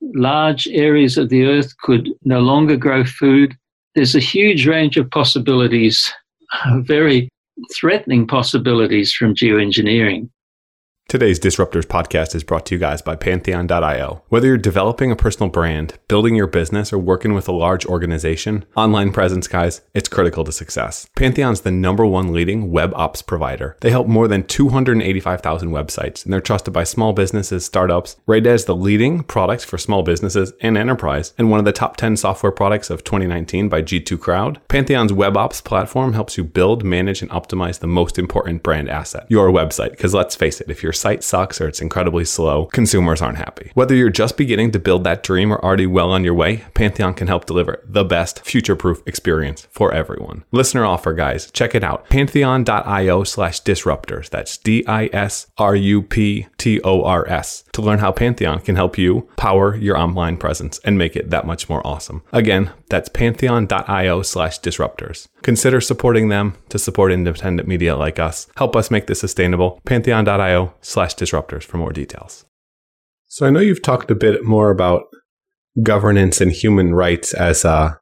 large 0.00 0.66
areas 0.68 1.16
of 1.16 1.28
the 1.28 1.44
earth 1.44 1.76
could 1.78 2.08
no 2.24 2.40
longer 2.40 2.76
grow 2.76 3.04
food. 3.04 3.56
There's 3.94 4.14
a 4.14 4.20
huge 4.20 4.66
range 4.66 4.96
of 4.96 5.10
possibilities, 5.10 6.12
very 6.78 7.28
threatening 7.74 8.26
possibilities 8.26 9.12
from 9.12 9.34
geoengineering. 9.34 10.30
Today's 11.08 11.40
Disruptors 11.40 11.86
podcast 11.86 12.34
is 12.34 12.44
brought 12.44 12.66
to 12.66 12.74
you 12.74 12.78
guys 12.78 13.00
by 13.00 13.16
Pantheon.io. 13.16 14.22
Whether 14.28 14.48
you're 14.48 14.58
developing 14.58 15.10
a 15.10 15.16
personal 15.16 15.48
brand, 15.48 15.94
building 16.06 16.34
your 16.34 16.46
business, 16.46 16.92
or 16.92 16.98
working 16.98 17.32
with 17.32 17.48
a 17.48 17.52
large 17.52 17.86
organization, 17.86 18.66
online 18.76 19.10
presence, 19.10 19.48
guys, 19.48 19.80
it's 19.94 20.06
critical 20.06 20.44
to 20.44 20.52
success. 20.52 21.08
Pantheon's 21.16 21.62
the 21.62 21.70
number 21.70 22.04
one 22.04 22.34
leading 22.34 22.70
web 22.70 22.92
ops 22.94 23.22
provider. 23.22 23.78
They 23.80 23.88
help 23.88 24.06
more 24.06 24.28
than 24.28 24.42
285,000 24.42 25.70
websites, 25.70 26.24
and 26.24 26.32
they're 26.34 26.42
trusted 26.42 26.74
by 26.74 26.84
small 26.84 27.14
businesses, 27.14 27.64
startups, 27.64 28.16
rated 28.26 28.52
as 28.52 28.66
the 28.66 28.76
leading 28.76 29.22
products 29.22 29.64
for 29.64 29.78
small 29.78 30.02
businesses 30.02 30.52
and 30.60 30.76
enterprise, 30.76 31.32
and 31.38 31.50
one 31.50 31.58
of 31.58 31.64
the 31.64 31.72
top 31.72 31.96
10 31.96 32.18
software 32.18 32.52
products 32.52 32.90
of 32.90 33.02
2019 33.02 33.70
by 33.70 33.80
G2 33.80 34.20
Crowd. 34.20 34.60
Pantheon's 34.68 35.14
web 35.14 35.38
ops 35.38 35.62
platform 35.62 36.12
helps 36.12 36.36
you 36.36 36.44
build, 36.44 36.84
manage, 36.84 37.22
and 37.22 37.30
optimize 37.30 37.78
the 37.78 37.86
most 37.86 38.18
important 38.18 38.62
brand 38.62 38.90
asset, 38.90 39.24
your 39.30 39.48
website. 39.48 39.92
Because 39.92 40.12
let's 40.12 40.36
face 40.36 40.60
it, 40.60 40.68
if 40.68 40.82
you're 40.82 40.92
site 40.98 41.24
sucks 41.24 41.60
or 41.60 41.68
it's 41.68 41.80
incredibly 41.80 42.24
slow, 42.24 42.66
consumers 42.66 43.22
aren't 43.22 43.38
happy. 43.38 43.70
Whether 43.74 43.94
you're 43.94 44.10
just 44.10 44.36
beginning 44.36 44.72
to 44.72 44.78
build 44.78 45.04
that 45.04 45.22
dream 45.22 45.52
or 45.52 45.64
already 45.64 45.86
well 45.86 46.10
on 46.10 46.24
your 46.24 46.34
way, 46.34 46.64
Pantheon 46.74 47.14
can 47.14 47.28
help 47.28 47.46
deliver 47.46 47.82
the 47.86 48.04
best 48.04 48.44
future 48.44 48.76
proof 48.76 49.02
experience 49.06 49.66
for 49.70 49.92
everyone. 49.92 50.44
Listener 50.52 50.84
offer, 50.84 51.12
guys. 51.14 51.50
Check 51.50 51.74
it 51.74 51.84
out. 51.84 52.08
Pantheon.io 52.08 53.24
slash 53.24 53.62
disruptors. 53.62 54.28
That's 54.28 54.58
D 54.58 54.84
I 54.86 55.08
S 55.12 55.46
R 55.56 55.76
U 55.76 56.02
P 56.02 56.46
T 56.58 56.80
O 56.82 57.04
R 57.04 57.28
S 57.28 57.64
to 57.72 57.82
learn 57.82 57.98
how 58.00 58.12
Pantheon 58.12 58.60
can 58.60 58.76
help 58.76 58.98
you 58.98 59.28
power 59.36 59.76
your 59.76 59.96
online 59.96 60.36
presence 60.36 60.80
and 60.84 60.98
make 60.98 61.14
it 61.14 61.30
that 61.30 61.46
much 61.46 61.68
more 61.68 61.86
awesome. 61.86 62.22
Again, 62.32 62.72
that's 62.88 63.08
pantheon.io 63.08 64.22
slash 64.22 64.60
disruptors. 64.60 65.28
Consider 65.42 65.80
supporting 65.80 66.28
them 66.28 66.56
to 66.70 66.78
support 66.78 67.12
independent 67.12 67.68
media 67.68 67.96
like 67.96 68.18
us. 68.18 68.48
Help 68.56 68.74
us 68.74 68.90
make 68.90 69.06
this 69.06 69.20
sustainable. 69.20 69.80
Pantheon.io 69.84 70.74
slash 70.88 71.14
disruptors 71.14 71.64
for 71.64 71.76
more 71.76 71.92
details. 71.92 72.46
So 73.26 73.46
I 73.46 73.50
know 73.50 73.60
you've 73.60 73.82
talked 73.82 74.10
a 74.10 74.14
bit 74.14 74.44
more 74.44 74.70
about 74.70 75.02
governance 75.82 76.40
and 76.40 76.50
human 76.50 76.94
rights 76.94 77.34
as 77.34 77.64
uh, 77.64 77.94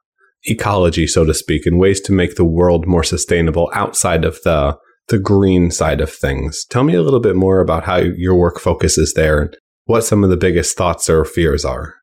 ecology, 0.45 1.05
so 1.05 1.25
to 1.25 1.33
speak, 1.33 1.65
and 1.65 1.79
ways 1.79 1.99
to 2.01 2.13
make 2.13 2.35
the 2.35 2.45
world 2.45 2.87
more 2.87 3.03
sustainable 3.03 3.69
outside 3.73 4.23
of 4.25 4.39
the 4.43 4.77
the 5.09 5.19
green 5.19 5.71
side 5.71 6.01
of 6.01 6.11
things. 6.11 6.65
Tell 6.65 6.83
me 6.83 6.93
a 6.93 7.01
little 7.01 7.21
bit 7.21 7.37
more 7.37 7.61
about 7.61 7.85
how 7.85 7.95
your 7.95 8.35
work 8.35 8.59
focuses 8.59 9.13
there 9.13 9.41
and 9.41 9.57
what 9.85 10.03
some 10.03 10.21
of 10.21 10.29
the 10.29 10.35
biggest 10.35 10.75
thoughts 10.75 11.09
or 11.09 11.23
fears 11.23 11.63
are. 11.63 11.95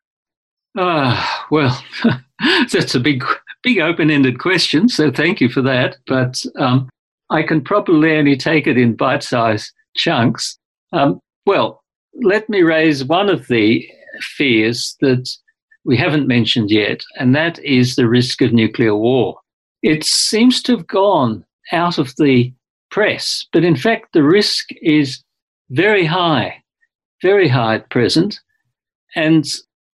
Ah, 0.79 1.43
uh, 1.43 1.47
well, 1.51 1.85
that's 2.73 2.95
a 2.95 3.01
big, 3.01 3.23
big 3.63 3.79
open-ended 3.79 4.39
question. 4.39 4.89
So 4.89 5.11
thank 5.11 5.43
you 5.43 5.51
for 5.51 5.61
that. 5.61 5.99
But 6.07 6.43
um, 6.59 6.89
I 7.29 7.43
can 7.43 7.63
probably 7.63 8.17
only 8.17 8.39
take 8.39 8.67
it 8.67 8.79
in 8.79 8.97
bite-sized 8.97 9.71
chunks. 9.95 10.59
Um, 10.95 11.21
well, 11.45 11.83
let 12.23 12.49
me 12.49 12.63
raise 12.63 13.05
one 13.05 13.29
of 13.29 13.49
the 13.49 13.85
fears 14.21 14.97
that 15.01 15.29
we 15.85 15.97
haven't 15.97 16.29
mentioned 16.29 16.71
yet, 16.71 17.03
and 17.19 17.35
that 17.35 17.59
is 17.65 17.97
the 17.97 18.09
risk 18.09 18.41
of 18.41 18.53
nuclear 18.53 18.95
war. 18.95 19.37
It 19.83 20.05
seems 20.05 20.63
to 20.63 20.77
have 20.77 20.87
gone 20.87 21.45
out 21.73 21.99
of 21.99 22.15
the 22.17 22.55
press, 22.93 23.45
but 23.53 23.65
in 23.65 23.75
fact, 23.75 24.13
the 24.13 24.23
risk 24.23 24.69
is 24.83 25.23
very 25.71 26.05
high, 26.05 26.63
very 27.23 27.49
high 27.49 27.75
at 27.75 27.91
present, 27.91 28.39
and 29.17 29.45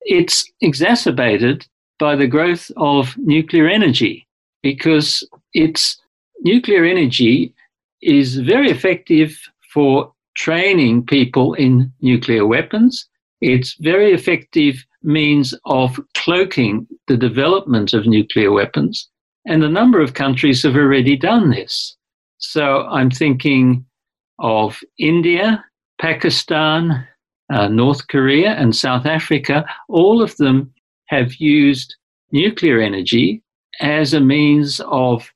it's 0.01 0.51
exacerbated 0.59 1.65
by 1.97 2.17
the 2.17 2.27
growth 2.27 2.71
of 2.75 3.17
nuclear 3.17 3.69
energy 3.69 4.27
because 4.61 5.25
it's 5.53 5.97
nuclear 6.41 6.83
energy 6.83 7.53
is 8.01 8.35
very 8.35 8.69
effective 8.69 9.39
for 9.73 10.11
training 10.39 11.05
people 11.05 11.53
in 11.55 11.91
nuclear 12.01 12.45
weapons. 12.45 13.07
It's 13.41 13.75
very 13.81 14.13
effective 14.13 14.83
means 15.03 15.53
of 15.65 15.99
cloaking 16.17 16.87
the 17.07 17.17
development 17.17 17.93
of 17.93 18.07
nuclear 18.07 18.51
weapons. 18.51 19.09
And 19.45 19.63
a 19.63 19.69
number 19.69 20.01
of 20.01 20.13
countries 20.13 20.63
have 20.63 20.75
already 20.75 21.17
done 21.17 21.49
this. 21.49 21.97
So 22.37 22.83
I'm 22.87 23.11
thinking 23.11 23.85
of 24.39 24.79
India, 24.97 25.63
Pakistan, 25.99 27.05
uh, 27.51 27.67
North 27.67 28.07
Korea, 28.07 28.51
and 28.51 28.73
South 28.73 29.05
Africa. 29.05 29.65
All 29.89 30.21
of 30.21 30.37
them 30.37 30.73
have 31.07 31.35
used 31.35 31.95
nuclear 32.31 32.79
energy 32.79 33.41
as 33.81 34.13
a 34.13 34.21
means 34.21 34.79
of 34.87 35.29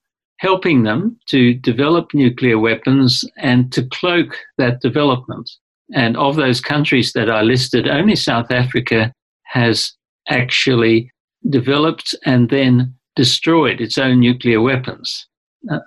helping 0.43 0.83
them 0.83 1.17
to 1.25 1.53
develop 1.53 2.13
nuclear 2.13 2.59
weapons 2.59 3.23
and 3.37 3.71
to 3.71 3.81
cloak 3.93 4.37
that 4.57 4.81
development. 4.81 5.49
And 5.95 6.17
of 6.17 6.35
those 6.35 6.59
countries 6.59 7.13
that 7.13 7.29
are 7.29 7.45
listed, 7.45 7.87
only 7.87 8.17
South 8.17 8.51
Africa 8.51 9.13
has 9.43 9.93
actually 10.27 11.09
developed 11.49 12.13
and 12.25 12.49
then 12.49 12.93
destroyed 13.15 13.79
its 13.79 13.97
own 13.97 14.19
nuclear 14.19 14.59
weapons. 14.59 15.27
Uh, 15.71 15.79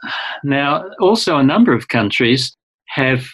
now, 0.43 0.89
also 1.01 1.37
a 1.37 1.43
number 1.43 1.75
of 1.75 1.89
countries 1.89 2.57
have 2.87 3.27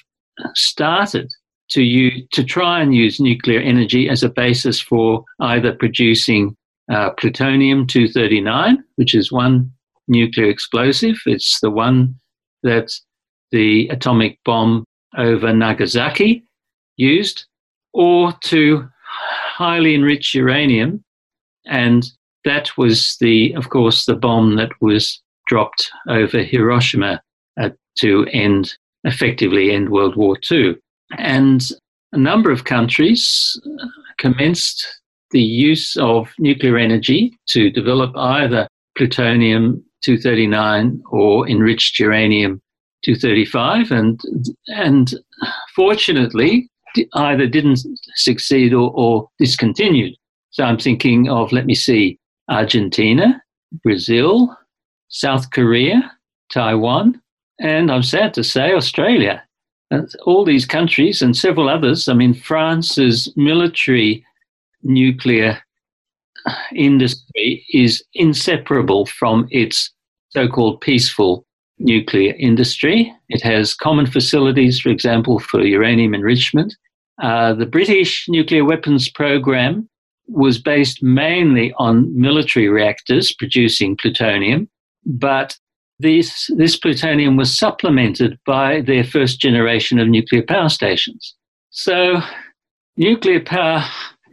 started 0.54 1.30
to 1.70 1.82
use, 1.82 2.20
to 2.32 2.42
try 2.42 2.80
and 2.80 2.96
use 2.96 3.20
nuclear 3.20 3.60
energy 3.60 4.08
as 4.08 4.24
a 4.24 4.28
basis 4.28 4.80
for 4.80 5.24
either 5.38 5.72
producing 5.72 6.56
uh, 6.90 7.10
plutonium 7.10 7.86
239, 7.86 8.82
which 8.96 9.14
is 9.14 9.30
one 9.30 9.70
nuclear 10.08 10.48
explosive. 10.48 11.16
It's 11.26 11.60
the 11.60 11.70
one 11.70 12.16
that 12.62 12.92
the 13.50 13.88
atomic 13.88 14.38
bomb 14.44 14.84
over 15.16 15.52
Nagasaki 15.52 16.44
used, 16.96 17.46
or 17.92 18.32
to 18.44 18.88
highly 19.56 19.94
enrich 19.94 20.34
uranium. 20.34 21.02
And 21.66 22.04
that 22.44 22.76
was 22.76 23.16
the, 23.20 23.52
of 23.54 23.68
course, 23.68 24.06
the 24.06 24.16
bomb 24.16 24.56
that 24.56 24.70
was 24.80 25.20
dropped 25.46 25.90
over 26.08 26.42
Hiroshima 26.42 27.20
uh, 27.60 27.70
to 27.98 28.26
end, 28.32 28.74
effectively 29.04 29.70
end 29.70 29.90
World 29.90 30.16
War 30.16 30.36
II. 30.50 30.76
And 31.18 31.62
a 32.12 32.18
number 32.18 32.50
of 32.50 32.64
countries 32.64 33.60
commenced 34.18 35.00
the 35.30 35.42
use 35.42 35.96
of 35.96 36.32
nuclear 36.38 36.76
energy 36.78 37.38
to 37.48 37.70
develop 37.70 38.16
either 38.16 38.68
plutonium 38.96 39.84
239 40.02 41.02
or 41.10 41.48
enriched 41.48 41.98
uranium 41.98 42.60
235 43.04 43.90
and 43.90 44.20
and 44.68 45.14
fortunately 45.74 46.68
either 47.14 47.46
didn't 47.46 47.80
succeed 48.16 48.74
or, 48.74 48.92
or 48.94 49.28
discontinued. 49.38 50.14
So 50.50 50.64
i'm 50.64 50.78
thinking 50.78 51.28
of 51.28 51.52
let 51.52 51.66
me 51.66 51.74
see 51.74 52.18
argentina 52.50 53.42
brazil 53.82 54.54
south 55.08 55.50
korea 55.50 56.12
taiwan 56.52 57.20
and 57.60 57.90
i'm 57.90 58.02
sad 58.02 58.34
to 58.34 58.44
say 58.44 58.72
australia. 58.74 59.42
And 59.90 60.10
all 60.24 60.42
these 60.46 60.64
countries 60.64 61.20
and 61.20 61.36
several 61.36 61.68
others. 61.68 62.08
I 62.08 62.14
mean 62.14 62.32
france's 62.34 63.32
military 63.36 64.24
nuclear 64.82 65.62
industry 66.74 67.64
is 67.72 68.02
inseparable 68.14 69.06
from 69.06 69.46
its 69.50 69.90
so 70.30 70.48
called 70.48 70.80
peaceful 70.80 71.44
nuclear 71.78 72.34
industry. 72.38 73.12
It 73.28 73.42
has 73.42 73.74
common 73.74 74.06
facilities, 74.06 74.80
for 74.80 74.88
example, 74.88 75.38
for 75.38 75.64
uranium 75.64 76.14
enrichment. 76.14 76.74
Uh, 77.22 77.54
the 77.54 77.66
British 77.66 78.26
nuclear 78.28 78.64
weapons 78.64 79.10
program 79.10 79.88
was 80.28 80.58
based 80.58 81.02
mainly 81.02 81.72
on 81.78 82.18
military 82.18 82.68
reactors 82.68 83.34
producing 83.34 83.96
plutonium, 83.96 84.68
but 85.04 85.56
this, 85.98 86.50
this 86.56 86.76
plutonium 86.76 87.36
was 87.36 87.56
supplemented 87.56 88.38
by 88.46 88.80
their 88.80 89.04
first 89.04 89.40
generation 89.40 89.98
of 89.98 90.08
nuclear 90.08 90.42
power 90.42 90.68
stations. 90.68 91.34
So, 91.70 92.20
nuclear 92.96 93.40
power 93.40 93.84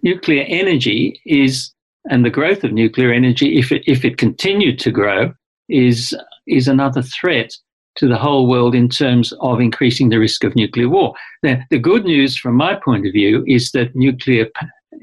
nuclear 0.03 0.45
energy 0.47 1.21
is, 1.25 1.71
and 2.09 2.25
the 2.25 2.29
growth 2.29 2.63
of 2.63 2.73
nuclear 2.73 3.11
energy, 3.11 3.57
if 3.57 3.71
it, 3.71 3.83
if 3.87 4.03
it 4.03 4.17
continued 4.17 4.79
to 4.79 4.91
grow, 4.91 5.33
is, 5.69 6.15
is 6.47 6.67
another 6.67 7.01
threat 7.01 7.53
to 7.95 8.07
the 8.07 8.17
whole 8.17 8.47
world 8.47 8.73
in 8.73 8.89
terms 8.89 9.31
of 9.41 9.59
increasing 9.59 10.09
the 10.09 10.19
risk 10.19 10.43
of 10.43 10.55
nuclear 10.55 10.89
war. 10.89 11.13
The, 11.43 11.59
the 11.69 11.77
good 11.77 12.05
news 12.05 12.35
from 12.35 12.55
my 12.55 12.75
point 12.75 13.05
of 13.05 13.13
view 13.13 13.43
is 13.47 13.71
that 13.71 13.95
nuclear 13.95 14.47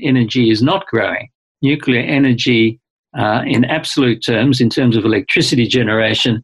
energy 0.02 0.50
is 0.50 0.62
not 0.62 0.86
growing. 0.86 1.28
Nuclear 1.62 2.00
energy, 2.00 2.80
uh, 3.16 3.42
in 3.46 3.64
absolute 3.64 4.22
terms, 4.24 4.60
in 4.60 4.68
terms 4.68 4.96
of 4.96 5.04
electricity 5.04 5.66
generation, 5.66 6.42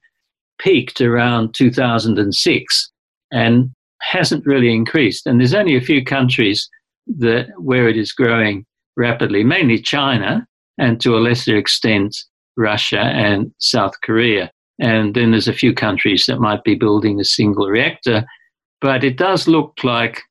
peaked 0.58 1.00
around 1.00 1.54
2006 1.54 2.92
and 3.32 3.70
hasn't 4.00 4.46
really 4.46 4.72
increased. 4.72 5.26
And 5.26 5.40
there's 5.40 5.54
only 5.54 5.76
a 5.76 5.80
few 5.80 6.04
countries 6.04 6.68
that 7.18 7.48
where 7.58 7.88
it 7.88 7.96
is 7.96 8.12
growing 8.12 8.64
rapidly, 8.96 9.42
mainly 9.42 9.80
China, 9.80 10.46
and 10.78 11.00
to 11.00 11.16
a 11.16 11.20
lesser 11.20 11.56
extent 11.56 12.16
Russia 12.56 13.00
and 13.00 13.52
South 13.58 13.92
Korea. 14.02 14.50
And 14.78 15.14
then 15.14 15.30
there's 15.30 15.48
a 15.48 15.52
few 15.52 15.74
countries 15.74 16.24
that 16.26 16.40
might 16.40 16.64
be 16.64 16.74
building 16.74 17.20
a 17.20 17.24
single 17.24 17.68
reactor. 17.68 18.24
But 18.80 19.04
it 19.04 19.16
does 19.16 19.46
look 19.46 19.84
like 19.84 20.22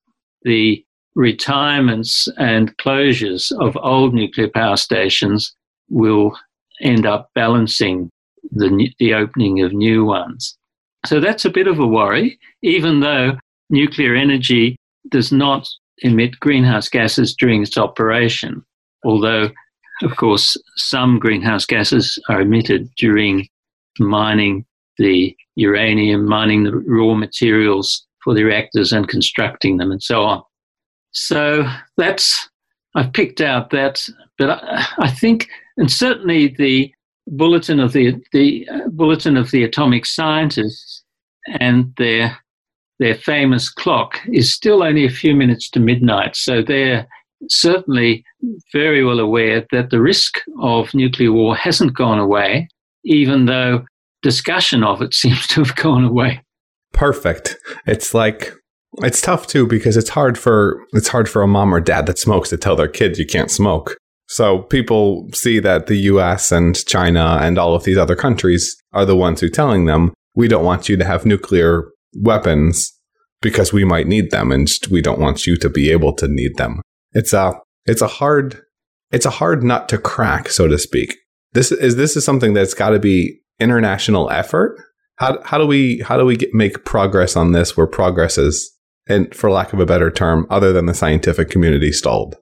the 0.43 0.83
retirements 1.15 2.27
and 2.37 2.75
closures 2.77 3.51
of 3.59 3.77
old 3.81 4.13
nuclear 4.13 4.49
power 4.49 4.77
stations 4.77 5.53
will 5.89 6.37
end 6.81 7.05
up 7.05 7.29
balancing 7.35 8.09
the, 8.51 8.89
the 8.99 9.13
opening 9.13 9.61
of 9.61 9.73
new 9.73 10.05
ones. 10.05 10.57
So 11.05 11.19
that's 11.19 11.45
a 11.45 11.49
bit 11.49 11.67
of 11.67 11.79
a 11.79 11.87
worry, 11.87 12.39
even 12.61 12.99
though 12.99 13.37
nuclear 13.69 14.15
energy 14.15 14.75
does 15.09 15.31
not 15.31 15.67
emit 15.99 16.39
greenhouse 16.39 16.89
gases 16.89 17.35
during 17.35 17.63
its 17.63 17.77
operation, 17.77 18.63
although, 19.03 19.49
of 20.01 20.15
course, 20.17 20.57
some 20.75 21.19
greenhouse 21.19 21.65
gases 21.65 22.19
are 22.29 22.41
emitted 22.41 22.89
during 22.97 23.47
mining 23.99 24.65
the 24.97 25.35
uranium, 25.55 26.25
mining 26.25 26.63
the 26.63 26.75
raw 26.75 27.13
materials 27.13 28.05
for 28.23 28.33
the 28.33 28.43
reactors 28.43 28.93
and 28.93 29.07
constructing 29.07 29.77
them 29.77 29.91
and 29.91 30.01
so 30.01 30.23
on. 30.23 30.41
So 31.11 31.65
that's, 31.97 32.49
I've 32.95 33.13
picked 33.13 33.41
out 33.41 33.71
that, 33.71 34.05
but 34.37 34.49
I, 34.49 34.85
I 34.99 35.09
think, 35.09 35.47
and 35.77 35.91
certainly 35.91 36.55
the 36.57 36.93
bulletin 37.27 37.79
of 37.79 37.93
the, 37.93 38.15
the 38.31 38.67
uh, 38.69 38.89
bulletin 38.89 39.37
of 39.37 39.51
the 39.51 39.63
atomic 39.63 40.05
scientists 40.05 41.03
and 41.59 41.93
their 41.97 42.37
their 42.99 43.15
famous 43.15 43.67
clock 43.67 44.19
is 44.31 44.53
still 44.53 44.83
only 44.83 45.05
a 45.05 45.09
few 45.09 45.35
minutes 45.35 45.71
to 45.71 45.79
midnight. 45.79 46.35
So 46.35 46.61
they're 46.61 47.07
certainly 47.49 48.23
very 48.71 49.03
well 49.03 49.19
aware 49.19 49.65
that 49.71 49.89
the 49.89 50.01
risk 50.01 50.41
of 50.61 50.93
nuclear 50.93 51.31
war 51.31 51.55
hasn't 51.55 51.95
gone 51.95 52.19
away, 52.19 52.67
even 53.03 53.45
though 53.45 53.85
discussion 54.21 54.83
of 54.83 55.01
it 55.01 55.13
seems 55.21 55.47
to 55.47 55.63
have 55.63 55.75
gone 55.75 56.03
away. 56.03 56.41
Perfect. 56.93 57.57
It's 57.85 58.13
like 58.13 58.53
it's 58.97 59.21
tough 59.21 59.47
too 59.47 59.65
because 59.65 59.95
it's 59.95 60.09
hard 60.09 60.37
for 60.37 60.85
it's 60.91 61.07
hard 61.07 61.29
for 61.29 61.41
a 61.41 61.47
mom 61.47 61.73
or 61.73 61.79
dad 61.79 62.05
that 62.07 62.19
smokes 62.19 62.49
to 62.49 62.57
tell 62.57 62.75
their 62.75 62.89
kids 62.89 63.17
you 63.17 63.25
can't 63.25 63.49
smoke. 63.51 63.95
So 64.27 64.59
people 64.63 65.27
see 65.33 65.59
that 65.59 65.87
the 65.87 65.95
US 65.95 66.51
and 66.51 66.85
China 66.85 67.39
and 67.41 67.57
all 67.57 67.73
of 67.75 67.83
these 67.83 67.97
other 67.97 68.15
countries 68.15 68.75
are 68.93 69.05
the 69.05 69.15
ones 69.15 69.39
who 69.39 69.47
are 69.47 69.49
telling 69.49 69.85
them 69.85 70.13
we 70.35 70.47
don't 70.47 70.65
want 70.65 70.89
you 70.89 70.97
to 70.97 71.05
have 71.05 71.25
nuclear 71.25 71.89
weapons 72.15 72.93
because 73.41 73.73
we 73.73 73.83
might 73.83 74.07
need 74.07 74.31
them 74.31 74.51
and 74.51 74.67
we 74.89 75.01
don't 75.01 75.19
want 75.19 75.45
you 75.45 75.57
to 75.57 75.69
be 75.69 75.91
able 75.91 76.13
to 76.13 76.27
need 76.27 76.55
them. 76.57 76.81
It's 77.13 77.33
a 77.33 77.53
it's 77.85 78.01
a 78.01 78.07
hard 78.07 78.61
it's 79.11 79.25
a 79.25 79.31
hard 79.31 79.63
nut 79.63 79.89
to 79.89 79.97
crack, 79.97 80.49
so 80.49 80.67
to 80.67 80.77
speak. 80.77 81.15
This 81.53 81.71
is 81.71 81.95
this 81.95 82.15
is 82.15 82.25
something 82.25 82.53
that's 82.53 82.73
got 82.73 82.91
to 82.91 82.99
be 82.99 83.39
international 83.59 84.29
effort. 84.29 84.81
How 85.17 85.41
how 85.43 85.57
do 85.57 85.67
we 85.67 85.99
how 85.99 86.17
do 86.17 86.25
we 86.25 86.37
get, 86.37 86.53
make 86.53 86.85
progress 86.85 87.35
on 87.35 87.51
this 87.51 87.75
where 87.75 87.87
progress 87.87 88.37
is 88.37 88.71
and 89.07 89.33
for 89.35 89.51
lack 89.51 89.73
of 89.73 89.79
a 89.79 89.85
better 89.85 90.11
term 90.11 90.47
other 90.49 90.71
than 90.71 90.85
the 90.85 90.93
scientific 90.93 91.49
community 91.49 91.91
stalled? 91.91 92.35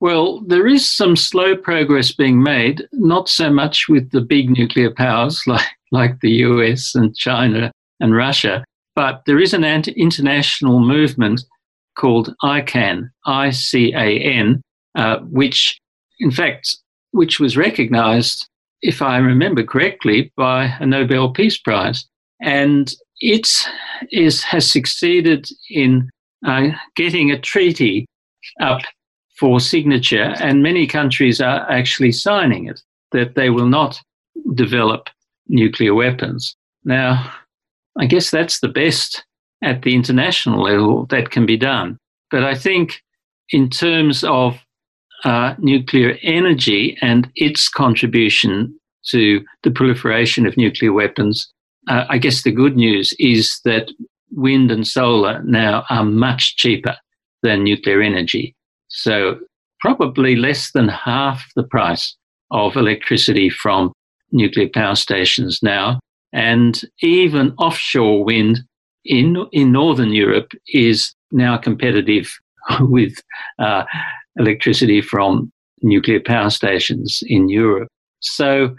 Well, 0.00 0.42
there 0.46 0.66
is 0.66 0.90
some 0.90 1.16
slow 1.16 1.56
progress 1.56 2.12
being 2.12 2.42
made, 2.42 2.86
not 2.92 3.28
so 3.28 3.50
much 3.50 3.88
with 3.88 4.10
the 4.10 4.20
big 4.20 4.50
nuclear 4.50 4.90
powers 4.90 5.42
like, 5.46 5.70
like 5.90 6.20
the 6.20 6.30
US 6.30 6.94
and 6.94 7.16
China 7.16 7.72
and 8.00 8.14
Russia, 8.14 8.64
but 8.94 9.22
there 9.26 9.38
is 9.38 9.54
an 9.54 9.64
international 9.64 10.80
movement 10.80 11.42
called 11.96 12.34
ICAN, 12.42 13.10
I-C-A-N, 13.24 14.62
uh, 14.94 15.18
which, 15.20 15.78
in 16.20 16.30
fact, 16.30 16.76
which 17.10 17.40
was 17.40 17.56
recognized, 17.56 18.48
if 18.82 19.02
I 19.02 19.16
remember 19.18 19.64
correctly, 19.64 20.32
by 20.36 20.74
a 20.80 20.86
Nobel 20.86 21.32
Peace 21.32 21.58
Prize. 21.58 22.06
And 22.40 22.92
it 23.20 23.48
is, 24.12 24.42
has 24.42 24.70
succeeded 24.70 25.48
in 25.70 26.08
uh, 26.46 26.68
getting 26.94 27.30
a 27.30 27.40
treaty 27.40 28.06
up 28.60 28.82
for 29.38 29.60
signature, 29.60 30.34
and 30.40 30.62
many 30.62 30.86
countries 30.86 31.40
are 31.40 31.70
actually 31.70 32.12
signing 32.12 32.66
it, 32.66 32.80
that 33.12 33.34
they 33.34 33.50
will 33.50 33.68
not 33.68 34.00
develop 34.54 35.08
nuclear 35.48 35.94
weapons. 35.94 36.56
Now, 36.84 37.32
I 37.98 38.06
guess 38.06 38.30
that's 38.30 38.60
the 38.60 38.68
best 38.68 39.24
at 39.62 39.82
the 39.82 39.94
international 39.94 40.62
level 40.62 41.06
that 41.06 41.30
can 41.30 41.46
be 41.46 41.56
done. 41.56 41.98
But 42.30 42.44
I 42.44 42.54
think 42.54 43.02
in 43.50 43.70
terms 43.70 44.24
of 44.24 44.58
uh, 45.24 45.54
nuclear 45.58 46.18
energy 46.22 46.96
and 47.00 47.30
its 47.36 47.68
contribution 47.68 48.78
to 49.10 49.44
the 49.62 49.70
proliferation 49.70 50.46
of 50.46 50.56
nuclear 50.56 50.92
weapons, 50.92 51.50
uh, 51.88 52.04
I 52.08 52.18
guess 52.18 52.42
the 52.42 52.52
good 52.52 52.76
news 52.76 53.12
is 53.18 53.60
that 53.64 53.90
wind 54.30 54.70
and 54.70 54.86
solar 54.86 55.42
now 55.44 55.84
are 55.88 56.04
much 56.04 56.56
cheaper 56.56 56.96
than 57.42 57.64
nuclear 57.64 58.02
energy. 58.02 58.54
So, 58.88 59.38
probably 59.80 60.36
less 60.36 60.72
than 60.72 60.88
half 60.88 61.44
the 61.54 61.62
price 61.62 62.16
of 62.50 62.76
electricity 62.76 63.50
from 63.50 63.92
nuclear 64.32 64.68
power 64.68 64.94
stations 64.94 65.60
now 65.62 66.00
and 66.32 66.82
even 67.00 67.52
offshore 67.58 68.24
wind 68.24 68.60
in, 69.06 69.46
in 69.52 69.72
Northern 69.72 70.12
Europe 70.12 70.52
is 70.68 71.14
now 71.32 71.56
competitive 71.56 72.38
with 72.80 73.14
uh, 73.58 73.84
electricity 74.36 75.00
from 75.00 75.50
nuclear 75.82 76.20
power 76.20 76.50
stations 76.50 77.22
in 77.26 77.48
Europe. 77.48 77.88
So 78.20 78.74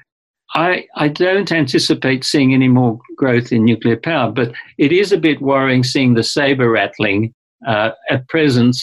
I, 0.56 0.86
I 0.96 1.10
don't 1.10 1.52
anticipate 1.52 2.24
seeing 2.24 2.54
any 2.54 2.68
more 2.68 3.00
growth 3.18 3.52
in 3.52 3.66
nuclear 3.66 3.98
power, 3.98 4.32
but 4.32 4.54
it 4.78 4.92
is 4.92 5.12
a 5.12 5.18
bit 5.18 5.42
worrying 5.42 5.84
seeing 5.84 6.14
the 6.14 6.24
saber 6.24 6.70
rattling 6.70 7.34
uh, 7.68 7.92
at 8.10 8.28
present 8.30 8.78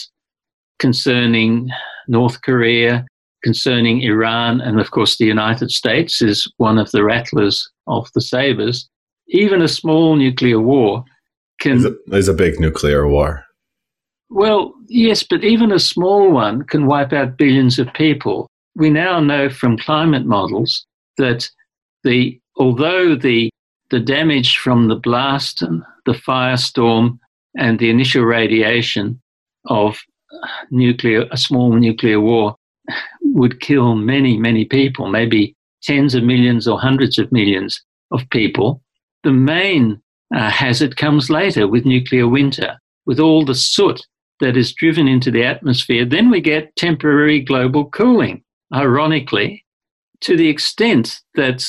concerning 0.79 1.69
North 2.07 2.41
Korea, 2.41 3.05
concerning 3.43 4.01
Iran, 4.01 4.61
and 4.61 4.79
of 4.79 4.91
course, 4.91 5.17
the 5.17 5.25
United 5.25 5.71
States 5.71 6.21
is 6.21 6.51
one 6.57 6.77
of 6.77 6.91
the 6.91 7.03
rattlers 7.03 7.67
of 7.87 8.07
the 8.13 8.21
sabers. 8.21 8.87
Even 9.29 9.61
a 9.61 9.67
small 9.67 10.15
nuclear 10.15 10.59
war 10.59 11.03
can. 11.59 11.81
There's 11.81 11.93
a, 11.93 11.97
there's 12.07 12.27
a 12.27 12.33
big 12.33 12.59
nuclear 12.59 13.07
war. 13.07 13.45
Well, 14.29 14.73
yes, 14.87 15.23
but 15.23 15.43
even 15.43 15.71
a 15.71 15.79
small 15.79 16.31
one 16.31 16.63
can 16.63 16.87
wipe 16.87 17.13
out 17.13 17.37
billions 17.37 17.79
of 17.79 17.93
people. 17.93 18.47
We 18.75 18.89
now 18.89 19.19
know 19.19 19.49
from 19.49 19.77
climate 19.77 20.25
models 20.25 20.85
that 21.17 21.49
the 22.03 22.39
although 22.57 23.15
the 23.15 23.49
the 23.91 23.99
damage 23.99 24.57
from 24.57 24.87
the 24.87 24.95
blast 24.95 25.61
and 25.61 25.83
the 26.05 26.13
firestorm 26.13 27.19
and 27.57 27.79
the 27.79 27.89
initial 27.89 28.23
radiation 28.23 29.21
of 29.67 29.97
nuclear 30.71 31.25
a 31.31 31.37
small 31.37 31.73
nuclear 31.73 32.19
war 32.19 32.55
would 33.21 33.59
kill 33.61 33.95
many, 33.95 34.37
many 34.37 34.65
people, 34.65 35.07
maybe 35.07 35.55
tens 35.83 36.15
of 36.15 36.23
millions 36.23 36.67
or 36.67 36.79
hundreds 36.79 37.17
of 37.17 37.31
millions 37.31 37.81
of 38.11 38.21
people. 38.31 38.81
The 39.23 39.31
main 39.31 40.01
uh, 40.33 40.49
hazard 40.49 40.97
comes 40.97 41.29
later 41.29 41.67
with 41.67 41.85
nuclear 41.85 42.27
winter, 42.27 42.77
with 43.05 43.19
all 43.19 43.45
the 43.45 43.55
soot 43.55 44.01
that 44.39 44.57
is 44.57 44.73
driven 44.73 45.07
into 45.07 45.31
the 45.31 45.43
atmosphere. 45.43 46.05
Then 46.05 46.29
we 46.29 46.41
get 46.41 46.75
temporary 46.75 47.39
global 47.39 47.89
cooling, 47.89 48.43
ironically, 48.73 49.65
to 50.21 50.35
the 50.35 50.49
extent 50.49 51.19
that 51.35 51.63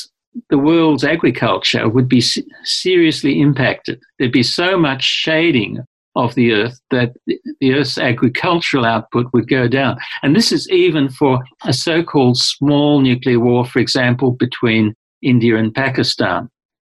the 0.51 0.59
world's 0.59 1.05
agriculture 1.05 1.89
would 1.89 2.09
be 2.09 2.23
seriously 2.65 3.41
impacted. 3.41 4.01
There'd 4.19 4.33
be 4.33 4.43
so 4.43 4.79
much 4.79 5.03
shading 5.03 5.79
of 6.15 6.35
the 6.35 6.53
earth 6.53 6.81
that 6.91 7.13
the 7.61 7.75
earth's 7.75 7.99
agricultural 7.99 8.85
output 8.85 9.27
would 9.33 9.49
go 9.49 9.69
down. 9.69 9.99
And 10.23 10.35
this 10.35 10.51
is 10.51 10.69
even 10.71 11.11
for 11.11 11.41
a 11.65 11.73
so 11.73 12.03
called 12.03 12.39
small 12.39 13.01
nuclear 13.01 13.39
war, 13.39 13.67
for 13.67 13.79
example, 13.79 14.33
between 14.33 14.95
India 15.23 15.57
and 15.57 15.75
Pakistan. 15.75 16.49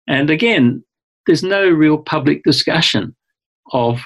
And 0.08 0.28
again, 0.28 0.82
there's 1.26 1.42
no 1.42 1.68
real 1.68 1.98
public 1.98 2.42
discussion 2.44 3.14
of, 3.72 4.00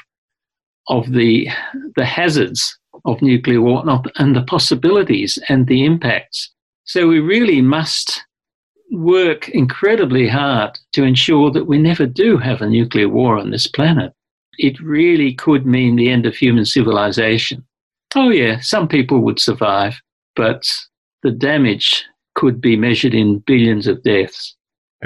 of 0.88 1.12
the, 1.12 1.48
the 1.96 2.04
hazards 2.04 2.78
of 3.04 3.22
nuclear 3.22 3.60
war 3.60 3.82
and 4.16 4.34
the 4.34 4.42
possibilities 4.42 5.38
and 5.48 5.66
the 5.66 5.84
impacts. 5.84 6.52
So 6.84 7.08
we 7.08 7.20
really 7.20 7.60
must 7.60 8.22
work 8.92 9.48
incredibly 9.48 10.28
hard 10.28 10.78
to 10.92 11.02
ensure 11.02 11.50
that 11.50 11.66
we 11.66 11.78
never 11.78 12.06
do 12.06 12.36
have 12.36 12.62
a 12.62 12.68
nuclear 12.68 13.08
war 13.08 13.36
on 13.38 13.50
this 13.50 13.66
planet 13.66 14.12
it 14.58 14.80
really 14.80 15.34
could 15.34 15.66
mean 15.66 15.96
the 15.96 16.10
end 16.10 16.26
of 16.26 16.34
human 16.34 16.64
civilization. 16.64 17.64
Oh, 18.14 18.30
yeah, 18.30 18.60
some 18.60 18.88
people 18.88 19.20
would 19.20 19.38
survive, 19.38 20.00
but 20.34 20.62
the 21.22 21.30
damage 21.30 22.04
could 22.34 22.60
be 22.60 22.76
measured 22.76 23.14
in 23.14 23.40
billions 23.40 23.86
of 23.86 24.02
deaths. 24.02 24.55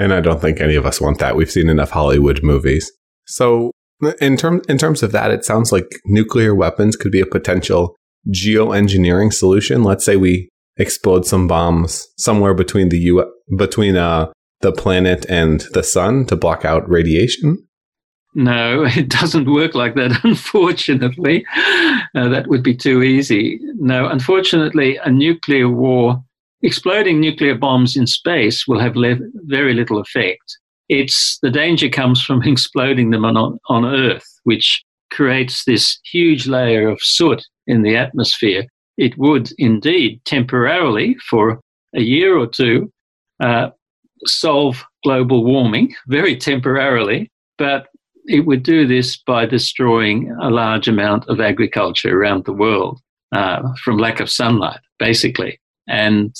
And 0.01 0.11
I 0.11 0.19
don't 0.19 0.41
think 0.41 0.59
any 0.59 0.73
of 0.73 0.87
us 0.87 0.99
want 0.99 1.19
that. 1.19 1.35
We've 1.35 1.51
seen 1.51 1.69
enough 1.69 1.91
Hollywood 1.91 2.41
movies. 2.41 2.91
So 3.27 3.71
In 4.19 4.35
terms 4.35 4.65
in 4.67 4.79
terms 4.79 5.03
of 5.03 5.11
that, 5.11 5.29
it 5.29 5.45
sounds 5.45 5.71
like 5.71 5.85
nuclear 6.05 6.55
weapons 6.55 6.95
could 6.95 7.11
be 7.11 7.21
a 7.21 7.25
potential 7.37 7.95
geoengineering 8.33 9.31
solution. 9.31 9.83
Let's 9.83 10.03
say 10.03 10.15
we 10.15 10.49
explode 10.77 11.27
some 11.27 11.47
bombs 11.47 12.07
somewhere 12.17 12.55
between 12.55 12.89
the 12.89 12.97
U 12.97 13.31
between 13.55 13.95
uh, 13.95 14.31
the 14.61 14.71
planet 14.71 15.27
and 15.29 15.65
the 15.73 15.83
sun 15.83 16.25
to 16.25 16.35
block 16.35 16.65
out 16.65 16.89
radiation. 16.89 17.59
No, 18.33 18.83
it 19.01 19.07
doesn't 19.07 19.53
work 19.53 19.75
like 19.75 19.93
that, 19.95 20.19
unfortunately. 20.23 21.45
Uh, 22.15 22.27
that 22.29 22.47
would 22.47 22.63
be 22.63 22.75
too 22.75 23.03
easy. 23.03 23.59
No, 23.75 24.07
unfortunately, 24.07 24.97
a 24.97 25.11
nuclear 25.11 25.69
war, 25.69 26.23
exploding 26.63 27.19
nuclear 27.19 27.55
bombs 27.55 27.95
in 27.95 28.07
space 28.07 28.67
will 28.67 28.79
have 28.79 28.95
le- 28.95 29.17
very 29.45 29.73
little 29.73 29.99
effect. 29.99 30.57
It's 30.89 31.39
the 31.41 31.49
danger 31.49 31.89
comes 31.89 32.21
from 32.21 32.43
exploding 32.45 33.11
them 33.11 33.25
on, 33.25 33.59
on 33.67 33.85
Earth, 33.85 34.25
which 34.43 34.83
creates 35.11 35.65
this 35.65 35.99
huge 36.11 36.47
layer 36.47 36.89
of 36.89 37.01
soot 37.01 37.43
in 37.67 37.81
the 37.81 37.95
atmosphere. 37.95 38.65
It 38.97 39.17
would 39.17 39.49
indeed 39.57 40.21
temporarily, 40.25 41.15
for 41.29 41.59
a 41.95 42.01
year 42.01 42.37
or 42.37 42.47
two, 42.47 42.91
uh, 43.39 43.69
solve 44.25 44.83
global 45.03 45.43
warming, 45.43 45.93
very 46.07 46.35
temporarily, 46.35 47.31
but 47.57 47.87
it 48.27 48.45
would 48.45 48.63
do 48.63 48.85
this 48.85 49.17
by 49.17 49.45
destroying 49.45 50.35
a 50.41 50.49
large 50.49 50.87
amount 50.87 51.27
of 51.27 51.39
agriculture 51.39 52.19
around 52.19 52.45
the 52.45 52.53
world 52.53 52.99
uh, 53.31 53.61
from 53.83 53.97
lack 53.97 54.19
of 54.19 54.29
sunlight, 54.29 54.79
basically. 54.99 55.59
And 55.91 56.33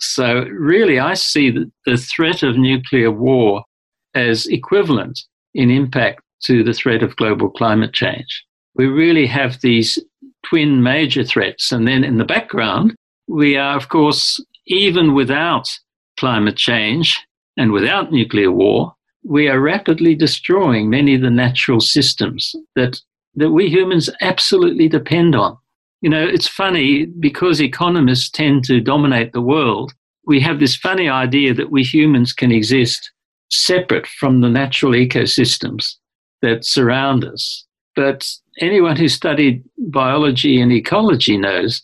so, 0.00 0.40
really, 0.50 0.98
I 0.98 1.14
see 1.14 1.50
the, 1.50 1.96
threat 1.96 2.42
of 2.42 2.58
nuclear 2.58 3.12
war 3.12 3.62
as 4.14 4.46
equivalent 4.46 5.18
in 5.54 5.70
impact 5.70 6.20
to 6.42 6.64
the 6.64 6.74
threat 6.74 7.04
of 7.04 7.14
global 7.14 7.48
climate 7.48 7.92
change. 7.92 8.44
We 8.74 8.86
really 8.86 9.26
have 9.26 9.60
these 9.60 9.96
twin 10.44 10.82
major 10.82 11.22
threats. 11.22 11.70
And 11.70 11.86
then 11.86 12.02
in 12.02 12.18
the 12.18 12.24
background, 12.24 12.96
we 13.28 13.56
are, 13.56 13.76
of 13.76 13.88
course, 13.88 14.40
even 14.66 15.14
without 15.14 15.68
climate 16.18 16.56
change 16.56 17.24
and 17.56 17.70
without 17.70 18.10
nuclear 18.10 18.50
war, 18.50 18.92
we 19.24 19.48
are 19.48 19.60
rapidly 19.60 20.16
destroying 20.16 20.90
many 20.90 21.14
of 21.14 21.22
the 21.22 21.30
natural 21.30 21.80
systems 21.80 22.54
that, 22.74 23.00
that 23.36 23.50
we 23.50 23.68
humans 23.68 24.10
absolutely 24.20 24.88
depend 24.88 25.36
on. 25.36 25.56
You 26.02 26.10
know, 26.10 26.26
it's 26.26 26.48
funny 26.48 27.06
because 27.06 27.60
economists 27.60 28.30
tend 28.30 28.64
to 28.64 28.80
dominate 28.80 29.32
the 29.32 29.40
world, 29.40 29.92
we 30.26 30.40
have 30.40 30.58
this 30.58 30.76
funny 30.76 31.08
idea 31.08 31.54
that 31.54 31.70
we 31.70 31.82
humans 31.82 32.32
can 32.32 32.52
exist 32.52 33.10
separate 33.50 34.06
from 34.06 34.40
the 34.40 34.48
natural 34.48 34.92
ecosystems 34.92 35.94
that 36.42 36.64
surround 36.64 37.24
us. 37.24 37.64
But 37.94 38.28
anyone 38.60 38.96
who 38.96 39.08
studied 39.08 39.64
biology 39.78 40.60
and 40.60 40.72
ecology 40.72 41.38
knows 41.38 41.82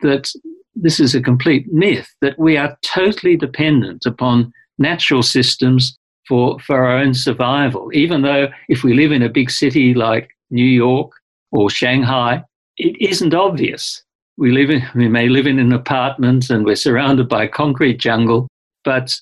that 0.00 0.30
this 0.74 1.00
is 1.00 1.14
a 1.14 1.22
complete 1.22 1.72
myth, 1.72 2.08
that 2.20 2.38
we 2.38 2.56
are 2.56 2.76
totally 2.84 3.36
dependent 3.36 4.04
upon 4.04 4.52
natural 4.78 5.22
systems 5.22 5.96
for, 6.26 6.58
for 6.60 6.84
our 6.84 6.98
own 6.98 7.14
survival. 7.14 7.90
Even 7.94 8.22
though 8.22 8.48
if 8.68 8.82
we 8.82 8.92
live 8.92 9.12
in 9.12 9.22
a 9.22 9.28
big 9.28 9.50
city 9.50 9.94
like 9.94 10.30
New 10.50 10.64
York 10.64 11.12
or 11.52 11.70
Shanghai, 11.70 12.42
it 12.76 12.96
isn't 13.00 13.34
obvious. 13.34 14.02
We 14.36 14.50
live 14.50 14.70
in, 14.70 14.82
we 14.94 15.08
may 15.08 15.28
live 15.28 15.46
in 15.46 15.58
an 15.58 15.72
apartment 15.72 16.50
and 16.50 16.64
we're 16.64 16.76
surrounded 16.76 17.28
by 17.28 17.44
a 17.44 17.48
concrete 17.48 17.98
jungle, 17.98 18.48
but 18.84 19.14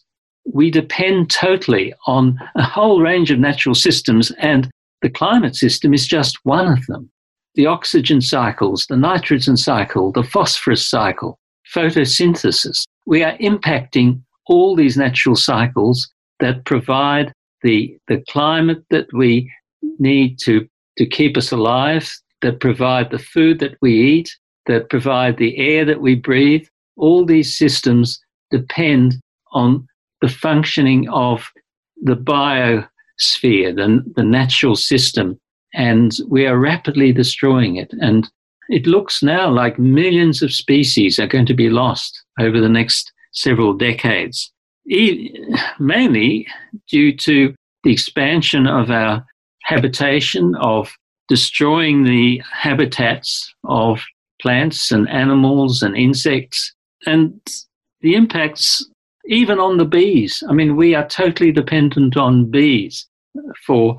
we 0.51 0.71
depend 0.71 1.31
totally 1.31 1.95
on 2.07 2.39
a 2.57 2.63
whole 2.63 3.01
range 3.01 3.31
of 3.31 3.39
natural 3.39 3.75
systems, 3.75 4.33
and 4.39 4.69
the 5.03 5.11
climate 5.11 5.55
system 5.55 5.95
is 5.95 6.07
just 6.07 6.39
one 6.45 6.67
of 6.67 6.85
them. 6.87 7.11
The 7.55 7.67
oxygen 7.67 8.21
cycles, 8.21 8.87
the 8.87 8.97
nitrogen 8.97 9.57
cycle, 9.57 10.11
the 10.11 10.25
phosphorus 10.25 10.89
cycle, 10.89 11.39
photosynthesis. 11.73 12.85
We 13.07 13.23
are 13.23 13.37
impacting 13.39 14.23
all 14.47 14.75
these 14.75 14.97
natural 14.97 15.37
cycles 15.37 16.11
that 16.41 16.65
provide 16.65 17.33
the, 17.63 17.97
the 18.09 18.23
climate 18.29 18.83
that 18.91 19.13
we 19.13 19.51
need 19.99 20.39
to, 20.41 20.67
to 20.99 21.07
keep 21.07 21.37
us 21.37 21.53
alive, 21.53 22.11
that 22.43 22.61
provide 22.61 23.11
the 23.11 23.19
food 23.19 23.59
that 23.61 23.77
we 23.81 23.95
eat, 23.95 24.37
that 24.67 24.91
provide 24.91 25.37
the 25.37 25.57
air 25.57 25.85
that 25.85 26.01
we 26.01 26.15
breathe. 26.15 26.67
All 26.97 27.25
these 27.25 27.57
systems 27.57 28.21
depend 28.51 29.15
on 29.53 29.87
the 30.21 30.29
functioning 30.29 31.09
of 31.09 31.49
the 32.03 32.17
biosphere, 32.17 33.75
the, 33.75 34.05
the 34.15 34.23
natural 34.23 34.77
system, 34.77 35.39
and 35.75 36.13
we 36.29 36.47
are 36.47 36.59
rapidly 36.59 37.13
destroying 37.13 37.77
it. 37.77 37.93
And 38.01 38.29
it 38.69 38.87
looks 38.87 39.23
now 39.23 39.51
like 39.51 39.79
millions 39.79 40.43
of 40.43 40.53
species 40.53 41.19
are 41.19 41.27
going 41.27 41.47
to 41.47 41.55
be 41.55 41.71
lost 41.71 42.23
over 42.39 42.61
the 42.61 42.69
next 42.69 43.13
several 43.33 43.73
decades 43.73 44.53
mainly 45.79 46.47
due 46.89 47.17
to 47.17 47.55
the 47.85 47.93
expansion 47.93 48.67
of 48.67 48.91
our 48.91 49.25
habitation, 49.63 50.55
of 50.57 50.93
destroying 51.29 52.05
the 52.05 52.43
habitats 52.51 53.55
of 53.65 54.03
plants 54.41 54.91
and 54.91 55.09
animals 55.09 55.83
and 55.83 55.97
insects, 55.97 56.75
and 57.07 57.41
the 58.01 58.15
impacts 58.15 58.85
even 59.27 59.59
on 59.59 59.79
the 59.79 59.85
bees. 59.85 60.43
I 60.49 60.53
mean, 60.53 60.77
we 60.77 60.95
are 60.95 61.07
totally 61.07 61.53
dependent 61.53 62.17
on 62.17 62.51
bees 62.51 63.07
for 63.67 63.97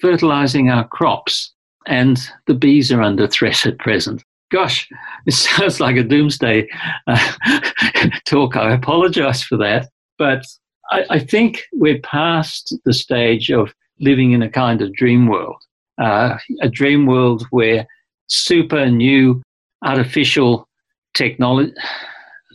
fertilizing 0.00 0.70
our 0.70 0.86
crops, 0.88 1.52
and 1.86 2.18
the 2.46 2.54
bees 2.54 2.90
are 2.92 3.02
under 3.02 3.26
threat 3.26 3.66
at 3.66 3.78
present. 3.78 4.22
Gosh, 4.50 4.88
it 5.26 5.32
sounds 5.34 5.80
like 5.80 5.96
a 5.96 6.02
doomsday 6.02 6.68
uh, 7.06 7.32
talk. 8.26 8.56
I 8.56 8.72
apologize 8.72 9.42
for 9.42 9.56
that. 9.58 9.88
But 10.18 10.44
I, 10.90 11.04
I, 11.10 11.18
think 11.18 11.64
we're 11.72 11.98
past 12.00 12.74
the 12.84 12.94
stage 12.94 13.50
of 13.50 13.74
living 14.00 14.32
in 14.32 14.42
a 14.42 14.50
kind 14.50 14.80
of 14.80 14.94
dream 14.94 15.26
world, 15.26 15.62
uh, 16.00 16.36
a 16.60 16.68
dream 16.68 17.06
world 17.06 17.46
where 17.50 17.86
super 18.28 18.86
new 18.86 19.42
artificial 19.84 20.68
technology, 21.14 21.72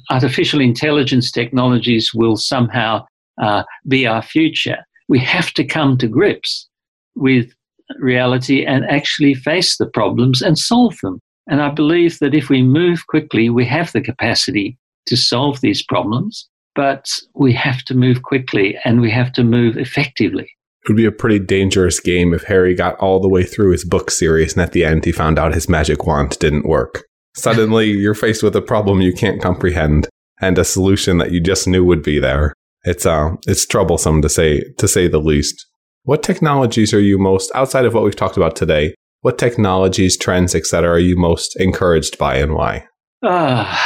artificial 0.09 0.59
intelligence 0.59 1.31
technologies 1.31 2.11
will 2.13 2.37
somehow 2.37 3.05
uh, 3.41 3.63
be 3.87 4.05
our 4.05 4.21
future. 4.21 4.77
We 5.09 5.19
have 5.19 5.51
to 5.53 5.63
come 5.63 5.97
to 5.97 6.07
grips 6.07 6.67
with 7.15 7.53
reality 7.99 8.65
and 8.65 8.85
actually 8.85 9.33
face 9.33 9.77
the 9.77 9.87
problems 9.87 10.41
and 10.41 10.57
solve 10.57 10.95
them. 11.01 11.19
And 11.47 11.61
I 11.61 11.69
believe 11.69 12.19
that 12.19 12.35
if 12.35 12.49
we 12.49 12.61
move 12.61 13.07
quickly, 13.07 13.49
we 13.49 13.65
have 13.65 13.91
the 13.91 14.01
capacity 14.01 14.77
to 15.07 15.17
solve 15.17 15.59
these 15.61 15.83
problems 15.83 16.47
but 16.75 17.09
we 17.33 17.53
have 17.53 17.83
to 17.83 17.93
move 17.93 18.23
quickly 18.23 18.77
and 18.85 19.01
we 19.01 19.11
have 19.11 19.31
to 19.33 19.43
move 19.43 19.77
effectively. 19.77 20.49
It 20.83 20.89
would 20.89 20.97
be 20.97 21.05
a 21.05 21.11
pretty 21.11 21.39
dangerous 21.39 21.99
game 21.99 22.33
if 22.33 22.43
Harry 22.43 22.73
got 22.73 22.97
all 22.97 23.19
the 23.19 23.29
way 23.29 23.43
through 23.43 23.71
his 23.71 23.85
book 23.85 24.09
series 24.09 24.53
and 24.53 24.61
at 24.61 24.71
the 24.71 24.83
end 24.83 25.05
he 25.05 25.11
found 25.11 25.37
out 25.37 25.53
his 25.53 25.69
magic 25.69 26.07
wand 26.07 26.39
didn't 26.39 26.67
work. 26.67 27.03
Suddenly 27.35 27.85
you're 27.91 28.15
faced 28.15 28.41
with 28.41 28.55
a 28.55 28.61
problem 28.61 29.01
you 29.01 29.13
can't 29.13 29.41
comprehend 29.41 30.09
and 30.41 30.57
a 30.57 30.63
solution 30.63 31.19
that 31.19 31.31
you 31.31 31.39
just 31.39 31.67
knew 31.67 31.85
would 31.85 32.01
be 32.01 32.19
there. 32.19 32.53
It's 32.83 33.05
uh 33.05 33.35
it's 33.45 33.65
troublesome 33.67 34.23
to 34.23 34.29
say 34.29 34.63
to 34.77 34.87
say 34.87 35.07
the 35.07 35.19
least. 35.19 35.67
What 36.03 36.23
technologies 36.23 36.95
are 36.95 37.01
you 37.01 37.19
most 37.19 37.51
outside 37.53 37.85
of 37.85 37.93
what 37.93 38.03
we've 38.03 38.15
talked 38.15 38.37
about 38.37 38.55
today? 38.55 38.95
What 39.21 39.37
technologies, 39.37 40.17
trends, 40.17 40.55
etc. 40.55 40.89
are 40.89 40.99
you 40.99 41.15
most 41.15 41.55
encouraged 41.59 42.17
by 42.17 42.37
and 42.37 42.55
why? 42.55 42.87
Uh, 43.21 43.77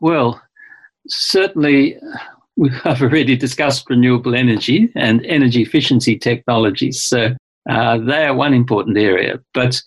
well, 0.00 0.42
certainly 1.06 1.96
we 2.56 2.70
have 2.84 3.02
already 3.02 3.36
discussed 3.36 3.88
renewable 3.88 4.34
energy 4.34 4.90
and 4.94 5.24
energy 5.26 5.62
efficiency 5.62 6.18
technologies. 6.18 7.02
So 7.02 7.34
uh, 7.68 7.98
they 7.98 8.24
are 8.26 8.34
one 8.34 8.54
important 8.54 8.98
area. 8.98 9.40
But 9.54 9.80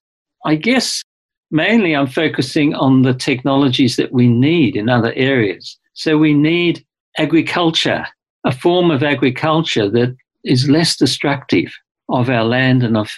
I 0.45 0.55
guess 0.55 1.03
mainly 1.51 1.95
I'm 1.95 2.07
focusing 2.07 2.73
on 2.73 3.03
the 3.03 3.13
technologies 3.13 3.95
that 3.97 4.11
we 4.11 4.27
need 4.27 4.75
in 4.75 4.89
other 4.89 5.13
areas. 5.13 5.77
So 5.93 6.17
we 6.17 6.33
need 6.33 6.83
agriculture, 7.17 8.05
a 8.43 8.51
form 8.51 8.91
of 8.91 9.03
agriculture 9.03 9.89
that 9.89 10.15
is 10.43 10.69
less 10.69 10.95
destructive 10.95 11.73
of 12.09 12.29
our 12.29 12.43
land 12.43 12.83
and 12.83 12.97
of, 12.97 13.11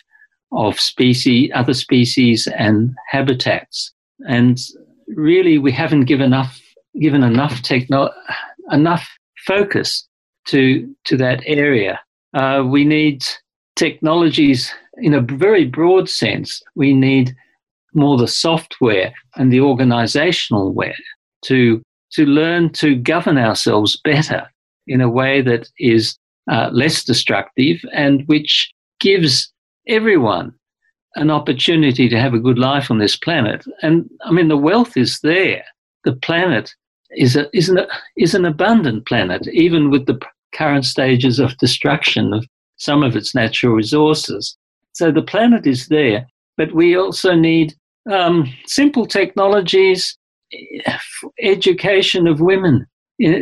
of 0.51 0.79
species, 0.79 1.51
other 1.53 1.73
species 1.73 2.47
and 2.47 2.93
habitats. 3.09 3.91
And 4.27 4.59
really, 5.07 5.57
we 5.57 5.71
haven't 5.71 6.05
given 6.05 6.27
enough 6.27 6.61
given 6.99 7.23
enough 7.23 7.61
techno- 7.61 8.11
enough 8.71 9.07
focus 9.47 10.07
to 10.47 10.93
to 11.05 11.17
that 11.17 11.41
area. 11.45 11.99
Uh, 12.33 12.63
we 12.67 12.83
need 12.83 13.23
technologies 13.75 14.73
in 14.97 15.13
a 15.13 15.21
very 15.21 15.65
broad 15.65 16.09
sense. 16.09 16.61
We 16.75 16.93
need 16.93 17.35
more 17.93 18.17
the 18.17 18.27
software 18.27 19.13
and 19.35 19.51
the 19.51 19.61
organizational 19.61 20.73
way 20.73 20.95
to 21.45 21.81
to 22.11 22.25
learn 22.25 22.71
to 22.73 22.95
govern 22.95 23.37
ourselves 23.37 23.99
better 24.03 24.47
in 24.87 25.01
a 25.01 25.09
way 25.09 25.41
that 25.41 25.69
is 25.79 26.17
uh, 26.49 26.69
less 26.71 27.03
destructive 27.03 27.83
and 27.93 28.23
which 28.27 28.73
gives 28.99 29.51
everyone 29.87 30.53
an 31.15 31.29
opportunity 31.29 32.07
to 32.07 32.19
have 32.19 32.33
a 32.33 32.39
good 32.39 32.59
life 32.59 32.89
on 32.91 32.99
this 32.99 33.17
planet. 33.17 33.65
And 33.81 34.09
I 34.23 34.31
mean, 34.31 34.47
the 34.47 34.57
wealth 34.57 34.95
is 34.95 35.19
there. 35.21 35.63
The 36.03 36.13
planet 36.13 36.73
is, 37.11 37.35
a, 37.35 37.47
is, 37.55 37.69
an, 37.69 37.79
is 38.17 38.33
an 38.33 38.45
abundant 38.45 39.05
planet, 39.05 39.47
even 39.47 39.89
with 39.89 40.05
the 40.05 40.19
current 40.53 40.85
stages 40.85 41.39
of 41.39 41.57
destruction 41.57 42.33
of 42.33 42.45
some 42.77 43.03
of 43.03 43.15
its 43.15 43.33
natural 43.33 43.73
resources. 43.73 44.57
So 44.93 45.11
the 45.11 45.21
planet 45.21 45.67
is 45.67 45.87
there, 45.87 46.27
but 46.57 46.73
we 46.73 46.95
also 46.95 47.35
need 47.35 47.73
um, 48.11 48.51
simple 48.65 49.05
technologies, 49.05 50.17
education 51.41 52.27
of 52.27 52.39
women, 52.39 52.85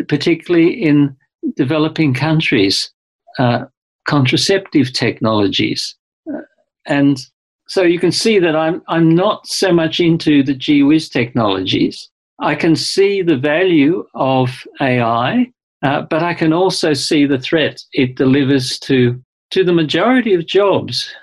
particularly 0.07 0.73
in 0.73 1.15
developing 1.55 2.13
countries, 2.13 2.91
uh, 3.39 3.65
contraceptive 4.07 4.93
technologies. 4.93 5.95
Uh, 6.31 6.41
and 6.85 7.19
so 7.67 7.81
you 7.83 7.99
can 7.99 8.11
see 8.11 8.39
that 8.39 8.55
I'm, 8.55 8.81
I'm 8.87 9.15
not 9.15 9.47
so 9.47 9.71
much 9.71 9.99
into 9.99 10.43
the 10.43 10.53
gee 10.53 10.83
whiz 10.83 11.09
technologies. 11.09 12.09
I 12.39 12.55
can 12.55 12.75
see 12.75 13.21
the 13.21 13.37
value 13.37 14.05
of 14.13 14.49
AI, 14.81 15.51
uh, 15.83 16.01
but 16.09 16.23
I 16.23 16.33
can 16.33 16.53
also 16.53 16.93
see 16.93 17.25
the 17.25 17.39
threat 17.39 17.81
it 17.93 18.15
delivers 18.15 18.77
to, 18.79 19.21
to 19.51 19.63
the 19.63 19.73
majority 19.73 20.33
of 20.33 20.45
jobs 20.45 21.13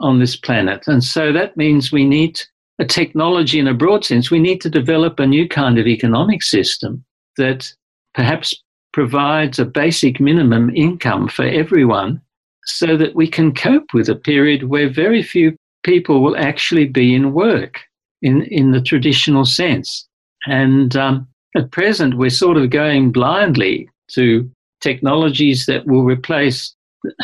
on 0.00 0.18
this 0.18 0.36
planet. 0.36 0.84
And 0.86 1.04
so 1.04 1.32
that 1.32 1.56
means 1.56 1.92
we 1.92 2.04
need 2.04 2.40
a 2.78 2.84
technology 2.84 3.58
in 3.58 3.68
a 3.68 3.74
broad 3.74 4.04
sense. 4.04 4.30
We 4.30 4.40
need 4.40 4.60
to 4.62 4.70
develop 4.70 5.20
a 5.20 5.26
new 5.26 5.48
kind 5.48 5.78
of 5.78 5.86
economic 5.86 6.42
system 6.42 7.04
that 7.36 7.72
perhaps 8.14 8.54
provides 8.92 9.58
a 9.58 9.64
basic 9.64 10.20
minimum 10.20 10.70
income 10.74 11.28
for 11.28 11.44
everyone 11.44 12.20
so 12.64 12.96
that 12.96 13.14
we 13.14 13.26
can 13.26 13.54
cope 13.54 13.92
with 13.92 14.08
a 14.08 14.14
period 14.14 14.64
where 14.64 14.88
very 14.88 15.22
few 15.22 15.56
people 15.82 16.22
will 16.22 16.36
actually 16.36 16.86
be 16.86 17.14
in 17.14 17.32
work 17.32 17.80
in, 18.22 18.42
in 18.42 18.72
the 18.72 18.80
traditional 18.80 19.44
sense. 19.44 20.06
And 20.46 20.96
um, 20.96 21.28
at 21.56 21.70
present, 21.70 22.16
we're 22.16 22.30
sort 22.30 22.56
of 22.56 22.70
going 22.70 23.12
blindly 23.12 23.88
to 24.12 24.50
technologies 24.80 25.66
that 25.66 25.86
will 25.86 26.04
replace 26.04 26.74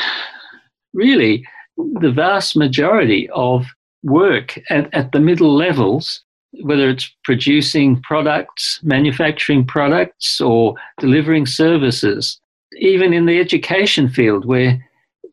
really 0.95 1.47
the 2.01 2.13
vast 2.13 2.57
majority 2.57 3.29
of 3.31 3.67
work 4.03 4.59
at, 4.71 4.93
at 4.95 5.13
the 5.13 5.21
middle 5.21 5.55
levels, 5.55 6.23
whether 6.63 6.89
it's 6.89 7.15
producing 7.25 8.01
products, 8.03 8.81
manufacturing 8.83 9.67
products, 9.67 10.41
or 10.41 10.75
delivering 10.99 11.47
services. 11.47 12.41
Even 12.79 13.13
in 13.13 13.27
the 13.27 13.41
education 13.41 14.09
field, 14.09 14.45
where 14.45 14.85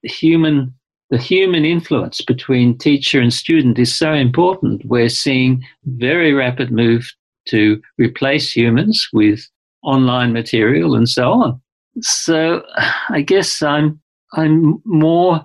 human 0.03 0.73
the 1.11 1.17
human 1.19 1.65
influence 1.65 2.21
between 2.21 2.77
teacher 2.77 3.21
and 3.21 3.31
student 3.31 3.77
is 3.77 3.95
so 3.95 4.11
important. 4.11 4.83
We're 4.85 5.09
seeing 5.09 5.63
very 5.85 6.33
rapid 6.33 6.71
move 6.71 7.11
to 7.47 7.81
replace 7.97 8.51
humans 8.51 9.07
with 9.13 9.47
online 9.83 10.33
material 10.33 10.95
and 10.95 11.07
so 11.07 11.31
on. 11.31 11.61
So 12.01 12.63
I 13.09 13.21
guess 13.21 13.61
I'm 13.61 13.99
I'm 14.33 14.81
more 14.85 15.41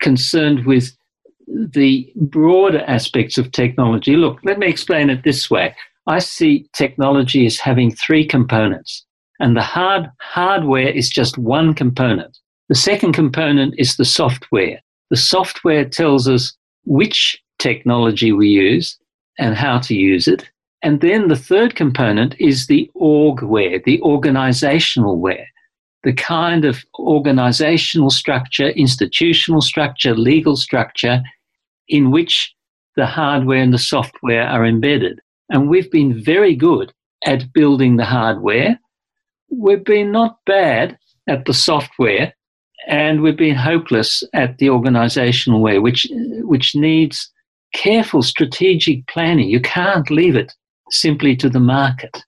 concerned 0.00 0.66
with 0.66 0.94
the 1.46 2.12
broader 2.16 2.84
aspects 2.86 3.38
of 3.38 3.52
technology. 3.52 4.16
Look, 4.16 4.38
let 4.44 4.58
me 4.58 4.66
explain 4.66 5.08
it 5.08 5.24
this 5.24 5.50
way. 5.50 5.74
I 6.06 6.18
see 6.18 6.68
technology 6.74 7.46
as 7.46 7.58
having 7.58 7.94
three 7.94 8.26
components, 8.26 9.04
and 9.40 9.56
the 9.56 9.62
hard 9.62 10.10
hardware 10.20 10.88
is 10.88 11.08
just 11.08 11.38
one 11.38 11.74
component. 11.74 12.38
The 12.68 12.74
second 12.74 13.12
component 13.12 13.74
is 13.78 13.96
the 13.96 14.04
software. 14.04 14.80
The 15.10 15.16
software 15.16 15.86
tells 15.86 16.28
us 16.28 16.54
which 16.84 17.42
technology 17.58 18.32
we 18.32 18.48
use 18.48 18.98
and 19.38 19.54
how 19.54 19.78
to 19.78 19.94
use 19.94 20.28
it. 20.28 20.48
And 20.82 21.00
then 21.00 21.28
the 21.28 21.36
third 21.36 21.74
component 21.74 22.36
is 22.38 22.66
the 22.66 22.90
orgware, 22.96 23.82
the 23.82 24.00
organizational 24.02 25.18
ware, 25.18 25.48
the 26.04 26.12
kind 26.12 26.64
of 26.64 26.84
organizational 26.98 28.10
structure, 28.10 28.68
institutional 28.70 29.60
structure, 29.60 30.14
legal 30.14 30.56
structure 30.56 31.22
in 31.88 32.10
which 32.10 32.54
the 32.96 33.06
hardware 33.06 33.60
and 33.60 33.74
the 33.74 33.78
software 33.78 34.44
are 34.44 34.64
embedded. 34.64 35.20
And 35.50 35.68
we've 35.68 35.90
been 35.90 36.22
very 36.22 36.54
good 36.54 36.92
at 37.26 37.52
building 37.52 37.96
the 37.96 38.04
hardware. 38.04 38.78
We've 39.50 39.84
been 39.84 40.12
not 40.12 40.38
bad 40.46 40.96
at 41.28 41.44
the 41.44 41.54
software 41.54 42.32
and 42.86 43.20
we've 43.20 43.36
been 43.36 43.56
hopeless 43.56 44.22
at 44.32 44.58
the 44.58 44.70
organizational 44.70 45.60
way, 45.60 45.80
which, 45.80 46.06
which 46.42 46.76
needs 46.76 47.30
careful 47.74 48.22
strategic 48.22 49.06
planning. 49.08 49.48
You 49.48 49.60
can't 49.60 50.08
leave 50.10 50.36
it 50.36 50.52
simply 50.90 51.36
to 51.36 51.48
the 51.48 51.60
market. 51.60 52.22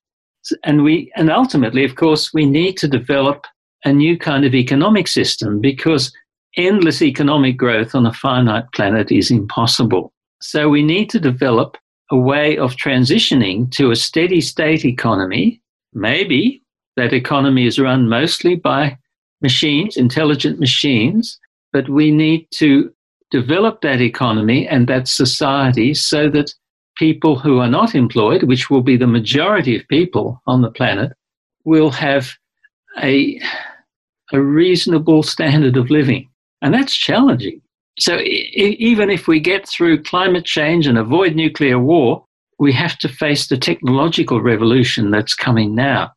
And 0.65 0.83
we, 0.83 1.13
and 1.17 1.31
ultimately, 1.31 1.85
of 1.85 1.97
course, 1.97 2.33
we 2.33 2.47
need 2.47 2.77
to 2.79 2.89
develop 2.89 3.47
a 3.85 3.93
new 3.93 4.19
kind 4.19 4.45
of 4.45 4.55
economic 4.55 5.09
system 5.09 5.61
because 5.61 6.13
endless 6.57 7.03
economic 7.03 7.57
growth 7.57 7.95
on 7.95 8.07
a 8.07 8.13
finite 8.13 8.65
planet 8.75 9.13
is 9.13 9.31
impossible. 9.31 10.13
So 10.41 10.69
we 10.69 10.83
need 10.83 11.11
to 11.11 11.21
develop 11.21 11.77
a 12.11 12.17
way 12.17 12.59
of 12.59 12.75
transitioning 12.75 13.71
to 13.73 13.91
a 13.91 13.97
steady 13.97 14.41
state 14.41 14.85
economy. 14.85 15.61
Maybe 15.93 16.63
that 16.97 17.13
economy 17.13 17.67
is 17.67 17.79
run 17.79 18.09
mostly 18.09 18.57
by 18.57 18.99
machines, 19.43 19.97
intelligent 19.97 20.59
machines, 20.59 21.39
but 21.73 21.89
we 21.89 22.11
need 22.11 22.49
to 22.55 22.93
develop 23.31 23.81
that 23.81 24.01
economy 24.01 24.67
and 24.67 24.89
that 24.89 25.07
society 25.07 25.95
so 25.95 26.29
that 26.31 26.53
people 27.01 27.39
who 27.39 27.59
are 27.59 27.71
not 27.71 27.95
employed, 27.95 28.43
which 28.43 28.69
will 28.69 28.83
be 28.83 28.99
the 28.99 29.07
majority 29.07 29.75
of 29.75 29.89
people 29.89 30.43
on 30.47 30.61
the 30.61 30.71
planet, 30.71 31.11
will 31.65 31.91
have 31.91 32.35
a, 33.03 33.41
a 34.33 34.41
reasonable 34.41 35.23
standard 35.23 35.79
of 35.79 35.91
living. 35.91 36.29
And 36.61 36.75
that's 36.75 36.95
challenging. 36.95 37.63
So 37.99 38.21
even 38.21 39.09
if 39.09 39.27
we 39.27 39.41
get 39.41 39.67
through 39.67 40.03
climate 40.03 40.45
change 40.45 40.87
and 40.87 40.99
avoid 40.99 41.35
nuclear 41.35 41.79
war, 41.79 42.23
we 42.59 42.71
have 42.75 42.99
to 42.99 43.09
face 43.09 43.49
the 43.49 43.57
technological 43.57 44.43
revolution 44.43 45.11
that's 45.11 45.35
coming 45.35 45.75
now. 45.75 46.13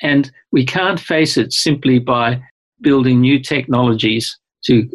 And 0.00 0.30
we 0.52 0.64
can't 0.64 1.00
face 1.00 1.36
it 1.36 1.52
simply 1.52 1.98
by 1.98 2.40
building 2.80 3.20
new 3.20 3.40
technologies 3.40 4.38
to, 4.66 4.88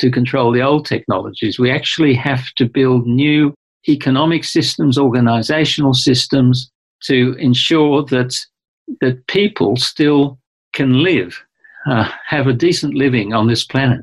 to 0.00 0.10
control 0.10 0.50
the 0.50 0.62
old 0.62 0.84
technologies. 0.84 1.60
We 1.60 1.70
actually 1.70 2.14
have 2.14 2.44
to 2.56 2.68
build 2.68 3.06
new 3.06 3.54
economic 3.88 4.44
systems, 4.44 4.98
organizational 4.98 5.94
systems 5.94 6.70
to 7.04 7.34
ensure 7.38 8.04
that, 8.04 8.36
that 9.00 9.26
people 9.26 9.76
still 9.76 10.38
can 10.74 11.02
live, 11.02 11.42
uh, 11.86 12.10
have 12.26 12.46
a 12.46 12.52
decent 12.52 12.94
living 12.94 13.32
on 13.32 13.46
this 13.46 13.64
planet. 13.64 14.00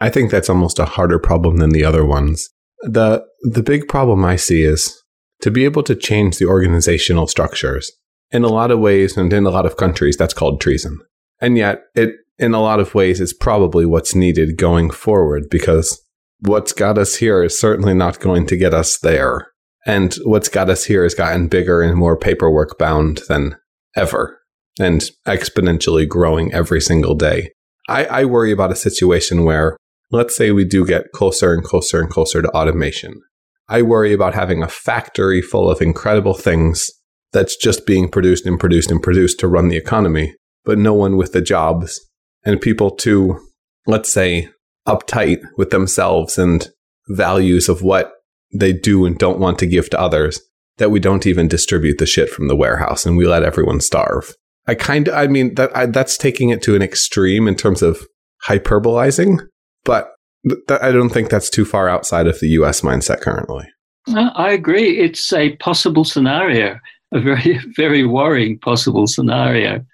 I 0.00 0.10
think 0.10 0.30
that's 0.30 0.50
almost 0.50 0.78
a 0.78 0.84
harder 0.84 1.18
problem 1.18 1.56
than 1.56 1.70
the 1.70 1.84
other 1.84 2.04
ones. 2.04 2.50
The 2.82 3.24
the 3.42 3.62
big 3.62 3.88
problem 3.88 4.24
I 4.24 4.36
see 4.36 4.62
is 4.62 5.02
to 5.40 5.50
be 5.50 5.64
able 5.64 5.82
to 5.84 5.94
change 5.94 6.38
the 6.38 6.46
organizational 6.46 7.26
structures. 7.26 7.90
In 8.30 8.44
a 8.44 8.48
lot 8.48 8.70
of 8.70 8.80
ways 8.80 9.16
and 9.16 9.32
in 9.32 9.46
a 9.46 9.50
lot 9.50 9.66
of 9.66 9.76
countries 9.76 10.16
that's 10.16 10.34
called 10.34 10.60
treason. 10.60 10.98
And 11.40 11.56
yet 11.56 11.82
it 11.94 12.10
in 12.38 12.54
a 12.54 12.60
lot 12.60 12.80
of 12.80 12.94
ways 12.94 13.20
is 13.20 13.32
probably 13.32 13.86
what's 13.86 14.14
needed 14.14 14.58
going 14.58 14.90
forward 14.90 15.44
because 15.50 16.02
what's 16.40 16.72
got 16.72 16.98
us 16.98 17.16
here 17.16 17.42
is 17.42 17.58
certainly 17.58 17.94
not 17.94 18.20
going 18.20 18.46
to 18.46 18.56
get 18.56 18.74
us 18.74 18.98
there. 18.98 19.48
And 19.86 20.14
what's 20.24 20.48
got 20.48 20.68
us 20.68 20.84
here 20.84 21.04
has 21.04 21.14
gotten 21.14 21.48
bigger 21.48 21.80
and 21.80 21.96
more 21.96 22.18
paperwork 22.18 22.78
bound 22.78 23.20
than 23.28 23.56
ever 23.94 24.40
and 24.78 25.02
exponentially 25.26 26.08
growing 26.08 26.52
every 26.52 26.80
single 26.80 27.14
day. 27.14 27.52
I, 27.88 28.04
I 28.06 28.24
worry 28.24 28.52
about 28.52 28.72
a 28.72 28.76
situation 28.76 29.44
where, 29.44 29.76
let's 30.10 30.36
say 30.36 30.50
we 30.50 30.64
do 30.64 30.84
get 30.84 31.12
closer 31.12 31.54
and 31.54 31.62
closer 31.62 32.00
and 32.00 32.10
closer 32.10 32.42
to 32.42 32.50
automation. 32.50 33.22
I 33.68 33.82
worry 33.82 34.12
about 34.12 34.34
having 34.34 34.62
a 34.62 34.68
factory 34.68 35.40
full 35.40 35.70
of 35.70 35.80
incredible 35.80 36.34
things 36.34 36.90
that's 37.32 37.56
just 37.56 37.86
being 37.86 38.08
produced 38.08 38.46
and 38.46 38.58
produced 38.58 38.90
and 38.90 39.02
produced 39.02 39.40
to 39.40 39.48
run 39.48 39.68
the 39.68 39.76
economy, 39.76 40.34
but 40.64 40.78
no 40.78 40.94
one 40.94 41.16
with 41.16 41.32
the 41.32 41.40
jobs 41.40 42.00
and 42.44 42.60
people 42.60 42.90
too, 42.90 43.40
let's 43.86 44.12
say, 44.12 44.48
uptight 44.86 45.38
with 45.56 45.70
themselves 45.70 46.38
and 46.38 46.68
values 47.08 47.68
of 47.68 47.82
what 47.82 48.12
they 48.52 48.72
do 48.72 49.04
and 49.04 49.18
don't 49.18 49.38
want 49.38 49.58
to 49.58 49.66
give 49.66 49.90
to 49.90 50.00
others 50.00 50.40
that 50.78 50.90
we 50.90 51.00
don't 51.00 51.26
even 51.26 51.48
distribute 51.48 51.98
the 51.98 52.06
shit 52.06 52.30
from 52.30 52.48
the 52.48 52.56
warehouse 52.56 53.06
and 53.06 53.16
we 53.16 53.26
let 53.26 53.42
everyone 53.42 53.80
starve. 53.80 54.34
I 54.66 54.74
kind 54.74 55.08
of, 55.08 55.14
I 55.14 55.26
mean, 55.26 55.54
that 55.54 55.74
I, 55.76 55.86
that's 55.86 56.18
taking 56.18 56.50
it 56.50 56.62
to 56.62 56.74
an 56.74 56.82
extreme 56.82 57.48
in 57.48 57.54
terms 57.54 57.82
of 57.82 58.06
hyperbolizing, 58.46 59.40
but 59.84 60.12
th- 60.48 60.80
I 60.80 60.92
don't 60.92 61.10
think 61.10 61.30
that's 61.30 61.50
too 61.50 61.64
far 61.64 61.88
outside 61.88 62.26
of 62.26 62.40
the 62.40 62.48
US 62.48 62.80
mindset 62.80 63.20
currently. 63.20 63.66
I 64.08 64.50
agree. 64.50 64.98
It's 64.98 65.32
a 65.32 65.56
possible 65.56 66.04
scenario, 66.04 66.78
a 67.12 67.20
very, 67.20 67.60
very 67.76 68.06
worrying 68.06 68.58
possible 68.58 69.06
scenario. 69.06 69.84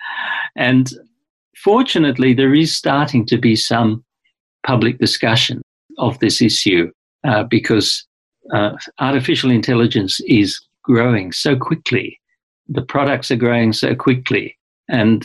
And 0.57 0.91
fortunately, 1.57 2.35
there 2.35 2.55
is 2.55 2.77
starting 2.77 3.27
to 3.27 3.39
be 3.39 3.57
some 3.57 4.05
public 4.67 4.99
discussion 4.99 5.63
of 5.99 6.19
this 6.19 6.41
issue 6.41 6.91
uh, 7.25 7.45
because 7.45 8.05
uh, 8.53 8.73
artificial 8.99 9.51
intelligence 9.51 10.21
is 10.27 10.61
growing 10.83 11.33
so 11.33 11.57
quickly. 11.57 12.19
The 12.69 12.83
products 12.83 13.31
are 13.31 13.37
growing 13.37 13.73
so 13.73 13.95
quickly. 13.95 14.57
And 14.89 15.25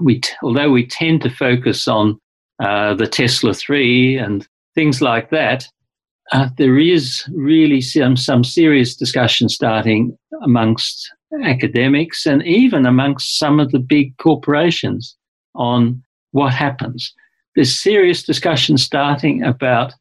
we, 0.00 0.20
t- 0.20 0.32
although 0.42 0.70
we 0.70 0.86
tend 0.86 1.22
to 1.22 1.30
focus 1.30 1.88
on 1.88 2.18
uh, 2.62 2.94
the 2.94 3.06
Tesla 3.06 3.54
3 3.54 4.18
and 4.18 4.46
things 4.74 5.00
like 5.00 5.30
that, 5.30 5.66
uh, 6.32 6.48
there 6.58 6.78
is 6.78 7.24
really 7.34 7.80
some, 7.80 8.16
some 8.16 8.44
serious 8.44 8.94
discussion 8.94 9.48
starting 9.48 10.16
amongst 10.42 11.10
academics 11.44 12.26
and 12.26 12.44
even 12.44 12.86
amongst 12.86 13.38
some 13.38 13.58
of 13.58 13.72
the 13.72 13.78
big 13.78 14.16
corporations 14.18 15.16
on 15.54 16.02
what 16.32 16.52
happens. 16.52 17.12
There's 17.54 17.82
serious 17.82 18.22
discussion 18.22 18.78
starting 18.78 19.42
about 19.42 19.92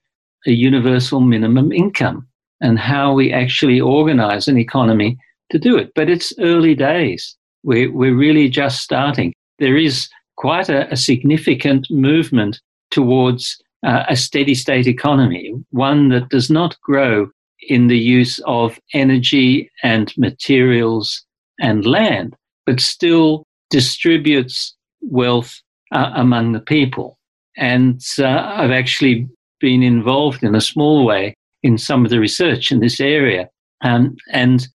a 0.46 0.52
universal 0.52 1.20
minimum 1.22 1.72
income 1.72 2.28
and 2.62 2.80
how 2.80 3.14
we 3.14 3.34
actually 3.34 3.80
organize 3.80 4.48
an 4.48 4.58
economy 4.58 5.18
to 5.50 5.60
do 5.60 5.78
it. 5.78 5.92
But 5.96 6.10
it's 6.10 6.34
early 6.40 6.76
days. 6.76 7.36
We're, 7.64 7.92
we're 7.92 8.16
really 8.16 8.50
just 8.50 8.82
starting. 8.82 9.34
There 9.58 9.78
is 9.78 10.10
quite 10.38 10.70
a, 10.70 10.92
a 10.92 10.96
significant 10.96 11.88
movement 11.90 12.60
towards 12.92 13.62
uh, 13.86 14.04
a 14.10 14.16
steady 14.16 14.56
state 14.56 14.88
economy, 14.88 15.54
one 15.72 16.10
that 16.10 16.30
does 16.30 16.50
not 16.50 16.80
grow 16.82 17.30
in 17.68 17.88
the 17.88 17.98
use 17.98 18.40
of 18.46 18.80
energy 18.94 19.70
and 19.84 20.14
materials 20.18 21.26
and 21.60 21.86
land, 21.86 22.36
but 22.66 22.80
still 22.80 23.44
distributes 23.70 24.76
wealth 25.02 25.62
uh, 25.92 26.12
among 26.16 26.54
the 26.54 26.60
people. 26.60 27.19
And 27.60 28.02
uh, 28.18 28.26
I've 28.26 28.72
actually 28.72 29.28
been 29.60 29.84
involved 29.84 30.44
in 30.44 30.56
a 30.56 30.62
small 30.62 31.06
way 31.06 31.36
in 31.62 31.78
some 31.78 32.06
of 32.06 32.10
the 32.10 32.20
research 32.20 32.72
in 32.72 32.80
this 32.80 33.00
area. 33.00 33.50
Um, 33.82 34.16
and 34.32 34.68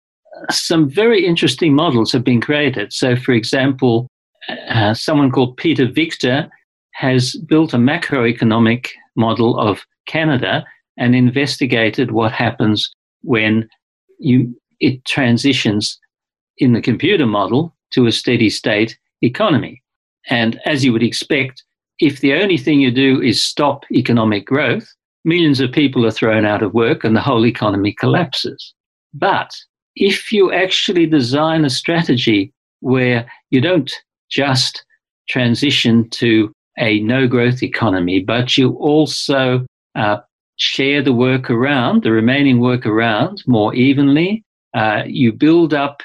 some 0.52 0.90
very 0.90 1.26
interesting 1.26 1.74
models 1.74 2.12
have 2.12 2.24
been 2.24 2.42
created. 2.42 2.92
So, 2.92 3.16
for 3.16 3.32
example, 3.32 4.08
uh, 4.70 4.94
someone 4.94 5.32
called 5.32 5.58
Peter 5.58 5.88
Victor 5.88 6.50
has 6.92 7.36
built 7.48 7.74
a 7.74 7.78
macroeconomic 7.78 8.90
model 9.16 9.58
of 9.58 9.86
Canada 10.06 10.66
and 10.98 11.16
investigated 11.16 12.12
what 12.12 12.32
happens 12.32 12.92
when 13.22 13.68
you 14.20 14.56
it 14.80 15.06
transitions 15.06 15.98
in 16.58 16.74
the 16.74 16.82
computer 16.82 17.26
model 17.26 17.74
to 17.92 18.06
a 18.06 18.12
steady 18.12 18.50
state 18.50 18.98
economy. 19.22 19.82
And 20.30 20.60
as 20.66 20.84
you 20.84 20.92
would 20.92 21.04
expect, 21.04 21.64
if 22.00 22.22
the 22.22 22.34
only 22.34 22.58
thing 22.58 22.82
you 22.82 22.92
do 22.92 23.22
is 23.22 23.42
stop 23.42 23.84
economic 23.92 24.46
growth, 24.46 24.88
millions 25.26 25.60
of 25.60 25.72
people 25.72 26.06
are 26.06 26.12
thrown 26.12 26.46
out 26.46 26.64
of 26.64 26.74
work 26.74 27.04
and 27.04 27.16
the 27.16 27.22
whole 27.22 27.46
economy 27.46 27.94
collapses. 27.94 28.74
But 29.14 29.52
if 29.96 30.32
you 30.32 30.52
actually 30.52 31.06
design 31.06 31.66
a 31.66 31.70
strategy 31.70 32.52
where 32.80 33.30
you 33.52 33.62
don't 33.62 33.92
just 34.30 34.84
transition 35.30 36.10
to 36.10 36.52
a 36.80 37.00
no 37.02 37.28
growth 37.28 37.62
economy, 37.62 38.20
but 38.20 38.58
you 38.58 38.72
also 38.74 39.66
uh, 39.96 40.18
share 40.58 41.02
the 41.02 41.14
work 41.14 41.50
around, 41.50 42.04
the 42.04 42.12
remaining 42.12 42.60
work 42.60 42.86
around 42.86 43.44
more 43.48 43.74
evenly. 43.76 44.44
Uh, 44.74 45.04
you 45.06 45.32
build 45.32 45.74
up 45.74 46.02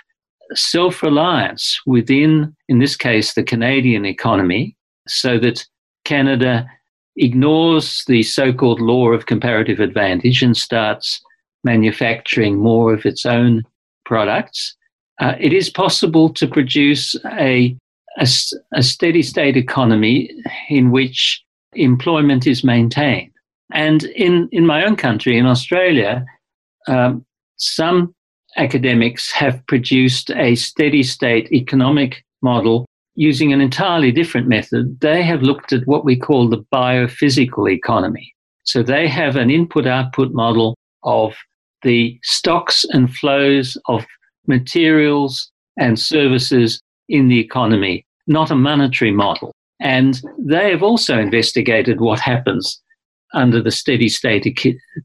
self 0.55 1.03
reliance 1.03 1.81
within, 1.87 2.55
in 2.69 2.79
this 2.79 2.97
case, 2.97 3.35
the 3.35 3.43
Canadian 3.43 4.05
economy, 4.05 4.77
so 5.07 5.39
that 5.39 5.67
Canada 6.09 6.67
ignores 7.17 8.05
the 8.07 8.23
so 8.23 8.53
called 8.53 8.81
law 8.81 9.09
of 9.09 9.27
comparative 9.27 9.81
advantage 9.81 10.43
and 10.43 10.57
starts 10.57 11.21
manufacturing 11.65 12.57
more 12.57 12.95
of 12.95 13.05
its 13.05 13.27
own 13.27 13.63
products. 14.07 14.75
Uh, 15.21 15.35
it 15.39 15.53
is 15.53 15.69
possible 15.69 16.31
to 16.31 16.47
produce 16.47 17.17
a 17.33 17.77
a, 18.19 18.27
a 18.73 18.83
steady 18.83 19.23
state 19.23 19.57
economy 19.57 20.31
in 20.69 20.91
which 20.91 21.45
employment 21.75 22.47
is 22.47 22.65
maintained. 22.65 23.31
And 23.73 24.05
in, 24.05 24.49
in 24.51 24.67
my 24.67 24.85
own 24.85 24.97
country, 24.97 25.39
in 25.39 25.47
Australia, 25.47 26.25
um, 26.89 27.25
some 27.59 28.15
academics 28.57 29.31
have 29.31 29.65
produced 29.67 30.31
a 30.33 30.57
steady 30.57 31.03
state 31.03 31.53
economic 31.53 32.25
model 32.43 32.87
using 33.19 33.53
an 33.53 33.61
entirely 33.61 34.13
different 34.13 34.49
method. 34.49 35.01
They 35.01 35.23
have 35.23 35.43
looked 35.43 35.73
at 35.73 35.87
what 35.87 36.05
we 36.05 36.17
call 36.17 36.49
the 36.49 36.65
biophysical 36.73 37.71
economy. 37.71 38.33
So 38.65 38.83
they 38.83 39.09
have 39.09 39.37
an 39.37 39.51
input 39.51 39.87
output 39.87 40.33
model 40.33 40.77
of 41.03 41.35
the 41.83 42.19
stocks 42.23 42.85
and 42.91 43.15
flows 43.15 43.77
of 43.87 44.05
materials 44.47 45.51
and 45.79 45.99
services 45.99 46.81
in 47.09 47.29
the 47.29 47.41
economy 47.41 48.05
not 48.29 48.51
a 48.51 48.55
monetary 48.55 49.11
model. 49.11 49.53
And 49.81 50.21
they 50.39 50.71
have 50.71 50.83
also 50.83 51.19
investigated 51.19 52.01
what 52.01 52.21
happens 52.21 52.81
under 53.35 53.61
the 53.63 53.71
steady 53.71 54.09
state 54.09 54.47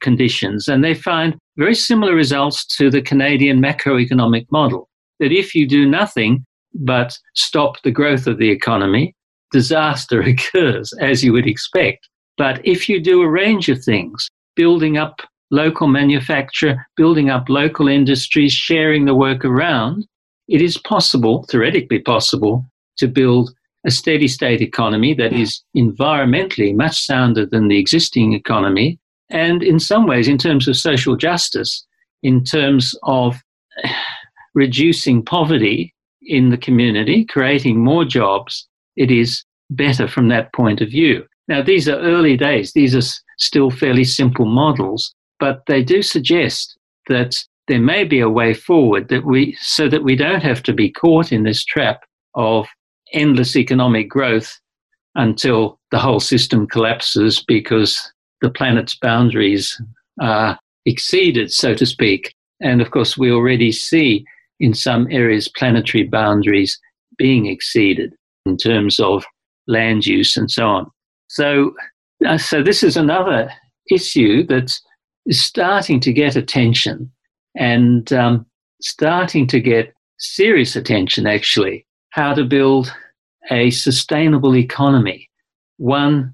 conditions. 0.01 0.68
And 0.68 0.84
they 0.84 0.93
find 0.93 1.36
very 1.57 1.76
similar 1.76 2.14
results 2.14 2.66
to 2.78 2.89
the 2.89 3.01
Canadian 3.01 3.61
macroeconomic 3.61 4.45
model 4.51 4.89
that 5.20 5.32
if 5.32 5.55
you 5.55 5.68
do 5.68 5.88
nothing 5.88 6.45
but 6.74 7.17
stop 7.36 7.82
the 7.84 7.91
growth 7.91 8.28
of 8.28 8.38
the 8.38 8.49
economy, 8.49 9.15
disaster 9.51 10.21
occurs, 10.34 10.93
as 10.99 11.24
you 11.24 11.34
would 11.34 11.47
expect. 11.47 12.07
But 12.38 12.65
if 12.65 12.89
you 12.89 12.99
do 12.99 13.21
a 13.21 13.30
range 13.30 13.69
of 13.69 13.84
things, 13.84 14.30
building 14.55 14.97
up 14.97 15.21
local 15.51 15.88
manufacture, 15.88 16.86
building 16.97 17.30
up 17.30 17.47
local 17.47 17.88
industries, 17.88 18.51
sharing 18.51 19.05
the 19.05 19.15
work 19.15 19.45
around, 19.45 20.07
it 20.47 20.61
is 20.61 20.78
possible, 20.78 21.45
theoretically 21.49 21.99
possible, 21.99 22.65
to 22.97 23.07
build 23.07 23.53
a 23.86 23.91
steady 23.91 24.28
state 24.28 24.61
economy 24.61 25.13
that 25.13 25.34
is 25.34 25.61
environmentally 25.78 26.76
much 26.76 27.05
sounder 27.05 27.45
than 27.45 27.67
the 27.67 27.78
existing 27.78 28.34
economy. 28.34 28.99
And 29.30 29.61
in 29.61 29.80
some 29.80 30.07
ways, 30.07 30.28
in 30.28 30.38
terms 30.38 30.67
of 30.67 30.78
social 30.78 31.15
justice, 31.15 31.86
in 32.24 32.43
terms 32.43 32.95
of 33.03 33.36
reducing 34.55 35.24
poverty 35.24 35.93
in 36.26 36.49
the 36.49 36.57
community, 36.57 37.26
creating 37.26 37.84
more 37.84 38.05
jobs, 38.05 38.67
it 38.95 39.11
is 39.11 39.43
better 39.69 40.07
from 40.07 40.28
that 40.30 40.53
point 40.53 40.82
of 40.82 40.89
view. 40.89 41.26
Now, 41.47 41.61
these 41.61 41.89
are 41.89 41.99
early 41.99 42.38
days, 42.38 42.74
these 42.74 42.95
are 42.95 43.21
still 43.38 43.69
fairly 43.69 44.03
simple 44.03 44.45
models, 44.45 45.13
but 45.39 45.63
they 45.67 45.84
do 45.84 46.01
suggest 46.01 46.78
that 47.09 47.36
there 47.67 47.82
may 47.82 48.03
be 48.03 48.19
a 48.19 48.30
way 48.30 48.53
forward 48.53 49.09
that 49.09 49.26
we 49.26 49.57
so 49.61 49.88
that 49.89 50.03
we 50.03 50.15
don't 50.15 50.43
have 50.43 50.63
to 50.63 50.74
be 50.74 50.89
caught 50.89 51.32
in 51.32 51.43
this 51.43 51.63
trap 51.63 52.03
of 52.36 52.67
endless 53.13 53.55
economic 53.55 54.09
growth 54.09 54.59
until 55.15 55.80
the 55.91 55.99
whole 55.99 56.19
system 56.19 56.67
collapses 56.67 57.43
because 57.47 58.11
the 58.41 58.49
planet's 58.49 58.95
boundaries 58.95 59.80
are 60.19 60.59
exceeded, 60.86 61.51
so 61.51 61.74
to 61.74 61.86
speak. 61.86 62.34
And 62.61 62.82
of 62.82 62.91
course, 62.91 63.17
we 63.17 63.32
already 63.32 63.71
see 63.71 64.26
in 64.64 64.74
some 64.74 65.07
areas 65.11 65.49
planetary 65.49 66.05
boundaries 66.05 66.80
being 67.18 67.47
exceeded 67.47 68.14
in 68.45 68.55
terms 68.55 68.97
of 68.97 69.26
land 69.68 70.07
use 70.07 70.38
and 70.38 70.49
so 70.49 70.66
on. 70.66 70.89
So, 71.28 71.74
uh, 72.26 72.38
so 72.38 72.64
this 72.64 72.82
is 72.82 72.95
another 72.95 73.51
issue 73.91 74.47
that 74.47 74.74
is 75.26 75.41
starting 75.41 75.99
to 75.99 76.14
get 76.14 76.38
attention 76.38 77.11
and 77.55 78.14
um, 78.14 78.45
starting 78.82 79.47
to 79.47 79.59
get 79.59 79.93
serious 80.18 80.78
attention, 80.78 81.28
actually, 81.28 81.86
how 82.11 82.34
to 82.34 82.45
build 82.45 82.93
a 83.51 83.70
sustainable 83.70 84.55
economy. 84.55 85.30
One, 85.76 86.34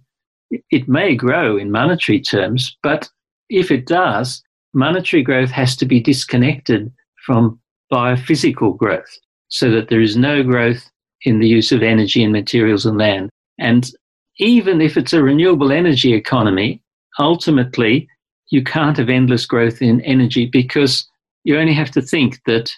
it 0.69 0.87
may 0.87 1.15
grow 1.15 1.57
in 1.57 1.71
monetary 1.71 2.21
terms, 2.21 2.77
but 2.83 3.09
if 3.49 3.71
it 3.71 3.87
does, 3.87 4.43
monetary 4.75 5.23
growth 5.23 5.49
has 5.49 5.75
to 5.77 5.85
be 5.87 5.99
disconnected 5.99 6.91
from 7.25 7.59
biophysical 7.91 8.77
growth 8.77 9.17
so 9.47 9.71
that 9.71 9.89
there 9.89 10.01
is 10.01 10.15
no 10.15 10.43
growth 10.43 10.89
in 11.23 11.39
the 11.39 11.47
use 11.47 11.71
of 11.71 11.83
energy 11.83 12.23
and 12.23 12.31
materials 12.31 12.85
and 12.85 12.97
land. 12.97 13.29
And 13.57 13.89
even 14.37 14.79
if 14.81 14.95
it's 14.95 15.13
a 15.13 15.23
renewable 15.23 15.71
energy 15.71 16.13
economy, 16.13 16.81
ultimately 17.17 18.07
you 18.49 18.63
can't 18.63 18.97
have 18.97 19.09
endless 19.09 19.45
growth 19.45 19.81
in 19.81 20.01
energy 20.01 20.45
because 20.45 21.07
you 21.43 21.57
only 21.57 21.73
have 21.73 21.91
to 21.91 22.01
think 22.01 22.39
that 22.45 22.71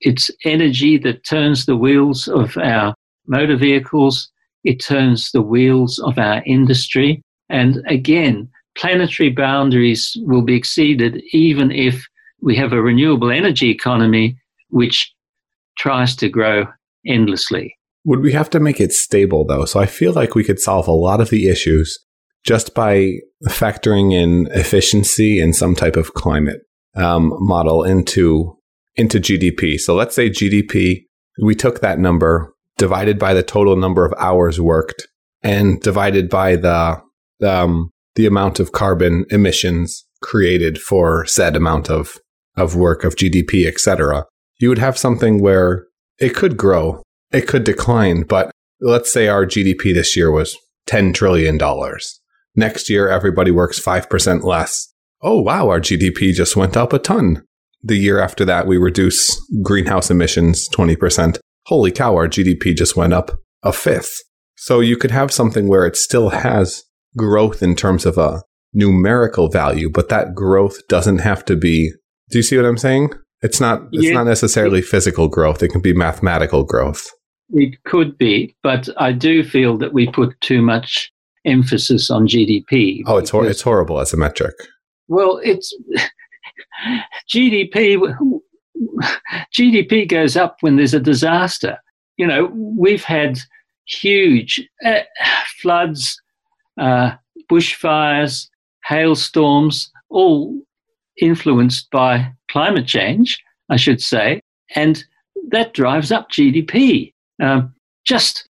it's 0.00 0.30
energy 0.44 0.96
that 0.98 1.26
turns 1.26 1.66
the 1.66 1.76
wheels 1.76 2.28
of 2.28 2.56
our 2.56 2.94
motor 3.26 3.56
vehicles, 3.56 4.30
it 4.64 4.82
turns 4.82 5.30
the 5.32 5.42
wheels 5.42 5.98
of 6.00 6.18
our 6.18 6.42
industry. 6.46 7.22
And 7.48 7.82
again, 7.86 8.48
planetary 8.76 9.30
boundaries 9.30 10.16
will 10.20 10.42
be 10.42 10.56
exceeded 10.56 11.22
even 11.32 11.70
if 11.70 12.06
we 12.40 12.56
have 12.56 12.72
a 12.72 12.80
renewable 12.80 13.30
energy 13.30 13.70
economy 13.70 14.39
which 14.70 15.12
tries 15.78 16.14
to 16.16 16.28
grow 16.28 16.66
endlessly. 17.06 17.76
Would 18.04 18.20
we 18.20 18.32
have 18.32 18.50
to 18.50 18.60
make 18.60 18.80
it 18.80 18.92
stable 18.92 19.44
though? 19.44 19.64
So 19.64 19.80
I 19.80 19.86
feel 19.86 20.12
like 20.12 20.34
we 20.34 20.44
could 20.44 20.58
solve 20.58 20.88
a 20.88 20.92
lot 20.92 21.20
of 21.20 21.30
the 21.30 21.48
issues 21.48 21.98
just 22.44 22.74
by 22.74 23.12
factoring 23.46 24.12
in 24.12 24.48
efficiency 24.52 25.40
and 25.40 25.54
some 25.54 25.74
type 25.74 25.96
of 25.96 26.14
climate 26.14 26.60
um, 26.96 27.32
model 27.38 27.84
into 27.84 28.56
into 28.96 29.18
GDP. 29.18 29.78
So 29.78 29.94
let's 29.94 30.14
say 30.14 30.30
GDP, 30.30 31.04
we 31.42 31.54
took 31.54 31.80
that 31.80 31.98
number 31.98 32.54
divided 32.76 33.18
by 33.18 33.34
the 33.34 33.42
total 33.42 33.76
number 33.76 34.04
of 34.04 34.14
hours 34.18 34.60
worked 34.60 35.06
and 35.42 35.80
divided 35.80 36.28
by 36.28 36.56
the 36.56 37.00
um, 37.46 37.90
the 38.14 38.26
amount 38.26 38.60
of 38.60 38.72
carbon 38.72 39.24
emissions 39.30 40.04
created 40.22 40.78
for 40.78 41.24
said 41.26 41.56
amount 41.56 41.90
of 41.90 42.18
of 42.56 42.76
work 42.76 43.04
of 43.04 43.16
GDP, 43.16 43.66
etc. 43.66 44.24
You 44.60 44.68
would 44.68 44.78
have 44.78 44.98
something 44.98 45.40
where 45.40 45.86
it 46.18 46.36
could 46.36 46.58
grow, 46.58 47.02
it 47.32 47.48
could 47.48 47.64
decline, 47.64 48.22
but 48.22 48.50
let's 48.80 49.10
say 49.10 49.26
our 49.26 49.46
GDP 49.46 49.94
this 49.94 50.14
year 50.14 50.30
was 50.30 50.56
$10 50.86 51.14
trillion. 51.14 51.58
Next 52.54 52.90
year, 52.90 53.08
everybody 53.08 53.50
works 53.50 53.80
5% 53.80 54.44
less. 54.44 54.92
Oh, 55.22 55.40
wow, 55.40 55.70
our 55.70 55.80
GDP 55.80 56.34
just 56.34 56.56
went 56.56 56.76
up 56.76 56.92
a 56.92 56.98
ton. 56.98 57.42
The 57.82 57.96
year 57.96 58.20
after 58.20 58.44
that, 58.44 58.66
we 58.66 58.76
reduce 58.76 59.40
greenhouse 59.62 60.10
emissions 60.10 60.68
20%. 60.68 61.38
Holy 61.66 61.90
cow, 61.90 62.14
our 62.14 62.28
GDP 62.28 62.76
just 62.76 62.96
went 62.96 63.14
up 63.14 63.30
a 63.62 63.72
fifth. 63.72 64.14
So 64.56 64.80
you 64.80 64.98
could 64.98 65.10
have 65.10 65.32
something 65.32 65.68
where 65.68 65.86
it 65.86 65.96
still 65.96 66.30
has 66.30 66.84
growth 67.16 67.62
in 67.62 67.76
terms 67.76 68.04
of 68.04 68.18
a 68.18 68.42
numerical 68.74 69.48
value, 69.48 69.88
but 69.88 70.10
that 70.10 70.34
growth 70.34 70.86
doesn't 70.86 71.20
have 71.20 71.46
to 71.46 71.56
be. 71.56 71.92
Do 72.28 72.38
you 72.38 72.42
see 72.42 72.56
what 72.56 72.66
I'm 72.66 72.76
saying? 72.76 73.10
It's 73.42 73.60
not. 73.60 73.82
It's 73.92 74.06
yeah. 74.06 74.14
not 74.14 74.26
necessarily 74.26 74.82
physical 74.82 75.28
growth. 75.28 75.62
It 75.62 75.68
can 75.68 75.80
be 75.80 75.94
mathematical 75.94 76.64
growth. 76.64 77.10
It 77.52 77.82
could 77.84 78.16
be, 78.18 78.54
but 78.62 78.88
I 78.98 79.12
do 79.12 79.42
feel 79.42 79.76
that 79.78 79.92
we 79.92 80.08
put 80.10 80.40
too 80.40 80.62
much 80.62 81.12
emphasis 81.44 82.10
on 82.10 82.26
GDP. 82.26 83.02
Oh, 83.06 83.16
it's 83.16 83.30
hor- 83.30 83.46
it's 83.46 83.62
horrible 83.62 83.98
as 84.00 84.12
a 84.12 84.16
metric. 84.16 84.54
Well, 85.08 85.40
it's 85.42 85.74
GDP. 87.28 88.00
GDP 89.56 90.08
goes 90.08 90.36
up 90.36 90.56
when 90.60 90.76
there's 90.76 90.94
a 90.94 91.00
disaster. 91.00 91.78
You 92.16 92.26
know, 92.26 92.50
we've 92.54 93.04
had 93.04 93.40
huge 93.86 94.62
uh, 94.84 95.00
floods, 95.60 96.20
uh, 96.78 97.12
bushfires, 97.50 98.48
hailstorms, 98.84 99.90
all 100.10 100.60
influenced 101.20 101.90
by 101.90 102.32
climate 102.50 102.86
change, 102.86 103.42
I 103.68 103.76
should 103.76 104.00
say, 104.00 104.40
and 104.74 105.04
that 105.50 105.74
drives 105.74 106.12
up 106.12 106.30
GDP. 106.30 107.12
Um, 107.42 107.74
just, 108.04 108.48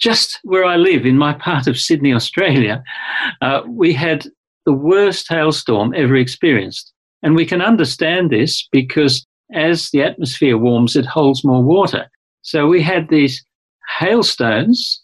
just 0.00 0.38
where 0.42 0.64
I 0.64 0.76
live 0.76 1.06
in 1.06 1.18
my 1.18 1.32
part 1.32 1.66
of 1.66 1.78
Sydney, 1.78 2.12
Australia, 2.12 2.82
uh, 3.40 3.62
we 3.68 3.92
had 3.92 4.26
the 4.64 4.72
worst 4.72 5.26
hailstorm 5.28 5.94
ever 5.94 6.16
experienced. 6.16 6.92
And 7.22 7.34
we 7.34 7.46
can 7.46 7.62
understand 7.62 8.30
this 8.30 8.68
because 8.70 9.26
as 9.52 9.90
the 9.90 10.02
atmosphere 10.02 10.58
warms, 10.58 10.96
it 10.96 11.06
holds 11.06 11.44
more 11.44 11.62
water. 11.62 12.10
So 12.42 12.66
we 12.66 12.82
had 12.82 13.08
these 13.08 13.44
hailstones 13.98 15.02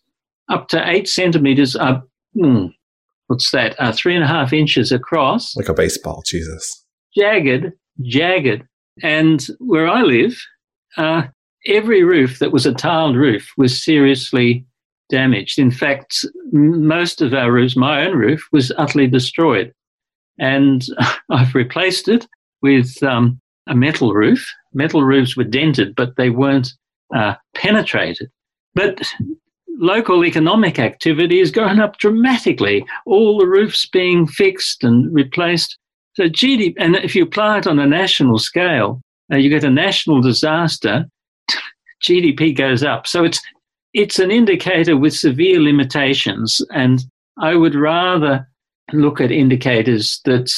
up 0.48 0.68
to 0.68 0.88
eight 0.88 1.08
centimeters 1.08 1.74
up. 1.76 2.06
Hmm, 2.38 2.66
what's 3.28 3.50
that? 3.52 3.74
Uh, 3.80 3.92
three 3.92 4.14
and 4.14 4.24
a 4.24 4.28
half 4.28 4.52
inches 4.52 4.92
across. 4.92 5.56
Like 5.56 5.68
a 5.68 5.74
baseball, 5.74 6.22
Jesus. 6.26 6.81
Jagged, 7.16 7.72
jagged. 8.02 8.62
And 9.02 9.46
where 9.58 9.88
I 9.88 10.02
live, 10.02 10.38
uh, 10.96 11.22
every 11.66 12.02
roof 12.02 12.38
that 12.38 12.52
was 12.52 12.66
a 12.66 12.74
tiled 12.74 13.16
roof 13.16 13.50
was 13.56 13.82
seriously 13.82 14.66
damaged. 15.08 15.58
In 15.58 15.70
fact, 15.70 16.24
most 16.52 17.20
of 17.20 17.34
our 17.34 17.52
roofs, 17.52 17.76
my 17.76 18.06
own 18.06 18.16
roof, 18.16 18.46
was 18.52 18.72
utterly 18.78 19.06
destroyed. 19.06 19.72
And 20.38 20.84
I've 21.30 21.54
replaced 21.54 22.08
it 22.08 22.26
with 22.62 23.02
um, 23.02 23.40
a 23.66 23.74
metal 23.74 24.14
roof. 24.14 24.46
Metal 24.72 25.04
roofs 25.04 25.36
were 25.36 25.44
dented, 25.44 25.94
but 25.94 26.16
they 26.16 26.30
weren't 26.30 26.72
uh, 27.14 27.34
penetrated. 27.54 28.30
But 28.74 29.02
local 29.78 30.24
economic 30.24 30.78
activity 30.78 31.38
has 31.40 31.50
gone 31.50 31.80
up 31.80 31.98
dramatically. 31.98 32.84
All 33.06 33.38
the 33.38 33.46
roofs 33.46 33.86
being 33.86 34.26
fixed 34.26 34.82
and 34.82 35.12
replaced. 35.12 35.76
So 36.14 36.24
GDP, 36.24 36.74
and 36.78 36.96
if 36.96 37.14
you 37.14 37.22
apply 37.22 37.58
it 37.58 37.66
on 37.66 37.78
a 37.78 37.86
national 37.86 38.38
scale, 38.38 39.00
uh, 39.32 39.36
you 39.36 39.48
get 39.48 39.64
a 39.64 39.70
national 39.70 40.20
disaster, 40.20 41.06
GDP 42.04 42.56
goes 42.56 42.82
up. 42.82 43.06
So 43.06 43.24
it's 43.24 43.40
it's 43.94 44.18
an 44.18 44.30
indicator 44.30 44.96
with 44.96 45.14
severe 45.14 45.60
limitations, 45.60 46.60
and 46.72 47.04
I 47.38 47.54
would 47.54 47.74
rather 47.74 48.48
look 48.92 49.20
at 49.20 49.30
indicators 49.30 50.20
that 50.24 50.50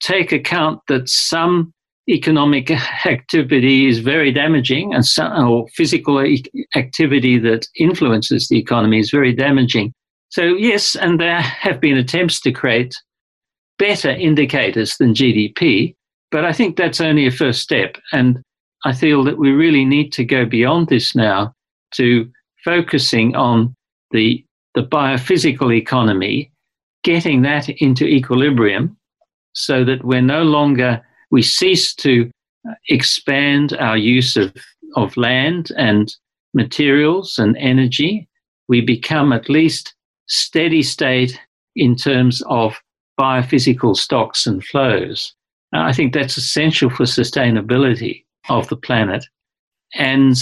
take 0.00 0.32
account 0.32 0.80
that 0.88 1.08
some 1.08 1.72
economic 2.08 2.70
activity 3.06 3.88
is 3.88 3.98
very 3.98 4.32
damaging 4.32 4.94
and 4.94 5.04
some, 5.04 5.32
or 5.48 5.66
physical 5.74 6.24
activity 6.74 7.38
that 7.38 7.66
influences 7.78 8.48
the 8.48 8.58
economy 8.58 8.98
is 8.98 9.10
very 9.10 9.32
damaging. 9.32 9.92
So 10.28 10.42
yes, 10.42 10.96
and 10.96 11.20
there 11.20 11.40
have 11.40 11.80
been 11.80 11.96
attempts 11.96 12.40
to 12.42 12.52
create 12.52 12.94
better 13.78 14.10
indicators 14.10 14.96
than 14.96 15.14
GDP, 15.14 15.94
but 16.30 16.44
I 16.44 16.52
think 16.52 16.76
that's 16.76 17.00
only 17.00 17.26
a 17.26 17.30
first 17.30 17.62
step. 17.62 17.96
And 18.12 18.42
I 18.84 18.92
feel 18.92 19.24
that 19.24 19.38
we 19.38 19.50
really 19.50 19.84
need 19.84 20.12
to 20.12 20.24
go 20.24 20.44
beyond 20.44 20.88
this 20.88 21.14
now 21.14 21.54
to 21.94 22.30
focusing 22.64 23.34
on 23.36 23.74
the, 24.10 24.44
the 24.74 24.82
biophysical 24.82 25.74
economy, 25.74 26.50
getting 27.04 27.42
that 27.42 27.68
into 27.68 28.06
equilibrium 28.06 28.96
so 29.54 29.84
that 29.84 30.04
we're 30.04 30.20
no 30.20 30.42
longer, 30.42 31.02
we 31.30 31.42
cease 31.42 31.94
to 31.94 32.30
expand 32.88 33.72
our 33.78 33.96
use 33.96 34.36
of, 34.36 34.54
of 34.96 35.16
land 35.16 35.70
and 35.76 36.14
materials 36.54 37.38
and 37.38 37.56
energy. 37.56 38.28
We 38.68 38.80
become 38.80 39.32
at 39.32 39.48
least 39.48 39.94
steady 40.26 40.82
state 40.82 41.40
in 41.76 41.94
terms 41.94 42.42
of 42.48 42.76
biophysical 43.18 43.96
stocks 43.96 44.46
and 44.46 44.64
flows. 44.64 45.34
I 45.72 45.92
think 45.92 46.12
that's 46.12 46.36
essential 46.36 46.90
for 46.90 47.04
sustainability 47.04 48.24
of 48.48 48.68
the 48.68 48.76
planet. 48.76 49.26
And, 49.94 50.36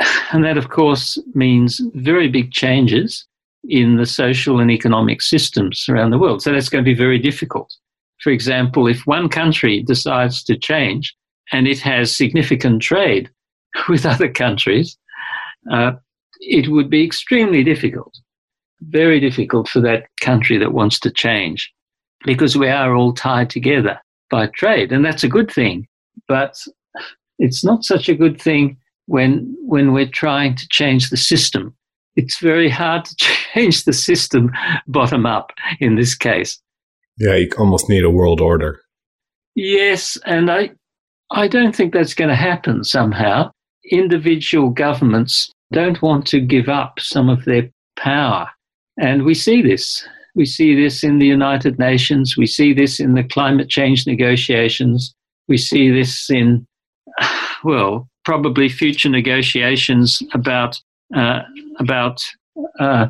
and 0.32 0.44
that, 0.44 0.58
of 0.58 0.68
course, 0.70 1.18
means 1.34 1.80
very 1.94 2.28
big 2.28 2.52
changes 2.52 3.26
in 3.68 3.96
the 3.96 4.06
social 4.06 4.58
and 4.58 4.70
economic 4.70 5.22
systems 5.22 5.86
around 5.88 6.10
the 6.10 6.18
world. 6.18 6.42
So 6.42 6.52
that's 6.52 6.68
going 6.68 6.84
to 6.84 6.90
be 6.90 6.96
very 6.96 7.18
difficult. 7.18 7.72
For 8.20 8.30
example, 8.30 8.86
if 8.86 9.06
one 9.06 9.28
country 9.28 9.82
decides 9.82 10.42
to 10.44 10.56
change 10.56 11.14
and 11.52 11.66
it 11.66 11.80
has 11.80 12.14
significant 12.14 12.82
trade 12.82 13.30
with 13.88 14.06
other 14.06 14.30
countries, 14.30 14.96
uh, 15.70 15.92
it 16.40 16.68
would 16.68 16.90
be 16.90 17.04
extremely 17.04 17.62
difficult, 17.62 18.16
very 18.80 19.20
difficult 19.20 19.68
for 19.68 19.80
that 19.80 20.06
country 20.20 20.58
that 20.58 20.72
wants 20.72 20.98
to 21.00 21.10
change 21.10 21.72
because 22.24 22.56
we 22.56 22.68
are 22.68 22.94
all 22.94 23.12
tied 23.12 23.50
together 23.50 24.00
by 24.30 24.48
trade, 24.54 24.92
and 24.92 25.04
that's 25.04 25.24
a 25.24 25.28
good 25.28 25.50
thing. 25.50 25.86
But 26.28 26.56
it's 27.38 27.64
not 27.64 27.84
such 27.84 28.08
a 28.08 28.14
good 28.14 28.40
thing 28.40 28.76
when 29.06 29.54
when 29.60 29.92
we're 29.92 30.08
trying 30.08 30.54
to 30.56 30.68
change 30.68 31.10
the 31.10 31.16
system. 31.16 31.74
It's 32.16 32.40
very 32.40 32.68
hard 32.68 33.04
to 33.06 33.14
change 33.54 33.84
the 33.84 33.92
system 33.92 34.50
bottom 34.86 35.26
up 35.26 35.52
in 35.80 35.96
this 35.96 36.14
case. 36.14 36.60
Yeah, 37.18 37.36
you 37.36 37.50
almost 37.58 37.88
need 37.88 38.04
a 38.04 38.10
world 38.10 38.40
order. 38.40 38.80
Yes, 39.54 40.16
and 40.24 40.50
I 40.50 40.70
I 41.30 41.48
don't 41.48 41.74
think 41.74 41.92
that's 41.92 42.14
going 42.14 42.30
to 42.30 42.36
happen 42.36 42.84
somehow. 42.84 43.50
Individual 43.90 44.70
governments 44.70 45.50
don't 45.72 46.00
want 46.02 46.26
to 46.26 46.40
give 46.40 46.68
up 46.68 47.00
some 47.00 47.28
of 47.28 47.44
their 47.44 47.70
power. 47.96 48.48
And 48.98 49.24
we 49.24 49.34
see 49.34 49.62
this. 49.62 50.06
We 50.34 50.46
see 50.46 50.74
this 50.74 51.04
in 51.04 51.18
the 51.18 51.26
United 51.26 51.78
Nations. 51.78 52.36
We 52.36 52.46
see 52.46 52.72
this 52.72 52.98
in 53.00 53.14
the 53.14 53.24
climate 53.24 53.68
change 53.68 54.06
negotiations. 54.06 55.14
We 55.48 55.58
see 55.58 55.90
this 55.90 56.30
in, 56.30 56.66
well, 57.64 58.08
probably 58.24 58.68
future 58.68 59.08
negotiations 59.08 60.22
about 60.32 60.80
uh, 61.14 61.42
about 61.78 62.22
uh, 62.80 63.08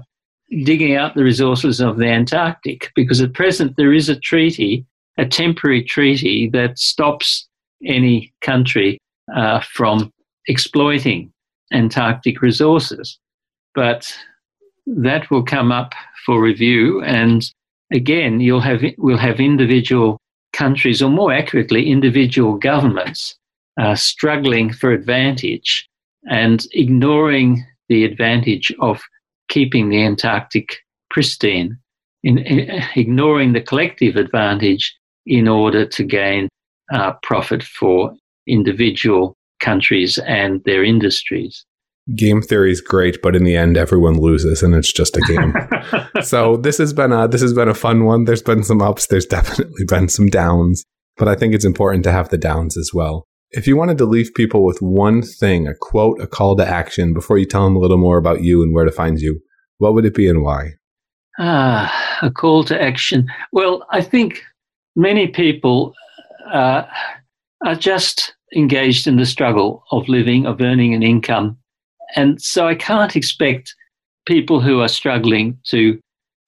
digging 0.64 0.96
out 0.96 1.14
the 1.14 1.22
resources 1.22 1.80
of 1.80 1.98
the 1.98 2.06
Antarctic. 2.06 2.90
Because 2.96 3.20
at 3.20 3.34
present 3.34 3.76
there 3.76 3.92
is 3.92 4.08
a 4.08 4.18
treaty, 4.18 4.84
a 5.18 5.26
temporary 5.26 5.84
treaty 5.84 6.48
that 6.50 6.78
stops 6.78 7.46
any 7.84 8.32
country 8.40 8.98
uh, 9.34 9.60
from 9.72 10.12
exploiting 10.48 11.32
Antarctic 11.72 12.42
resources. 12.42 13.18
But 13.74 14.12
that 14.86 15.30
will 15.30 15.42
come 15.42 15.72
up 15.72 15.92
for 16.24 16.40
review. 16.40 17.02
And 17.02 17.44
again, 17.92 18.40
you'll 18.40 18.60
have, 18.60 18.82
we'll 18.98 19.18
have 19.18 19.40
individual 19.40 20.18
countries, 20.52 21.02
or 21.02 21.10
more 21.10 21.32
accurately, 21.32 21.90
individual 21.90 22.56
governments 22.56 23.36
uh, 23.80 23.94
struggling 23.94 24.72
for 24.72 24.92
advantage 24.92 25.88
and 26.28 26.66
ignoring 26.72 27.64
the 27.88 28.04
advantage 28.04 28.72
of 28.80 29.00
keeping 29.48 29.88
the 29.88 30.02
Antarctic 30.02 30.76
pristine, 31.10 31.76
in, 32.22 32.38
in, 32.38 32.82
ignoring 32.96 33.52
the 33.52 33.60
collective 33.60 34.16
advantage 34.16 34.94
in 35.26 35.48
order 35.48 35.86
to 35.86 36.04
gain 36.04 36.48
uh, 36.92 37.12
profit 37.22 37.62
for 37.62 38.14
individual 38.46 39.34
countries 39.60 40.18
and 40.18 40.62
their 40.64 40.82
industries. 40.82 41.64
Game 42.16 42.42
theory 42.42 42.72
is 42.72 42.80
great, 42.80 43.22
but 43.22 43.36
in 43.36 43.44
the 43.44 43.56
end, 43.56 43.76
everyone 43.76 44.18
loses, 44.18 44.62
and 44.62 44.74
it's 44.74 44.92
just 44.92 45.16
a 45.16 45.20
game. 45.20 45.54
so 46.22 46.56
this 46.56 46.78
has 46.78 46.92
been 46.92 47.12
a 47.12 47.28
this 47.28 47.40
has 47.40 47.54
been 47.54 47.68
a 47.68 47.74
fun 47.74 48.04
one. 48.04 48.24
There's 48.24 48.42
been 48.42 48.64
some 48.64 48.82
ups. 48.82 49.06
There's 49.06 49.26
definitely 49.26 49.84
been 49.88 50.08
some 50.08 50.26
downs, 50.26 50.84
but 51.16 51.28
I 51.28 51.36
think 51.36 51.54
it's 51.54 51.64
important 51.64 52.02
to 52.04 52.12
have 52.12 52.28
the 52.28 52.38
downs 52.38 52.76
as 52.76 52.90
well. 52.92 53.28
If 53.52 53.66
you 53.66 53.76
wanted 53.76 53.98
to 53.98 54.04
leave 54.04 54.34
people 54.34 54.64
with 54.64 54.78
one 54.80 55.22
thing, 55.22 55.68
a 55.68 55.74
quote, 55.78 56.20
a 56.20 56.26
call 56.26 56.56
to 56.56 56.66
action, 56.66 57.12
before 57.12 57.38
you 57.38 57.46
tell 57.46 57.64
them 57.64 57.76
a 57.76 57.80
little 57.80 57.98
more 57.98 58.16
about 58.16 58.42
you 58.42 58.62
and 58.62 58.74
where 58.74 58.86
to 58.86 58.90
find 58.90 59.20
you, 59.20 59.40
what 59.78 59.94
would 59.94 60.06
it 60.06 60.14
be 60.14 60.28
and 60.28 60.42
why? 60.42 60.70
Ah, 61.38 62.18
a 62.22 62.30
call 62.30 62.64
to 62.64 62.80
action. 62.80 63.26
Well, 63.52 63.86
I 63.90 64.00
think 64.00 64.42
many 64.96 65.28
people 65.28 65.94
uh, 66.52 66.84
are 67.64 67.74
just 67.74 68.34
engaged 68.56 69.06
in 69.06 69.16
the 69.16 69.26
struggle 69.26 69.84
of 69.92 70.08
living, 70.08 70.46
of 70.46 70.60
earning 70.60 70.94
an 70.94 71.02
income. 71.02 71.58
And 72.14 72.40
so 72.40 72.66
I 72.66 72.74
can't 72.74 73.16
expect 73.16 73.74
people 74.26 74.60
who 74.60 74.80
are 74.80 74.88
struggling 74.88 75.58
to, 75.68 75.98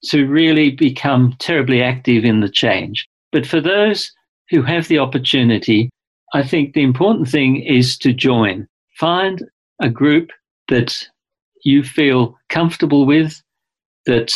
to 0.06 0.26
really 0.26 0.70
become 0.70 1.34
terribly 1.38 1.82
active 1.82 2.24
in 2.24 2.40
the 2.40 2.48
change. 2.48 3.06
But 3.32 3.46
for 3.46 3.60
those 3.60 4.12
who 4.50 4.62
have 4.62 4.88
the 4.88 4.98
opportunity, 4.98 5.90
I 6.34 6.42
think 6.42 6.74
the 6.74 6.82
important 6.82 7.28
thing 7.28 7.62
is 7.62 7.96
to 7.98 8.12
join. 8.12 8.66
Find 8.98 9.42
a 9.80 9.88
group 9.88 10.30
that 10.68 11.08
you 11.64 11.82
feel 11.82 12.36
comfortable 12.48 13.06
with, 13.06 13.40
that 14.06 14.32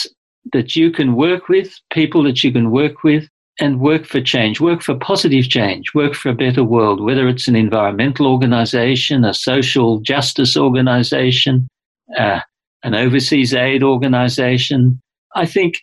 that 0.53 0.74
you 0.74 0.91
can 0.91 1.14
work 1.14 1.49
with, 1.49 1.79
people 1.93 2.22
that 2.22 2.43
you 2.43 2.53
can 2.53 2.70
work 2.70 3.03
with, 3.03 3.29
and 3.61 3.81
work 3.81 4.07
for 4.07 4.21
change, 4.21 4.61
work 4.61 4.83
for 4.83 4.95
positive 4.95 5.49
change, 5.49 5.93
work 5.95 6.15
for 6.15 6.29
a 6.29 6.35
better 6.35 6.63
world, 6.63 7.03
whether 7.03 7.29
it's 7.29 7.49
an 7.49 7.57
environmental 7.57 8.27
organization, 8.27 9.25
a 9.25 9.35
social 9.35 9.99
justice 10.01 10.57
organization, 10.57 11.69
uh, 12.17 12.41
an 12.85 12.95
overseas 12.95 13.55
aid 13.55 13.83
organization. 13.83 15.01
I 15.35 15.47
think 15.47 15.81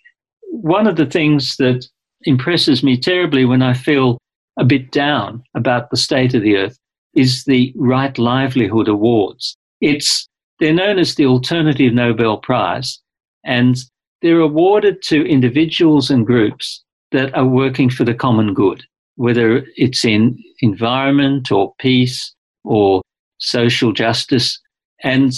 one 0.51 0.88
of 0.88 0.95
the 0.95 1.05
things 1.05 1.57
that 1.57 1.86
impresses 2.23 2.82
me 2.82 2.97
terribly 2.97 3.45
when 3.45 3.61
I 3.61 3.73
feel 3.73 4.17
a 4.57 4.63
bit 4.63 4.91
down 4.91 5.43
about 5.53 5.89
the 5.89 5.97
state 5.97 6.34
of 6.34 6.41
the 6.41 6.55
earth 6.55 6.78
is 7.13 7.43
the 7.43 7.73
Right 7.76 8.17
Livelihood 8.17 8.88
Awards. 8.88 9.57
It's 9.82 10.28
they're 10.59 10.73
known 10.73 10.97
as 10.97 11.15
the 11.15 11.26
Alternative 11.26 11.93
Nobel 11.93 12.38
Prize, 12.38 13.01
and 13.43 13.76
they're 14.21 14.39
awarded 14.39 15.01
to 15.03 15.28
individuals 15.28 16.09
and 16.09 16.26
groups 16.26 16.84
that 17.16 17.34
are 17.34 17.47
working 17.47 17.89
for 17.89 18.03
the 18.03 18.13
common 18.13 18.53
good, 18.53 18.84
whether 19.16 19.66
it's 19.78 20.03
in 20.03 20.38
environment 20.59 21.49
or 21.49 21.74
peace 21.80 22.36
or 22.66 23.01
social 23.39 23.93
justice. 23.93 24.59
And 25.01 25.32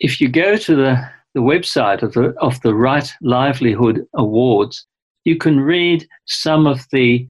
if 0.00 0.20
you 0.20 0.28
go 0.28 0.56
to 0.56 0.74
the, 0.74 1.08
the 1.34 1.40
website 1.40 2.02
of 2.02 2.14
the, 2.14 2.34
of 2.40 2.60
the 2.62 2.74
Right 2.74 3.08
Livelihood 3.22 4.04
Awards, 4.14 4.84
you 5.24 5.36
can 5.36 5.60
read 5.60 6.06
some 6.26 6.66
of 6.66 6.84
the 6.90 7.28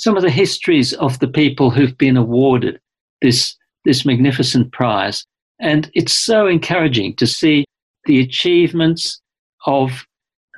some 0.00 0.16
of 0.16 0.22
the 0.22 0.30
histories 0.30 0.92
of 0.94 1.18
the 1.18 1.26
people 1.26 1.70
who've 1.70 1.98
been 1.98 2.16
awarded 2.16 2.80
this 3.20 3.56
this 3.84 4.04
magnificent 4.04 4.72
prize. 4.72 5.24
And 5.60 5.90
it's 5.94 6.14
so 6.24 6.46
encouraging 6.48 7.14
to 7.16 7.26
see 7.26 7.64
the 8.04 8.20
achievements 8.20 9.20
of 9.66 10.07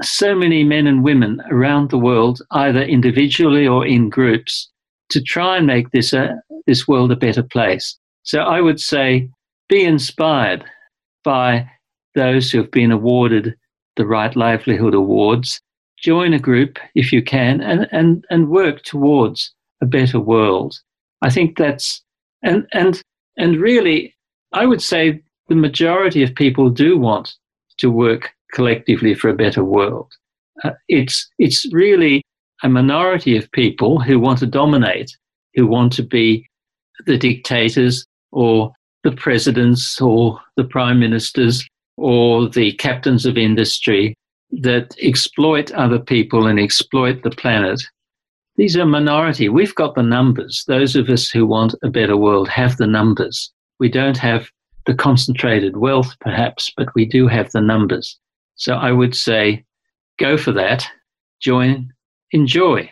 so 0.02 0.34
many 0.34 0.64
men 0.64 0.86
and 0.86 1.04
women 1.04 1.42
around 1.50 1.90
the 1.90 1.98
world, 1.98 2.42
either 2.52 2.82
individually 2.82 3.66
or 3.66 3.86
in 3.86 4.08
groups, 4.08 4.68
to 5.10 5.20
try 5.20 5.56
and 5.56 5.66
make 5.66 5.90
this 5.90 6.12
a, 6.12 6.40
this 6.66 6.86
world 6.86 7.12
a 7.12 7.16
better 7.16 7.42
place. 7.42 7.98
So 8.22 8.40
I 8.40 8.60
would 8.60 8.80
say 8.80 9.28
be 9.68 9.84
inspired 9.84 10.64
by 11.24 11.68
those 12.14 12.50
who 12.50 12.58
have 12.58 12.70
been 12.70 12.90
awarded 12.90 13.54
the 13.96 14.06
Right 14.06 14.34
Livelihood 14.34 14.94
Awards. 14.94 15.60
Join 15.98 16.32
a 16.32 16.38
group 16.38 16.78
if 16.94 17.12
you 17.12 17.22
can 17.22 17.60
and, 17.60 17.86
and, 17.92 18.24
and 18.30 18.48
work 18.48 18.82
towards 18.82 19.52
a 19.82 19.86
better 19.86 20.20
world. 20.20 20.80
I 21.22 21.30
think 21.30 21.58
that's 21.58 22.02
and 22.42 22.66
and 22.72 23.02
and 23.36 23.60
really 23.60 24.14
I 24.52 24.66
would 24.66 24.82
say 24.82 25.22
the 25.48 25.54
majority 25.54 26.22
of 26.22 26.34
people 26.34 26.70
do 26.70 26.96
want 26.96 27.34
to 27.78 27.90
work 27.90 28.32
collectively 28.52 29.14
for 29.14 29.28
a 29.28 29.34
better 29.34 29.64
world. 29.64 30.12
Uh, 30.64 30.70
it's, 30.88 31.28
it's 31.38 31.66
really 31.72 32.22
a 32.62 32.68
minority 32.68 33.36
of 33.36 33.50
people 33.52 34.00
who 34.00 34.18
want 34.18 34.38
to 34.40 34.46
dominate, 34.46 35.16
who 35.54 35.66
want 35.66 35.92
to 35.94 36.02
be 36.02 36.46
the 37.06 37.16
dictators 37.16 38.04
or 38.32 38.72
the 39.02 39.12
presidents 39.12 40.00
or 40.00 40.38
the 40.56 40.64
prime 40.64 40.98
ministers 41.00 41.66
or 41.96 42.48
the 42.48 42.72
captains 42.72 43.26
of 43.26 43.36
industry 43.36 44.14
that 44.50 44.94
exploit 45.00 45.70
other 45.72 45.98
people 45.98 46.46
and 46.46 46.58
exploit 46.58 47.22
the 47.22 47.30
planet. 47.30 47.80
These 48.56 48.76
are 48.76 48.84
minority. 48.84 49.48
We've 49.48 49.74
got 49.74 49.94
the 49.94 50.02
numbers. 50.02 50.64
Those 50.66 50.96
of 50.96 51.08
us 51.08 51.30
who 51.30 51.46
want 51.46 51.74
a 51.82 51.88
better 51.88 52.16
world 52.16 52.48
have 52.48 52.76
the 52.76 52.86
numbers. 52.86 53.50
We 53.78 53.88
don't 53.88 54.18
have 54.18 54.50
the 54.86 54.94
concentrated 54.94 55.76
wealth, 55.76 56.14
perhaps, 56.20 56.70
but 56.76 56.94
we 56.94 57.06
do 57.06 57.28
have 57.28 57.50
the 57.52 57.60
numbers. 57.60 58.18
So 58.60 58.74
I 58.74 58.92
would 58.92 59.16
say 59.16 59.64
go 60.18 60.36
for 60.36 60.52
that, 60.52 60.86
join, 61.40 61.94
enjoy. 62.30 62.90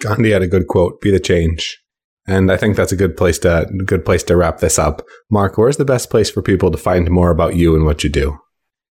Gandhi 0.00 0.30
had 0.30 0.42
a 0.42 0.46
good 0.46 0.68
quote, 0.68 1.00
be 1.00 1.10
the 1.10 1.18
change. 1.18 1.82
And 2.28 2.50
I 2.50 2.56
think 2.56 2.76
that's 2.76 2.92
a 2.92 2.96
good 2.96 3.16
place 3.16 3.38
to 3.40 3.68
good 3.84 4.04
place 4.04 4.22
to 4.24 4.36
wrap 4.36 4.58
this 4.58 4.78
up. 4.78 5.02
Mark, 5.30 5.58
where's 5.58 5.78
the 5.78 5.84
best 5.84 6.10
place 6.10 6.30
for 6.30 6.42
people 6.42 6.70
to 6.70 6.78
find 6.78 7.10
more 7.10 7.30
about 7.30 7.56
you 7.56 7.74
and 7.74 7.84
what 7.84 8.04
you 8.04 8.08
do? 8.08 8.38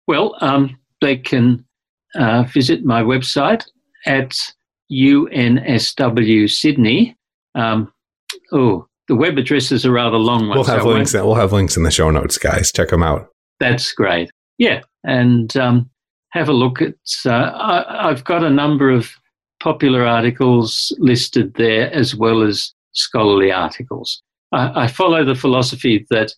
Well, 0.07 0.35
um, 0.39 0.79
they 1.01 1.17
can 1.17 1.65
uh, 2.15 2.43
visit 2.43 2.85
my 2.85 3.03
website 3.03 3.65
at 4.05 4.33
UNSW 4.91 6.49
Sydney. 6.49 7.17
Um, 7.55 7.91
oh, 8.53 8.87
the 9.09 9.15
web 9.15 9.37
address 9.37 9.71
is 9.73 9.83
a 9.83 9.91
rather 9.91 10.17
long 10.17 10.47
one. 10.47 10.57
We'll 10.57 10.63
have 10.63 10.85
links. 10.85 11.13
We'll 11.13 11.35
have 11.35 11.51
links 11.51 11.75
in 11.75 11.83
the 11.83 11.91
show 11.91 12.09
notes, 12.09 12.37
guys. 12.37 12.71
Check 12.71 12.89
them 12.89 13.03
out. 13.03 13.27
That's 13.59 13.91
great. 13.91 14.31
Yeah, 14.57 14.81
and 15.03 15.55
um, 15.57 15.89
have 16.31 16.49
a 16.49 16.53
look 16.53 16.81
at. 16.81 16.95
Uh, 17.25 17.29
I, 17.29 18.09
I've 18.09 18.23
got 18.23 18.43
a 18.43 18.49
number 18.49 18.89
of 18.89 19.09
popular 19.59 20.05
articles 20.05 20.95
listed 20.99 21.53
there 21.55 21.91
as 21.93 22.15
well 22.15 22.41
as 22.41 22.73
scholarly 22.93 23.51
articles. 23.51 24.21
I, 24.51 24.83
I, 24.83 24.87
follow 24.87 25.23
the 25.23 25.35
philosophy 25.35 26.05
that 26.09 26.33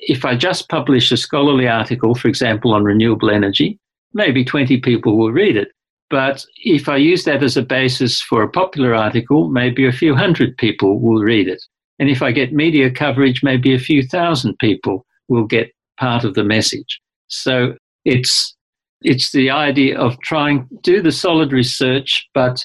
if 0.00 0.24
I 0.24 0.36
just 0.36 0.68
publish 0.68 1.10
a 1.12 1.16
scholarly 1.16 1.68
article, 1.68 2.14
for 2.14 2.28
example, 2.28 2.74
on 2.74 2.84
renewable 2.84 3.30
energy, 3.30 3.78
maybe 4.12 4.44
20 4.44 4.80
people 4.80 5.16
will 5.16 5.32
read 5.32 5.56
it. 5.56 5.68
But 6.10 6.44
if 6.64 6.88
I 6.88 6.96
use 6.96 7.24
that 7.24 7.42
as 7.42 7.56
a 7.56 7.62
basis 7.62 8.20
for 8.20 8.42
a 8.42 8.48
popular 8.48 8.94
article, 8.94 9.48
maybe 9.48 9.86
a 9.86 9.92
few 9.92 10.14
hundred 10.14 10.56
people 10.56 11.00
will 11.00 11.22
read 11.22 11.48
it. 11.48 11.62
And 11.98 12.08
if 12.08 12.22
I 12.22 12.30
get 12.30 12.52
media 12.52 12.90
coverage, 12.90 13.42
maybe 13.42 13.74
a 13.74 13.78
few 13.78 14.02
thousand 14.02 14.58
people 14.58 15.04
will 15.28 15.46
get 15.46 15.72
part 15.98 16.24
of 16.24 16.34
the 16.34 16.44
message. 16.44 17.00
So 17.28 17.74
it's 18.06 18.56
it's 19.02 19.32
the 19.32 19.50
idea 19.50 19.98
of 19.98 20.18
trying 20.20 20.66
do 20.82 21.02
the 21.02 21.12
solid 21.12 21.52
research, 21.52 22.26
but 22.32 22.64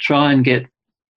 try 0.00 0.32
and 0.32 0.44
get 0.44 0.64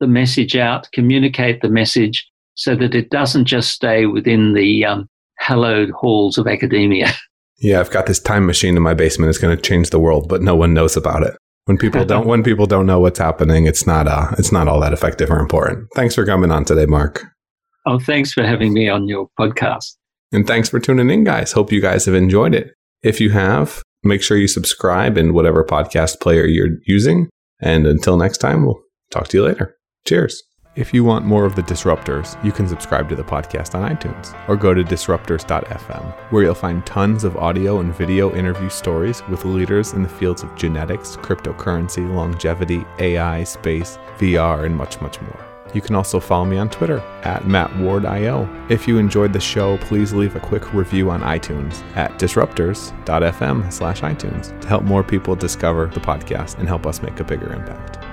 the 0.02 0.08
message 0.08 0.56
out, 0.58 0.92
communicate 0.92 1.62
the 1.62 1.70
message, 1.70 2.28
so 2.56 2.76
that 2.76 2.94
it 2.94 3.10
doesn't 3.10 3.46
just 3.46 3.70
stay 3.70 4.06
within 4.06 4.54
the 4.54 4.84
um, 4.84 5.08
hallowed 5.38 5.92
halls 5.92 6.38
of 6.38 6.48
academia. 6.48 7.14
Yeah, 7.62 7.82
I've 7.82 7.92
got 7.92 8.06
this 8.06 8.22
time 8.22 8.46
machine 8.46 8.78
in 8.78 8.84
my 8.84 8.94
basement. 8.94 9.28
It's 9.32 9.38
going 9.38 9.54
to 9.54 9.62
change 9.62 9.90
the 9.90 10.00
world, 10.00 10.30
but 10.30 10.42
no 10.42 10.56
one 10.56 10.74
knows 10.74 10.96
about 10.96 11.24
it. 11.24 11.36
When 11.66 11.78
people 11.78 12.06
don't, 12.06 12.26
when 12.26 12.42
people 12.42 12.66
don't 12.68 12.86
know 12.86 13.02
what's 13.02 13.20
happening, 13.20 13.66
it's 13.66 13.86
not, 13.86 14.08
uh, 14.08 14.28
it's 14.38 14.54
not 14.54 14.70
all 14.70 14.80
that 14.80 14.94
effective 14.94 15.30
or 15.30 15.40
important. 15.40 15.90
Thanks 15.94 16.16
for 16.16 16.26
coming 16.26 16.52
on 16.52 16.64
today, 16.64 16.86
Mark. 16.86 17.26
Oh, 17.86 18.00
thanks 18.00 18.32
for 18.32 18.44
having 18.44 18.72
me 18.72 18.88
on 18.88 19.10
your 19.10 19.30
podcast. 19.38 19.98
And 20.32 20.48
thanks 20.48 20.70
for 20.70 20.80
tuning 20.80 21.10
in, 21.10 21.26
guys. 21.26 21.52
Hope 21.52 21.74
you 21.74 21.82
guys 21.82 22.06
have 22.06 22.16
enjoyed 22.16 22.56
it. 22.56 22.74
If 23.02 23.22
you 23.22 23.30
have, 23.30 23.82
make 24.04 24.22
sure 24.22 24.38
you 24.38 24.48
subscribe 24.48 25.18
in 25.18 25.34
whatever 25.34 25.64
podcast 25.64 26.20
player 26.20 26.46
you're 26.46 26.78
using. 26.86 27.30
And 27.62 27.88
until 27.88 28.18
next 28.18 28.40
time, 28.40 28.66
we'll 28.66 28.82
talk 29.10 29.30
to 29.30 29.38
you 29.38 29.44
later. 29.44 29.76
Cheers. 30.06 30.44
If 30.76 30.94
you 30.94 31.04
want 31.04 31.26
more 31.26 31.46
of 31.46 31.56
the 31.56 31.64
Disruptors, 31.64 32.42
you 32.44 32.52
can 32.52 32.68
subscribe 32.68 33.10
to 33.10 33.16
the 33.16 33.24
podcast 33.24 33.74
on 33.74 33.90
iTunes 33.90 34.38
or 34.48 34.56
go 34.56 34.74
to 34.74 34.84
disruptors.fm, 34.84 36.14
where 36.32 36.44
you'll 36.44 36.54
find 36.54 36.86
tons 36.86 37.24
of 37.24 37.36
audio 37.38 37.80
and 37.80 37.94
video 37.94 38.34
interview 38.36 38.70
stories 38.70 39.24
with 39.30 39.46
leaders 39.46 39.94
in 39.94 40.04
the 40.04 40.10
fields 40.10 40.44
of 40.44 40.56
genetics, 40.56 41.18
cryptocurrency, 41.18 42.08
longevity, 42.14 42.86
AI, 43.00 43.44
space, 43.44 43.98
VR, 44.20 44.66
and 44.66 44.76
much, 44.76 45.02
much 45.02 45.20
more. 45.22 45.49
You 45.74 45.82
can 45.82 45.96
also 45.96 46.20
follow 46.20 46.46
me 46.46 46.58
on 46.58 46.70
Twitter 46.70 47.00
at 47.24 47.44
MattWardIO. 47.44 48.72
If 48.72 48.88
you 48.88 48.98
enjoyed 48.98 49.34
the 49.34 49.40
show, 49.40 49.78
please 49.78 50.14
leave 50.14 50.36
a 50.36 50.40
quick 50.40 50.74
review 50.74 51.12
on 51.12 51.22
iTunes 51.22 51.82
at 51.96 52.18
disruptors.fm 52.20 53.72
slash 53.72 54.02
iTunes 54.02 54.60
to 54.62 54.68
help 54.68 54.84
more 54.84 55.04
people 55.04 55.36
discover 55.36 55.88
the 55.88 56.00
podcast 56.00 56.58
and 56.58 56.68
help 56.68 56.88
us 56.88 57.02
make 57.02 57.20
a 57.20 57.24
bigger 57.24 57.54
impact. 57.54 58.09